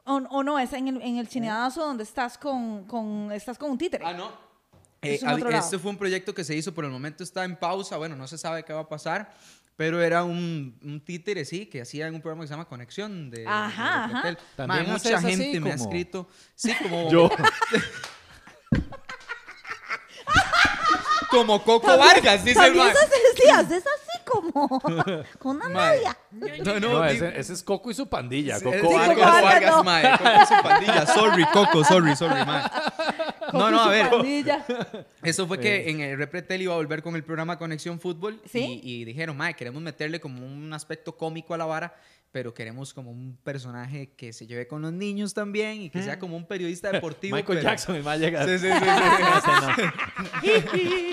[0.05, 0.59] ¿O, o no?
[0.59, 1.29] ¿Es en el, en el
[1.77, 4.05] donde estás con, con, estás con un títere?
[4.05, 4.33] Ah, no.
[5.03, 5.62] Es Eh, en hab- otro lado.
[5.64, 7.97] este fue un proyecto que se hizo, por el momento está en pausa.
[7.97, 9.33] Bueno, no se sabe qué va a pasar,
[9.77, 13.31] pero era un, un títere, sí, que hacía en un programa que se llama Conexión
[13.31, 14.37] de, de Ajá, ajá.
[14.57, 16.29] También haces mucha así gente me ha escrito.
[16.55, 17.31] Sí, como, Yo.
[21.31, 22.89] como Coco Vargas, dice el man.
[22.89, 24.68] esas decías, es así como
[25.39, 26.16] con una media.
[26.64, 28.59] No, no, ese, ese es Coco y su pandilla.
[28.59, 29.85] Sí, Coco Coco Vargas, Vargas, Vargas, no.
[29.85, 31.07] mae, Coco y su pandilla.
[31.07, 32.62] Sorry, Coco, sorry, sorry, mae.
[33.53, 34.11] No, no, a ver.
[34.11, 34.64] Pandilla.
[35.22, 38.81] Eso fue que en el Repretel iba a volver con el programa Conexión Fútbol ¿Sí?
[38.83, 41.95] y, y dijeron, mae, queremos meterle como un aspecto cómico a la vara,
[42.33, 46.18] pero queremos como un personaje que se lleve con los niños también y que sea
[46.18, 47.37] como un periodista deportivo.
[47.37, 48.45] Michael pero- Jackson, el más llega.
[48.45, 48.79] Sí, sí, sí,
[50.43, 51.11] sí, sí.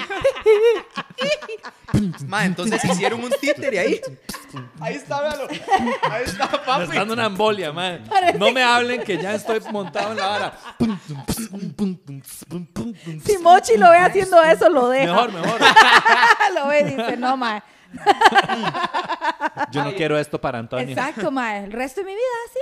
[2.27, 4.01] Mae, entonces hicieron un títere ahí.
[4.79, 5.47] Ahí está, véalo.
[5.49, 6.83] Ahí está, Me papi.
[6.83, 8.03] está dando una embolia, man.
[8.37, 10.53] No me hablen que ya estoy montado en la vara.
[13.25, 15.13] Si Mochi lo ve haciendo eso, lo deja.
[15.13, 15.61] Mejor, mejor.
[16.55, 17.61] lo ve y dice, no, mae.
[19.71, 20.87] Yo no quiero esto para Antonio.
[20.87, 21.65] Exacto, mae.
[21.65, 22.23] El resto de mi vida,
[22.53, 22.59] sí.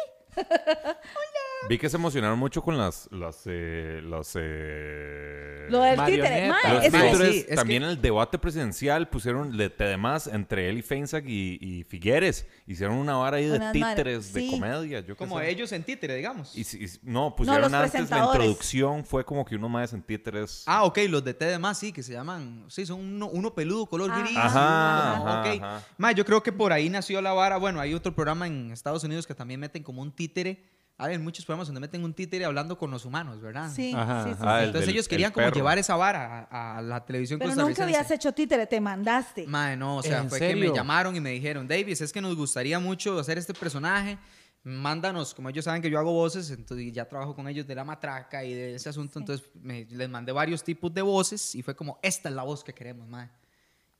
[1.69, 3.07] Vi que se emocionaron mucho con las.
[3.11, 6.47] las, eh, las eh, Lo del títere.
[6.47, 10.27] Los es que- Mae, títeres, sí, es también en el debate presidencial pusieron de, demás
[10.27, 12.47] entre él y Feinsack y, y Figueres.
[12.65, 14.49] Hicieron una vara ahí de Unas madres, títeres de sí.
[14.49, 14.99] comedia.
[15.01, 15.49] Yo qué Como sé.
[15.49, 16.57] ellos en títere, digamos.
[16.57, 18.35] Y, si- y- no, pusieron los antes la presentadores.
[18.41, 19.05] introducción.
[19.05, 20.63] Fue como que uno más en títeres.
[20.65, 23.53] Ah, ok, los de T de más, sí, que se llaman, sí, son uno, uno
[23.53, 24.21] peludo, color Ajá.
[24.23, 24.35] gris.
[24.37, 25.61] Ajá, uno- ajá, ok.
[25.63, 25.87] ajá.
[25.97, 27.57] Ma, yo creo que por ahí nació la vara.
[27.57, 30.63] Bueno, hay otro programa en Estados Unidos que también meten como un títere.
[31.03, 33.71] Hay muchos programas donde meten un títere hablando con los humanos, ¿verdad?
[33.73, 34.47] Sí, Ajá, sí, sí, sí.
[34.47, 35.55] el Entonces del- ellos querían el como perro.
[35.55, 39.47] llevar esa vara a, a la televisión Pero nunca habías hecho títere, te mandaste.
[39.47, 40.69] Mae, no, o sea, ¿En fue que serio?
[40.71, 44.17] me llamaron y me dijeron, Davis, es que nos gustaría mucho hacer este personaje.
[44.63, 47.83] Mándanos, como ellos saben que yo hago voces, entonces ya trabajo con ellos de la
[47.83, 51.75] matraca y de ese asunto, entonces me- les mandé varios tipos de voces y fue
[51.75, 53.27] como, esta es la voz que queremos, mae.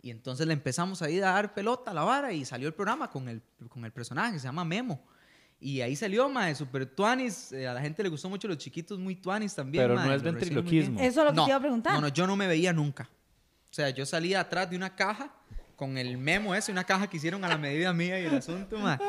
[0.04, 3.10] Y entonces le empezamos ahí a dar pelota a la vara y salió el programa
[3.10, 5.04] con el, con el personaje, se llama Memo.
[5.64, 7.52] Y ahí salió, mae, super tuanis.
[7.52, 9.84] eh, a la gente le gustó mucho los chiquitos, muy tuanis también.
[9.84, 11.00] Pero mae, no es ventriloquismo.
[11.00, 11.94] Eso es lo que no, te iba a preguntar.
[11.94, 13.08] No, no, yo no me veía nunca.
[13.70, 15.32] O sea, yo salía atrás de una caja
[15.76, 18.80] con el memo ese, una caja que hicieron a la medida mía y el asunto,
[18.80, 19.00] ma.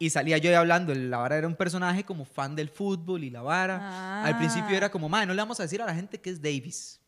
[0.00, 0.94] Y salía yo ahí hablando.
[0.94, 3.78] La vara era un personaje como fan del fútbol y la vara.
[3.80, 4.24] Ah.
[4.24, 6.42] Al principio era como, ma, no le vamos a decir a la gente que es
[6.42, 7.00] Davis.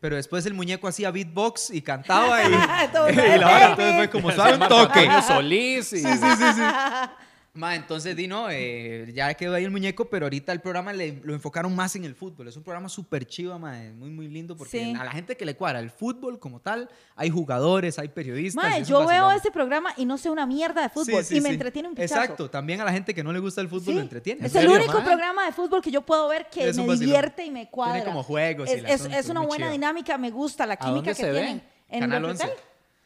[0.00, 2.52] Pero después el muñeco hacía beatbox y cantaba y,
[2.92, 5.08] Todo y la vara entonces fue como suave un toque.
[5.26, 6.02] Solís y-
[7.56, 11.20] Ma, entonces di no, eh, ya quedó ahí el muñeco, pero ahorita el programa le-
[11.22, 12.48] lo enfocaron más en el fútbol.
[12.48, 14.94] Es un programa súper chiva, ma, es muy, muy lindo porque Sí.
[14.98, 18.76] a la gente que le cuadra el fútbol como tal, hay jugadores, hay periodistas.
[18.76, 21.36] y un yo veo ese programa y no sé una mierda de fútbol Sí, sí,
[21.36, 21.54] y me sí.
[21.54, 22.14] entretiene un pichazo.
[22.16, 24.46] Exacto, también a la gente que no le gusta el fútbol Sí, lo entretiene.
[24.46, 25.04] Es ¿En el único ma?
[25.04, 27.94] programa de fútbol que yo puedo ver que Es me divierte y me cuadra.
[27.94, 30.76] Tiene como juegos y es, el es- es una buena dinámica, me gusta la ¿A
[30.78, 31.38] química dónde que se ve?
[31.38, 31.62] tienen.
[31.88, 32.42] En Canal el 11.
[32.46, 32.64] Repretel.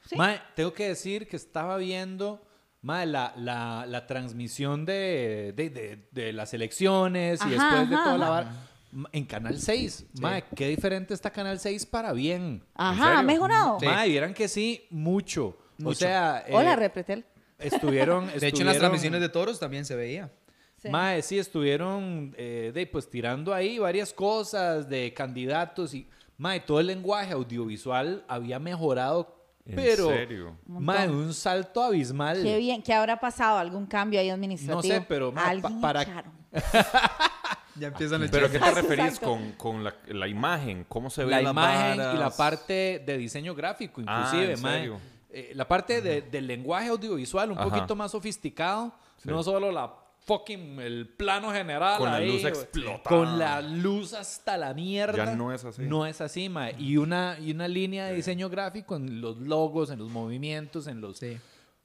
[0.09, 0.17] Sí.
[0.17, 2.41] Mae, tengo que decir que estaba viendo
[2.89, 7.95] mae, la, la, la transmisión de, de, de- de las elecciones y Ajá, después de
[7.97, 8.35] ajá, toda la ajá.
[8.35, 8.53] vara.
[8.93, 10.07] Ma- En Canal 6.
[10.21, 12.63] Mae, qué diferente está Canal 6 para bien.
[12.75, 13.79] Ajá, ha mejorado.
[13.79, 13.85] Sí.
[13.87, 15.59] Mae, vieran que sí, mucho.
[15.81, 15.99] O Mucho.
[15.99, 17.25] sea, eh, Hola, Repretel.
[17.59, 20.33] estuvieron, De hecho, en las estuvieron- transmisiones de toros también se veía.
[20.81, 20.89] Sí.
[20.89, 26.09] Mae, sí, estuvieron eh, de, pues, tirando ahí varias cosas de candidatos y
[26.39, 29.38] mae, todo el lenguaje audiovisual había mejorado, ¿En
[29.77, 30.57] pero serio?
[30.67, 32.43] Un mae, un salto abismal.
[32.43, 33.59] Qué bien, ¿qué habrá pasado?
[33.59, 34.77] ¿Algún cambio ahí administrativo?
[34.77, 36.33] No sé, pero, ma, Alguien pa- para- echaron.
[37.77, 40.85] Ya empiezan los ¿Pero a qué te referís con, con la, la imagen?
[40.89, 44.79] ¿Cómo se ve la imagen y la parte de diseño gráfico, Ah, inclusive, ¿en mae.
[44.81, 45.01] serio?
[45.31, 47.69] Eh, la parte de- del lenguaje audiovisual un Ajá.
[47.69, 49.29] poquito más sofisticado, Sí.
[49.29, 49.93] no solo la
[50.29, 53.03] fucking el plano general Con la ahí, luz güey, explotada.
[53.03, 55.17] con la luz hasta la mierda.
[55.25, 55.83] Ya no es así.
[55.83, 56.77] No es así, mae.
[56.79, 61.01] Y una y una línea de diseño gráfico en los logos, en los movimientos, en
[61.01, 61.39] los Sí.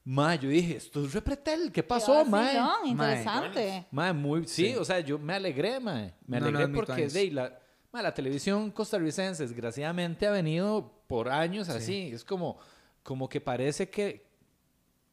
[0.06, 2.58] Mae, yo dije, esto es Repretel, ¿qué pasó, mae?
[2.58, 3.86] vacilón, Interesante.
[3.92, 4.76] Mae, muy, sí, Sí.
[4.76, 6.14] o sea, yo me alegré, mae.
[6.28, 7.58] Me No, no, alegré mi porque de, la,
[7.94, 12.12] mae, la televisión costarricense, desgraciadamente, ha venido por años así.
[12.14, 12.58] Es como,
[13.02, 14.26] como que parece que,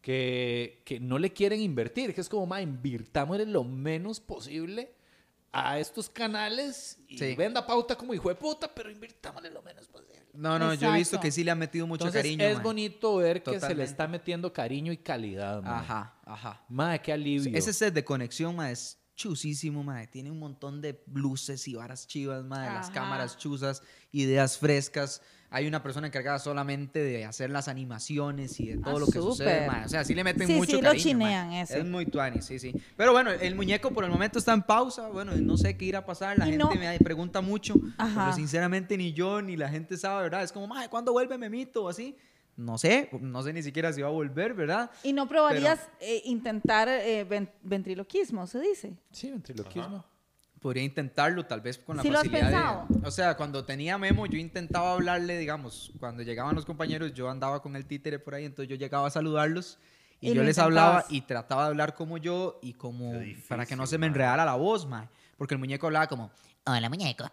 [0.01, 4.95] que, que no le quieren invertir, que es como, mae, invirtámosle lo menos posible
[5.53, 7.35] a estos canales y Sí.
[7.35, 10.21] venda pauta como hijo de puta, pero invirtámosle lo menos posible.
[10.33, 11.23] No, no, yo he visto Exacto.
[11.23, 12.45] que sí le han metido mucho Entonces, cariño.
[12.45, 13.91] es bonito ver que se le Totalmente.
[13.91, 15.73] está metiendo cariño y calidad, mae.
[15.81, 16.65] Ajá, ajá.
[16.69, 17.51] Mae, qué alivio.
[17.59, 20.07] Ese set de conexión, ma, es chusísimo, ma.
[20.07, 22.65] Tiene un montón de luces y varas chivas, ma.
[22.67, 22.93] Las Ajá.
[22.95, 23.83] cámaras chuzas,
[24.13, 25.21] ideas frescas.
[25.53, 29.13] Hay una persona encargada solamente de hacer las animaciones y de todo Ah, lo que
[29.19, 29.67] sucede, súper.
[29.71, 29.83] ma.
[29.85, 31.25] O sea, sí le meten Sí, mucho sí, lo cariño, ma.
[31.25, 31.79] chinean ese.
[31.81, 32.73] Es muy tuani, sí, sí.
[32.97, 35.09] Pero bueno, el muñeco por el momento está en pausa.
[35.09, 36.39] Bueno, no sé qué irá a pasar.
[36.39, 37.75] La Y gente no- me pregunta mucho.
[37.99, 38.27] Ajá.
[38.27, 40.45] Pero sinceramente ni yo ni la gente sabe, ¿verdad?
[40.45, 41.85] Es como, ma, ¿cuándo vuelve Memito?
[41.85, 42.17] O así.
[42.57, 44.91] No sé, no sé ni siquiera si va a volver, ¿verdad?
[45.03, 48.93] ¿Y no probarías eh, intentar eh, ven- ventriloquismo, se dice?
[49.13, 50.05] Sí, ventriloquismo.
[50.61, 52.87] Podría intentarlo, tal vez con la ¿Sí lo has facilidad de- pensado?
[53.03, 57.63] O sea, cuando tenía Memo, yo intentaba hablarle, digamos, cuando llegaban los compañeros, yo andaba
[57.63, 59.79] con el títere por ahí, entonces yo llegaba a saludarlos
[60.21, 63.65] y, Y yo les hablaba y trataba de hablar como yo y como difícil, para
[63.65, 65.09] que no se me enredara la voz, mae.
[65.39, 66.31] Porque el muñeco hablaba como,
[66.67, 67.25] Hola, muñeco.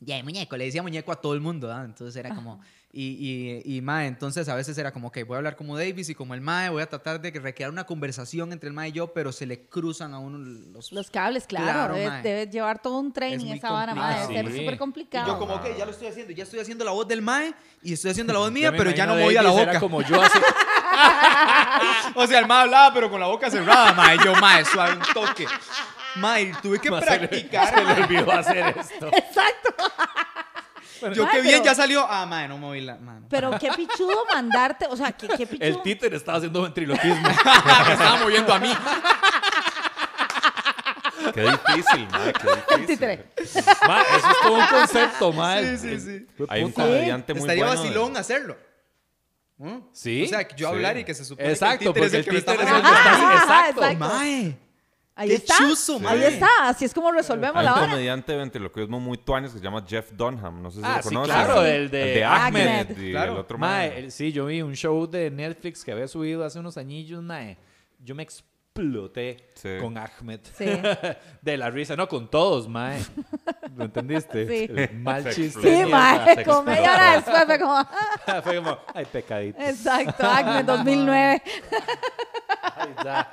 [0.00, 1.82] ya, muñeco, le decía muñeco a todo el mundo, ¿ah?
[1.84, 2.62] Entonces era como,
[2.92, 6.08] y, y, y mae, entonces a veces era como que voy a hablar como Davis
[6.08, 8.92] y como el mae, voy a tratar de recrear una conversación entre el mae y
[8.92, 10.90] yo, pero se le cruzan a uno los...
[10.90, 11.66] Los cables, claro.
[11.66, 12.22] Claro, debes, mae.
[12.22, 14.28] debes llevar todo un training muy esa vara, complicado.
[14.28, 14.58] mae, Debe ser Sí.
[14.58, 15.26] súper Y complicado.
[15.28, 17.92] yo como, ok, ya lo estoy haciendo, ya estoy haciendo la voz del mae y
[17.92, 19.78] estoy haciendo la voz mía, pero ya no imagino movía la boca.
[19.80, 20.38] como yo así.
[22.14, 24.18] O sea, el mae hablaba, pero con la boca cerrada, mae.
[24.24, 25.46] Yo, mae, suave un toque.
[26.16, 27.70] Mae, tuve que Ma, se le- practicar.
[27.70, 28.02] Se le mae.
[28.02, 29.06] olvidó hacer esto.
[29.06, 29.74] Exacto.
[31.14, 32.06] Yo qué bien, pero- ya salió.
[32.08, 33.26] Ah, mae, no moví la mano.
[33.30, 35.66] Pero qué pichudo mandarte, o sea, qué, qué pichudo.
[35.66, 37.22] El títer estaba haciendo ventriloquismo.
[37.86, 38.72] Me estaba moviendo a mí.
[41.34, 43.24] Qué difícil, mae, qué difícil.
[43.86, 45.58] Ma, eso es todo un concepto, ma.
[45.60, 46.26] Sí, sí, sí.
[46.48, 46.86] Hay un puta.
[46.86, 47.80] comediante muy Estaría bueno.
[47.82, 48.56] vacilón hacerlo.
[49.58, 49.76] ¿Mm?
[49.92, 50.24] Sí.
[50.24, 50.74] O sea, que yo Sí.
[50.74, 52.70] hablar y que se supone Exacto, que el títere es el que me está títere
[52.70, 53.82] es el que está- exacto.
[53.84, 53.98] exacto.
[53.98, 54.56] Mae.
[55.20, 55.58] Ahí Qué está.
[55.58, 56.48] chuzo, Ahí está.
[56.62, 57.90] Así es como resolvemos Hay la un hora.
[57.90, 60.62] comediante de ventriloquismo muy tuanes que se llama Jeff Dunham.
[60.62, 61.34] No sé si Ah, lo sí, conocen.
[61.34, 62.66] claro, el de Ahmed.
[62.68, 62.98] Ahmed.
[62.98, 63.32] Y Claro.
[63.32, 63.98] el otro Mae, mae.
[63.98, 67.58] el- sí, yo vi un show de Netflix que había subido hace unos añillos, mae.
[68.02, 69.68] Yo me exploté Sí.
[69.78, 70.40] con Ahmed.
[70.56, 70.64] Sí.
[71.42, 72.98] De la risa, no con todos, mae.
[73.76, 74.48] ¿Lo entendiste?
[74.48, 74.72] Sí.
[74.74, 75.60] El mal Se chiste.
[75.60, 75.98] Sí, de mierda.
[76.24, 76.44] mae.
[76.46, 77.86] Como media hora después fue como.
[78.42, 79.60] Fue como, ay, pecadito.
[79.60, 81.42] Exacto, Acme 2009.
[82.74, 83.30] Ay, ya.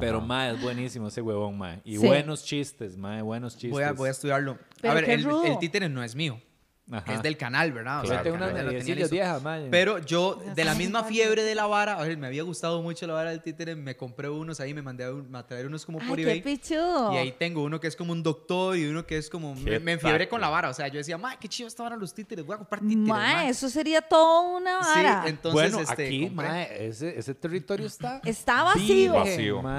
[0.00, 1.80] Pero, mae, es buenísimo ese huevón, mae.
[1.84, 2.06] Y Sí.
[2.06, 3.70] buenos chistes, mae, buenos chistes.
[3.70, 4.58] Voy a, voy a estudiarlo.
[4.80, 6.40] Pero a ver, el, el títere no es mío.
[6.88, 7.14] Ajá.
[7.14, 8.04] Es del canal, ¿verdad?
[8.04, 9.68] O sea, canal mae.
[9.70, 13.06] Pero yo, de la misma fiebre de la vara, a ver, me había gustado mucho
[13.08, 15.84] la vara del títere, me compré unos ahí, me mandé a, un- a traer unos
[15.84, 16.42] como Ay, por qué eBay.
[16.42, 17.12] pichudo.
[17.12, 19.54] Y ahí tengo uno que es como un doctor y uno que es como...
[19.56, 20.68] Me, Qué me enfiebré con la vara.
[20.70, 22.46] O sea, yo decía, ma, qué chido esta vara los títeres.
[22.46, 23.48] Voy a comprar títeres, Mae, ma".
[23.48, 25.24] eso sería todo una Sí, vara.
[25.26, 28.20] entonces, bueno, este, aquí, mae, ese, ese territorio está...
[28.24, 29.14] Está vacío.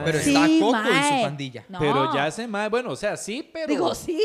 [0.03, 1.65] Pero Sí, está Coco y su pandilla.
[1.69, 1.79] No.
[1.79, 3.67] Pero ya se mae, bueno, o sea, sí, pero...
[3.67, 4.21] Digo, sí.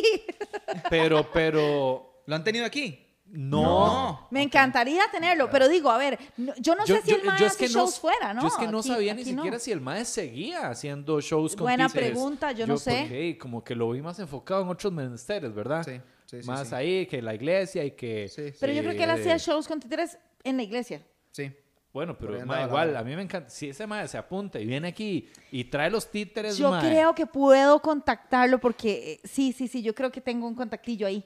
[0.91, 2.09] Pero, pero...
[2.27, 2.99] ¿Lo han tenido aquí?
[3.27, 4.29] No.
[4.31, 7.67] Me encantaría tenerlo, pero digo, a ver, no- yo no sé si el mae hace
[7.67, 8.43] shows fuera, ¿no?
[8.43, 9.29] Yo es que no Aquí- sabía ni no.
[9.43, 12.11] siquiera si el mae seguía haciendo shows con Buena títeres.
[12.11, 12.99] pregunta, yo no sé.
[13.03, 15.83] porque, como que lo vi más enfocado en otros menesteres, ¿verdad?
[15.83, 16.75] Sí, sí, sí, Más sí.
[16.75, 18.29] ahí que la iglesia y que...
[18.29, 18.57] Sí, sí.
[18.61, 21.03] Pero yo creo que él eh, hacía shows con títeres en la iglesia.
[21.31, 21.51] Sí.
[21.93, 23.51] Bueno, pero la igual, a mí me encanta.
[23.51, 27.27] Si ese mae se apunta y viene aquí y trae los títeres, Yo creo que
[27.27, 31.23] puedo contactarlo porque eh, sí, sí, sí, yo creo que tengo un contactillo ahí.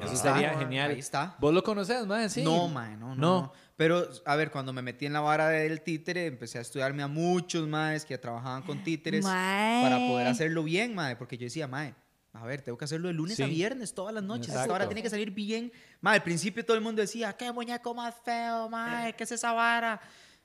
[0.00, 0.90] Eso está, sería genial.
[0.90, 1.36] ahí está.
[1.38, 2.28] ¿Vos lo conoces, mae?
[2.28, 2.42] Sí.
[2.42, 3.40] No, mae, no, no, No.
[3.42, 3.52] no.
[3.76, 7.08] Pero, a ver, cuando me metí en la vara del títere, empecé a estudiarme a
[7.08, 9.82] muchos maes que trabajaban con títeres Mae.
[9.82, 11.16] para poder hacerlo bien, mae.
[11.16, 11.92] Porque yo decía, mae,
[12.32, 13.50] a ver, tengo que hacerlo de lunes a Sí.
[13.50, 14.46] viernes, todas las noches.
[14.48, 14.72] Esta Exacto.
[14.74, 15.72] vara tiene que salir bien.
[16.00, 19.52] Mae, al principio todo el mundo decía, qué muñeco más feo, mae, ¿qué es esa
[19.52, 20.00] vara?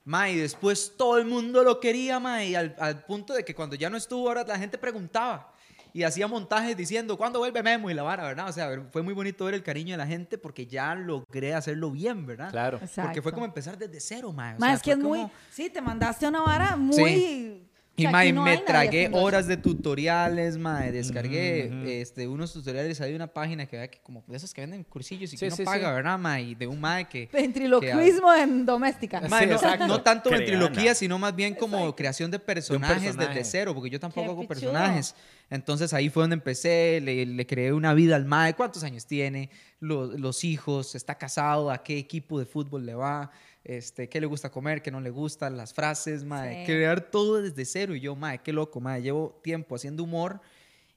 [0.05, 3.53] Mae, y después todo el mundo lo quería, mae, y al, al punto de que
[3.53, 5.53] cuando ya no estuvo, ahora la gente preguntaba.
[5.93, 7.89] Y hacía montajes diciendo, ¿cuándo vuelve Memo?
[7.89, 8.49] Y la vara, ¿verdad?
[8.49, 11.91] O sea, fue muy bonito ver el cariño de la gente porque ya logré hacerlo
[11.91, 12.51] bien, ¿verdad?
[12.51, 12.79] Claro.
[12.79, 14.29] Porque fue como empezar desde cero.
[14.29, 15.27] O sea, es que es muy.
[15.51, 16.95] Sí, te mandaste una vara muy.
[16.95, 17.68] Sí.
[17.99, 20.91] O Y sea, mae, no me hay tragué horas de tutoriales, mae.
[20.91, 21.87] Descargué Ujú.
[21.89, 25.33] este, unos tutoriales de una página que vea que como de esos que venden cursillos
[25.33, 25.95] y Sí, que sí, paga, sí.
[25.95, 26.43] ¿verdad, mae?
[26.43, 27.29] Y de un mae que.
[27.31, 29.21] Ventriloquismo en doméstica.
[29.29, 29.87] Mae, no, exacto.
[29.87, 30.45] no tanto Creana.
[30.45, 33.39] ventriloquía, sino más bien como creación de personajes personaje.
[33.39, 34.47] desde cero, porque yo tampoco Qué hago pichudo.
[34.71, 35.15] personajes.
[35.49, 39.49] Entonces ahí fue donde empecé, le, le creé una vida al mae, cuántos años tiene,
[39.79, 43.31] los, los hijos, está casado, a qué equipo de fútbol le va,
[43.63, 46.65] este, qué le gusta comer, qué no le gusta, las frases, mae, Sí.
[46.65, 47.95] crear todo desde cero.
[47.95, 50.39] Y yo, mae, qué loco, mae, llevo tiempo haciendo humor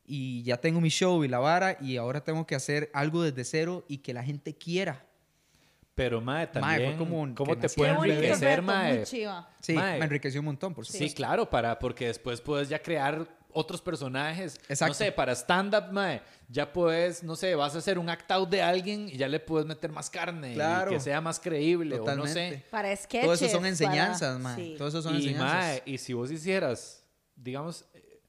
[0.04, 3.44] y ya tengo mi show y la vara y ahora tengo que hacer algo desde
[3.44, 5.04] cero y que la gente quiera.
[5.94, 9.04] Pero, mae, Mae, fue también, como ¿cómo te puede enriquecer, reto, mae?
[9.04, 9.98] Sí, Mae.
[9.98, 11.16] me enriqueció un montón, por Sí, supuesto.
[11.16, 14.58] claro, para, porque después puedes ya crear otros personajes.
[14.60, 14.94] No Exacto.
[14.94, 18.62] sé, para stand-up, mae, ya puedes, no sé, vas a hacer un act out de
[18.62, 20.52] alguien y ya le puedes meter más carne.
[20.52, 20.90] y Claro.
[20.90, 22.56] que sea más creíble, o no Totalmente.
[22.58, 22.64] sé.
[22.70, 23.22] Para sketches.
[23.24, 24.56] Todo eso son para- enseñanzas, mae.
[24.56, 24.74] sí.
[24.78, 25.52] Todo eso son Y, enseñanzas.
[25.54, 27.04] mae, y si vos hicieras,
[27.36, 28.20] digamos, eh,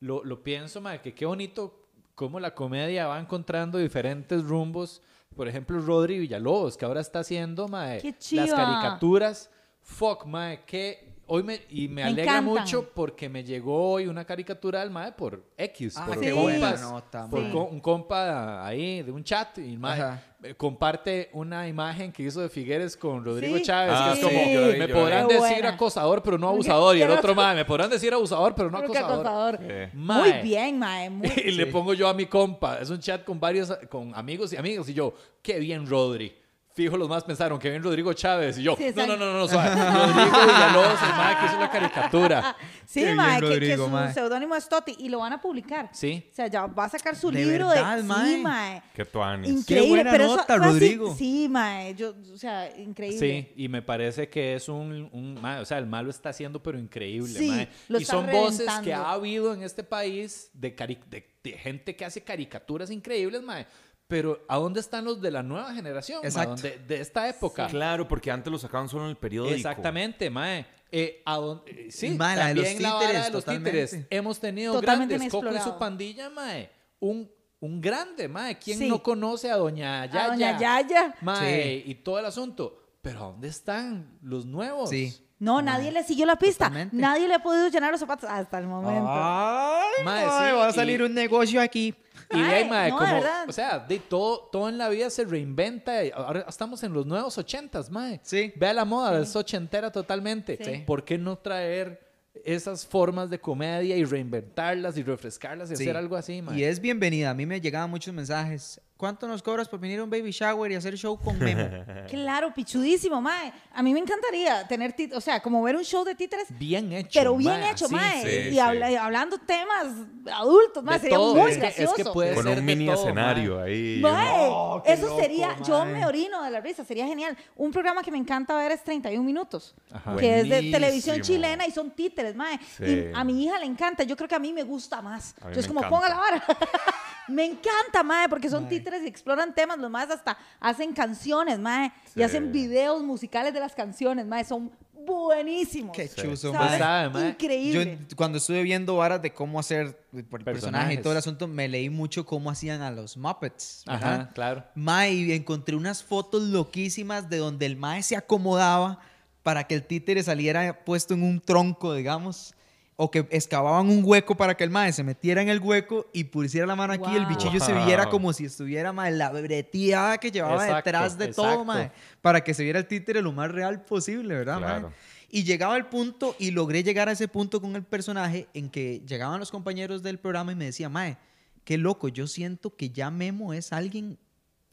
[0.00, 5.00] lo, lo pienso, mae, que qué bonito cómo la comedia va encontrando diferentes rumbos.
[5.34, 9.50] Por ejemplo, Rodri Villalobos, que ahora está haciendo, mae, Qué las caricaturas.
[9.80, 12.44] Fuck, mae, que hoy me, y me, Me alegra encantan.
[12.62, 16.60] mucho porque me llegó hoy una caricatura del mae por X, Ah, por qué compas,
[16.60, 17.52] buena nota, por mae.
[17.52, 20.22] co- un compa ahí de un chat y el mae Ajá.
[20.56, 23.62] comparte una imagen que hizo de Figueres con Rodrigo Sí.
[23.62, 25.68] Chávez, Ah, que es sí, como, yo me yo podrán decir buena.
[25.70, 26.96] acosador, pero no abusador.
[26.96, 29.26] Y el otro mae, me podrán decir abusador, pero no acosador.
[29.26, 29.60] acosador.
[29.94, 31.08] Muy bien, mae.
[31.10, 34.52] Muy Y le pongo yo a mi compa, es un chat con varios, con amigos
[34.52, 36.32] y amigos, y yo, qué bien Rodri.
[36.74, 38.56] Fijo, los más pensaron, qué bien Rodrigo Chávez.
[38.58, 39.68] Y yo, Sí, no, no, no, no, no, suave.
[39.74, 42.56] Rodrigo Villalobos, el mae que hizo la caricatura.
[42.86, 45.90] Sí, Qué mae, que, que su seudónimo es Toti y lo van a publicar.
[45.92, 46.26] Sí.
[46.32, 48.34] O sea, ya va a sacar su ¿De libro verdad, de mae?
[48.36, 48.82] Sí, mae.
[48.94, 49.50] Qué tuanis.
[49.50, 51.14] Increíble, buena pero eso nota, así- Rodrigo.
[51.14, 51.94] Sí, mae.
[51.94, 53.18] Yo, o sea, increíble.
[53.18, 56.62] Sí, y me parece que es un, un mae, o sea, el malo está haciendo,
[56.62, 57.68] pero increíble, Sí, mae.
[57.88, 61.52] lo Y está son voces que ha habido en este país de, cari- de, de
[61.52, 63.66] gente que hace caricaturas increíbles, mae.
[64.12, 66.18] Pero ¿a dónde están los de la nueva generación?
[66.20, 66.28] mae?
[66.28, 66.50] Exacto.
[66.56, 67.66] Donde- de esta época.
[67.68, 69.54] Claro, porque antes lo sacaban solo en el periódico.
[69.56, 70.66] Exactamente, mae.
[70.90, 73.44] Eh, ¿a dónde- eh, sí, Mae, la de los también la vara títeres, de los
[73.44, 73.70] totalmente.
[73.86, 74.06] títeres.
[74.10, 76.70] Hemos tenido Totalmente grandes, Coco y su pandilla, mae.
[77.00, 77.30] Un,
[77.60, 78.58] un grande, mae.
[78.58, 78.88] ¿Quién Sí.
[78.90, 80.24] no conoce a Doña Yaya?
[80.24, 81.14] A doña Yaya.
[81.22, 82.78] Mae, y todo el asunto.
[83.00, 84.90] Pero ¿a dónde están los nuevos?
[84.90, 85.16] Sí.
[85.38, 86.66] No, nadie le siguió la pista.
[86.66, 86.94] Totalmente.
[86.96, 89.08] Nadie le ha podido llenar los zapatos hasta el momento.
[89.08, 91.94] Ay, Mae, mae, sí, va a y- salir un negocio aquí.
[92.34, 93.48] Y de ahí, no, de como, verdad.
[93.48, 96.04] o sea, de todo, todo en la vida se reinventa.
[96.04, 98.20] y Ahora estamos en los nuevos ochentas, mae.
[98.22, 98.52] Sí.
[98.56, 100.58] Vea la moda, es ochentera totalmente.
[100.62, 100.82] Sí.
[100.86, 102.00] ¿Por qué no traer
[102.44, 105.82] esas formas de comedia y reinventarlas y refrescarlas y Sí.
[105.84, 106.58] hacer algo así, mae?
[106.58, 107.30] Y es bienvenida.
[107.30, 108.80] A mí me llegaban muchos mensajes.
[109.02, 111.68] ¿Cuánto nos cobras por venir a un baby shower y hacer show con Memo?
[112.08, 113.52] Claro, pichudísimo, mae.
[113.72, 117.18] A mí me encantaría tener o sea, como ver un show de títeres, Bien hecho.
[117.18, 118.22] pero bien mae, hecho, así, mae.
[118.22, 118.58] sí, y sí.
[118.60, 119.86] habla- y hablando temas
[120.32, 120.94] adultos, mae.
[120.98, 122.12] De Sería todo, muy es que- es que gracioso.
[122.12, 123.64] puede Con ser un mini todo, escenario mae.
[123.72, 123.98] ahí.
[124.00, 125.92] Mae, qué eso loco, sería, yo mae.
[125.94, 127.36] me orino de la risa, sería genial.
[127.56, 130.14] Un programa que me encanta ver es 31 minutos, Ajá.
[130.14, 130.76] que es de Buenísimo.
[130.78, 132.56] televisión chilena y son títeres, mae.
[132.76, 132.84] Sí.
[132.84, 135.34] Y a mi hija le encanta, yo creo que a mí me gusta más.
[135.40, 135.96] A mí Yo es me como, encanta.
[135.96, 136.44] ponga la vara.
[137.28, 141.92] me encanta, mae, porque son títeres y exploran temas, los más hasta hacen canciones, mae,
[142.14, 145.96] y hacen videos musicales de las canciones, mae, son buenísimos.
[145.96, 147.08] Qué chuzo, mae.
[147.08, 147.22] mae.
[147.22, 147.98] Yo Increíble.
[148.16, 151.16] cuando estuve viendo varas de cómo hacer el personaje y todo el Personajes.
[151.18, 153.82] asunto, me leí mucho cómo hacían a los Muppets.
[153.86, 154.12] ¿verdad?
[154.20, 154.64] Ajá, claro.
[154.74, 159.00] Mae, y encontré unas fotos loquísimas de donde el mae se acomodaba
[159.42, 162.54] para que el títere saliera puesto en un tronco, digamos.
[162.96, 166.24] O que excavaban un hueco para que el mae se metiera en el hueco y
[166.24, 167.28] pusiera la mano aquí y el Wow.
[167.30, 168.10] bichillo se viera Wow.
[168.12, 171.64] como si estuviera mae, la breteada que llevaba Exacto, detrás de todo, exacto.
[171.64, 171.90] mae.
[172.20, 174.68] Para que se viera el títere lo más real posible, ¿verdad, mae?
[174.80, 174.92] Claro.
[175.30, 179.00] Y llegaba el punto, y logré llegar a ese punto con el personaje, en que
[179.06, 181.16] llegaban los compañeros del programa y me decían, Mae,
[181.64, 184.18] qué loco, yo siento que ya Memo es alguien,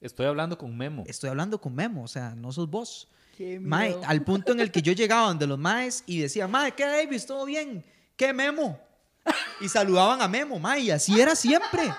[0.02, 1.06] Estoy hablando con Memo.
[1.08, 3.08] estoy hablando con Memo, o sea, no sos vos.
[3.38, 6.74] Qué Mae, al punto en el que yo llegaba donde los Maes y decía, Mae,
[6.74, 7.26] ¿qué Davis?
[7.26, 7.86] ¿Todo bien?
[8.20, 8.78] ¿Qué Memo?
[9.62, 11.90] Y saludaban a Memo, Mae, y así era siempre.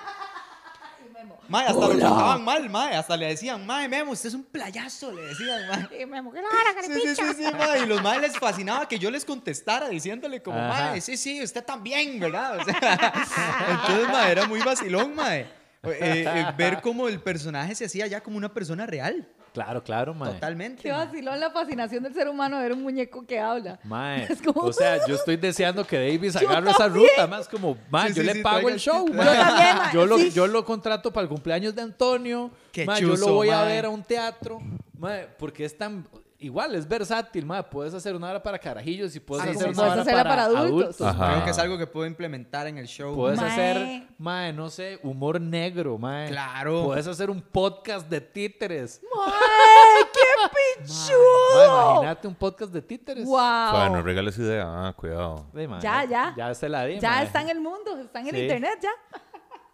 [1.47, 5.11] Mae, hasta lo trataban mal, Mae, hasta le decían, Mae, Memo, usted es un playazo,
[5.11, 6.01] le decían, Mae.
[6.01, 8.87] Y me moqué la vara, Sí, sí, sí, sí, mae, Y los madres les fascinaba
[8.87, 10.91] que yo les contestara diciéndole como, Ajá.
[10.91, 12.59] mae, sí, sí, usted también, ¿verdad?
[12.59, 12.77] O sea,
[13.71, 15.39] entonces, mae, era muy vacilón, mae.
[15.81, 19.27] Eh, eh, ver cómo el personaje se hacía ya como una persona real.
[19.53, 20.33] Claro, claro, mae.
[20.33, 20.81] Totalmente.
[20.83, 23.79] Qué vacilón la fascinación del ser humano de ver un muñeco que habla.
[23.83, 27.77] Mae, Es como- o sea, yo estoy deseando que Davis agarre esa ruta, más como,
[27.89, 29.25] mae, Sí, yo sí, le sí, pago el show, mae.
[29.25, 30.31] Yo también, mae, yo, lo, sí.
[30.31, 33.85] yo lo contrato para el cumpleaños de Antonio, Qué mae, yo lo voy a ver
[33.85, 34.59] a un teatro,
[34.97, 36.07] mae, porque es tan,
[36.41, 39.67] igual, es versátil, mae, puedes hacer una hora para carajillos y puedes Sí, hacer sí,
[39.69, 39.79] una sí.
[39.81, 41.01] hora Puedes hacerla para, para adultos.
[41.01, 41.01] adultos.
[41.07, 41.31] Ajá.
[41.33, 43.15] Creo que es algo que puedo implementar en el show.
[43.15, 43.51] Puedes Mae.
[43.51, 46.29] hacer, mae, no sé, humor negro, mae.
[46.29, 46.83] Claro.
[46.85, 49.01] Puedes hacer un podcast de títeres.
[49.25, 51.91] ¡Ay, qué Mae, pichudo!
[51.93, 53.25] imagínate un podcast de títeres.
[53.25, 53.71] ¡Wow!
[53.71, 54.87] Bueno, regales idea.
[54.87, 55.45] Ah, cuidado.
[55.81, 56.33] Ya, ya.
[56.35, 57.23] Ya se la di, ya mae.
[57.25, 58.89] está en el mundo, está en el internet ya.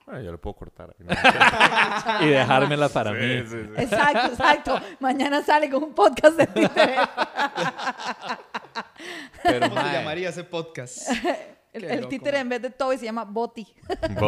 [0.07, 0.95] Bueno, yo lo puedo cortar.
[2.21, 3.19] Y dejármela para mí.
[3.19, 3.71] Sí, sí, sí.
[3.75, 4.81] Exacto, exacto.
[5.01, 6.47] Mañana sale con un podcast de.
[9.43, 11.09] Pero, ¿Cómo se mae, llamaría ese podcast?
[11.73, 13.67] El, el loco, títere en vez de Toby se llama Boti.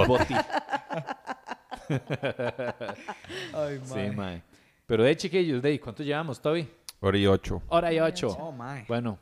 [0.05, 0.35] Boti.
[3.53, 4.43] Ay, Sí, mae.
[4.85, 6.69] Pero de chiquillos, de ¿cuánto llevamos, Toby?
[6.99, 7.63] Hora y ocho.
[7.69, 8.27] Hora y ocho.
[8.39, 8.85] Oh, mae.
[8.87, 9.17] Bueno,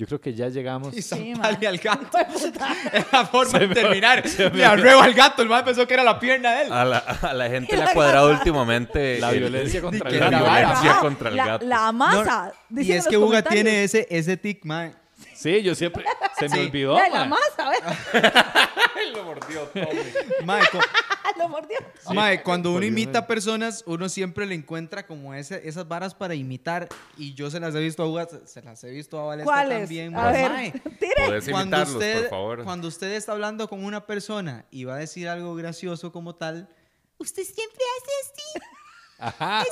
[0.00, 0.96] yo creo que ya llegamos.
[0.96, 2.06] Y Sí, al gato.
[2.92, 4.22] Es la forma de terminar.
[4.54, 5.42] Le arreo al gato.
[5.42, 6.72] El mae pensó que era la pierna de él.
[6.72, 10.44] A la, a la gente le ha cuadrado últimamente La violencia contra el la gato.
[10.44, 10.60] vara.
[10.66, 11.66] violencia contra el la, gato.
[11.66, 12.52] La masa.
[12.70, 13.62] No, y es que Uga comentarios.
[13.64, 14.92] tiene ese, ese tic, mae.
[15.40, 16.04] Sí, yo siempre.
[16.38, 16.60] Se me Sí.
[16.66, 16.94] olvidó.
[16.98, 17.28] La mae.
[17.28, 19.12] masa, ¿ves?
[19.14, 19.84] Lo mordió todo.
[20.44, 20.62] Mae,
[21.38, 21.78] Lo mordió.
[22.12, 26.88] Mae, cuando uno imita personas, uno siempre le encuentra como ese, esas varas para imitar.
[27.16, 29.50] Y yo se las he visto a Uga, se- se las he visto a Valesta
[29.50, 29.78] ¿Cuáles?
[29.80, 30.14] también.
[30.14, 30.32] A mae.
[30.32, 31.14] ver, Mae, tire.
[31.50, 32.64] Cuando imitarlos, usted, por favor.
[32.64, 36.68] cuando usted está hablando con una persona y va a decir algo gracioso como tal,
[37.18, 38.64] usted siempre hace así.
[39.18, 39.64] Ajá.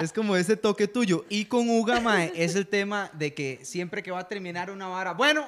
[0.00, 1.24] Es como ese toque tuyo.
[1.28, 4.86] Y con Uga, mae, es el tema de que siempre que va a terminar una
[4.88, 5.46] vara, bueno,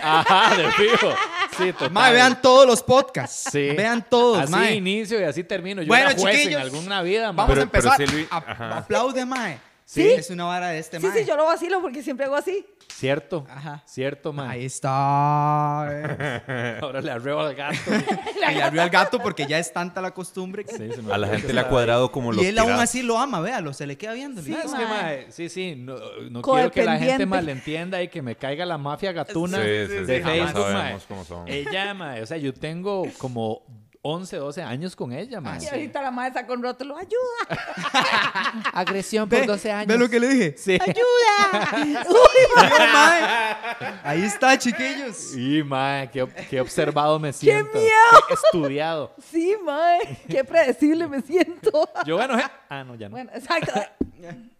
[0.00, 1.14] Ajá, de fijo.
[1.58, 1.90] Sí, total.
[1.90, 3.50] mae, vean todos los podcasts.
[3.52, 3.70] Sí.
[3.76, 4.74] Vean todos, Así mae.
[4.74, 5.82] inicio y así termino.
[5.82, 7.36] Yo Bueno, era juez chiquillos, en alguna vida, mae.
[7.36, 7.92] Vamos Pero- a empezar.
[7.98, 8.78] pero sí, Luis- A- ajá.
[8.78, 9.58] aplaude, mae.
[9.84, 10.08] ¿Sí?
[10.08, 11.18] Es una vara de este, Sí, mae.
[11.18, 12.64] sí, yo lo vacilo porque siempre hago así.
[12.88, 13.44] Cierto.
[13.50, 13.82] Ajá.
[13.86, 14.48] Cierto, mae.
[14.48, 15.82] Ahí está.
[16.80, 17.76] Ahora le arreo al gato.
[18.50, 20.64] y le abrió al gato porque ya es tanta la costumbre.
[20.64, 22.42] que- Sí, se me A la olvidó gente que le ha estaba cuadrado como los
[22.42, 22.88] y él aún piratas.
[22.90, 24.40] así lo ama, véalo, se le queda viendo.
[24.42, 24.86] Sí, No, es que, mae.
[25.02, 25.94] mae, sí, sí, no,
[26.30, 27.26] no quiero que la gente Codependiente.
[27.26, 30.72] malentienda y que me caiga la mafia gatuna Sí, sí, de Facebook, mae.
[30.72, 31.48] sabemos cómo son.
[31.48, 33.62] Ella, mae, o sea, yo tengo como
[34.04, 35.62] 11, 12 años con ella, mae.
[35.62, 36.96] Y ahorita la madre sacó un rótulo.
[36.96, 38.62] ¡Ayuda!
[38.72, 39.46] Agresión Ve,
[39.86, 40.54] ve lo que le dije.
[40.58, 40.72] Sí.
[40.80, 41.70] ¡Ayuda!
[42.08, 42.16] ¡Uy,
[42.56, 44.00] Sí, mae.
[44.02, 45.16] Ahí está, chiquillos.
[45.16, 47.78] Sí, mae, qué, qué observado me siento.
[47.78, 47.90] miedo!
[48.26, 49.14] Qué estudiado.
[49.30, 50.18] Sí, mae.
[50.28, 51.88] Qué predecible me siento.
[52.04, 52.44] Yo, bueno, eh.
[52.68, 53.12] Ah, no, ya no.
[53.12, 53.72] Bueno, exacto.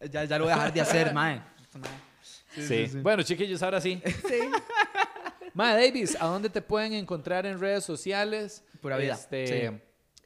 [0.09, 1.43] Ya, ya lo voy a dejar de hacer, mae.
[2.55, 2.91] Sí.
[3.03, 4.01] Bueno, chiquillos, ahora sí.
[4.05, 4.39] Sí.
[5.55, 8.65] Ma Davis, ¿a dónde te pueden encontrar en redes sociales?
[8.81, 9.77] Pura vida, Este, sí.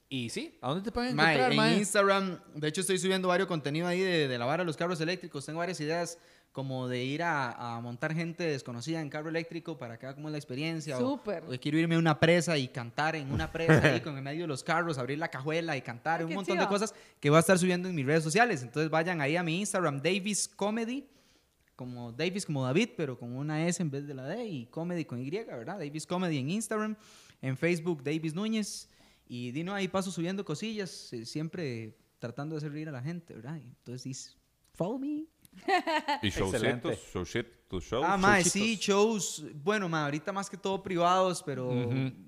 [0.09, 1.77] Y sí, ¿a dónde te pueden Mae, encontrar, en mae?
[1.79, 5.45] Instagram, de hecho estoy subiendo varios contenido ahí de, de lavar a los carros eléctricos.
[5.45, 6.17] Tengo varias ideas
[6.53, 10.29] como de ir a, a montar gente desconocida en carro eléctrico para que haga como
[10.29, 10.97] es la experiencia.
[10.97, 11.43] o- Súper.
[11.45, 14.43] O, quiero irme a una presa y cantar en una presa ahí con en medio
[14.43, 17.29] de los carros, abrir la cajuela y cantar, Ay, un qué montón de cosas que
[17.29, 18.63] voy a estar subiendo en mis redes sociales.
[18.63, 21.05] Entonces vayan ahí a mi Instagram, Davis Comedy,
[21.77, 25.05] como Davis como David, pero con una S en vez de la D y Comedy
[25.05, 25.79] con Y, ¿verdad?
[25.79, 26.97] Davis Comedy en Instagram,
[27.43, 28.89] en Facebook Davis Núñez
[29.29, 33.35] y Dino ahí paso subiendo cosillas, eh, siempre tratando de hacer reír a la gente,
[33.35, 33.57] ¿verdad?
[33.57, 34.37] Y entonces dices,
[34.73, 35.27] follow me.
[36.23, 38.05] Y showcitos, showshit, tus shows.
[38.07, 38.53] Ah, mae, showcitos.
[38.53, 39.45] sí, shows.
[39.55, 41.71] Bueno, mae, ahorita más que todo privados, pero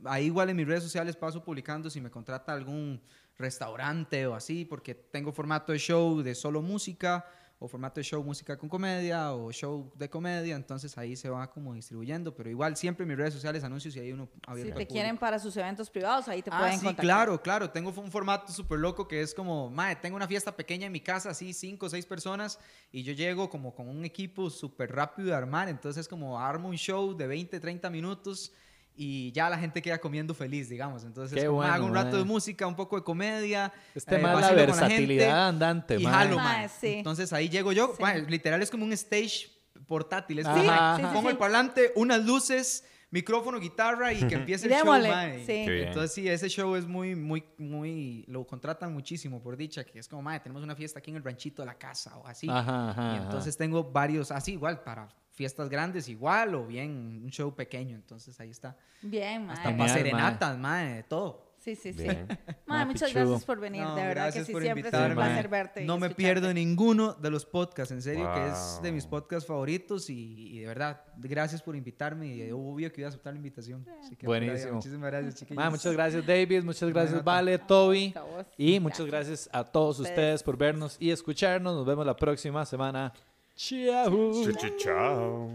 [0.05, 3.01] ahí igual en mis redes sociales paso publicando si me contrata algún
[3.37, 7.25] restaurante o así, porque tengo formato de show de solo música,
[7.61, 11.51] o formato de show música con comedia, o show de comedia, entonces ahí se va
[11.51, 14.79] como distribuyendo, pero igual siempre en mis redes sociales anuncios y ahí uno abierto Si
[14.79, 17.05] te quieren para sus eventos privados, ahí te Ah, pueden sí, contactar.
[17.05, 17.71] claro, claro.
[17.71, 21.01] Tengo un formato súper loco que es como, madre, tengo una fiesta pequeña en mi
[21.01, 22.61] casa, así, cinco o seis personas,
[22.93, 26.77] y yo llego como con un equipo súper rápido de armar, entonces como armo un
[26.77, 28.53] show de 20, 30 minutos
[29.01, 31.05] y ya la gente queda comiendo feliz, digamos.
[31.05, 32.19] Entonces como, bueno, hago un rato mae.
[32.19, 33.73] de música, un poco de comedia.
[33.95, 36.13] Este eh, más la versatilidad andante, y mae.
[36.13, 36.69] jalo, Mae, mae.
[36.69, 36.95] sí.
[36.95, 38.03] Entonces ahí llego yo, Sí.
[38.03, 39.51] mae, literal es como un stage
[39.87, 40.41] portátil.
[40.41, 41.29] Es Sí, como, mae, pongo sí.
[41.29, 45.47] el parlante, unas luces, micrófono, guitarra y que empiece el show, mae.
[45.47, 45.65] sí.
[45.69, 50.09] Entonces sí, ese show es muy, muy, muy, lo contratan muchísimo por dicha, que es
[50.09, 52.49] como, madre, tenemos una fiesta aquí en el ranchito de la casa o así.
[52.51, 53.23] Ajá, ajá, y ajá.
[53.25, 55.09] entonces tengo varios, así igual, para
[55.39, 58.77] fiestas grandes igual o bien un show pequeño, entonces ahí está.
[59.01, 59.53] Bien, mae.
[59.57, 59.89] Hasta para mae.
[59.89, 61.47] serenatas, madre, todo.
[61.59, 62.05] Sí, sí, sí.
[62.05, 62.27] Bien.
[62.67, 63.27] Mae, muchas pichudo.
[63.31, 63.83] gracias por venir.
[63.83, 65.09] No, de verdad que gracias sí, por siempre es invitarme.
[65.09, 65.83] un placer verte.
[65.83, 69.11] y No me pierdo ninguno de los podcasts, en serio, que es de mis Wow.
[69.11, 73.33] podcasts favoritos y, y de verdad, gracias por invitarme y obvio que voy a aceptar
[73.33, 73.85] la invitación.
[74.01, 74.75] Así que, Buenísimo.
[74.75, 75.57] Muchísimas gracias, chiquillos.
[75.65, 76.63] Ma, muchas gracias, David.
[76.63, 77.25] Muchas gracias.
[77.25, 78.15] Vale, Toby.
[78.57, 81.75] Y muchas gracias a todos ustedes por vernos y escucharnos.
[81.75, 83.13] Nos vemos la próxima semana.
[83.59, 84.53] Ciao.
[84.79, 85.51] Ciao.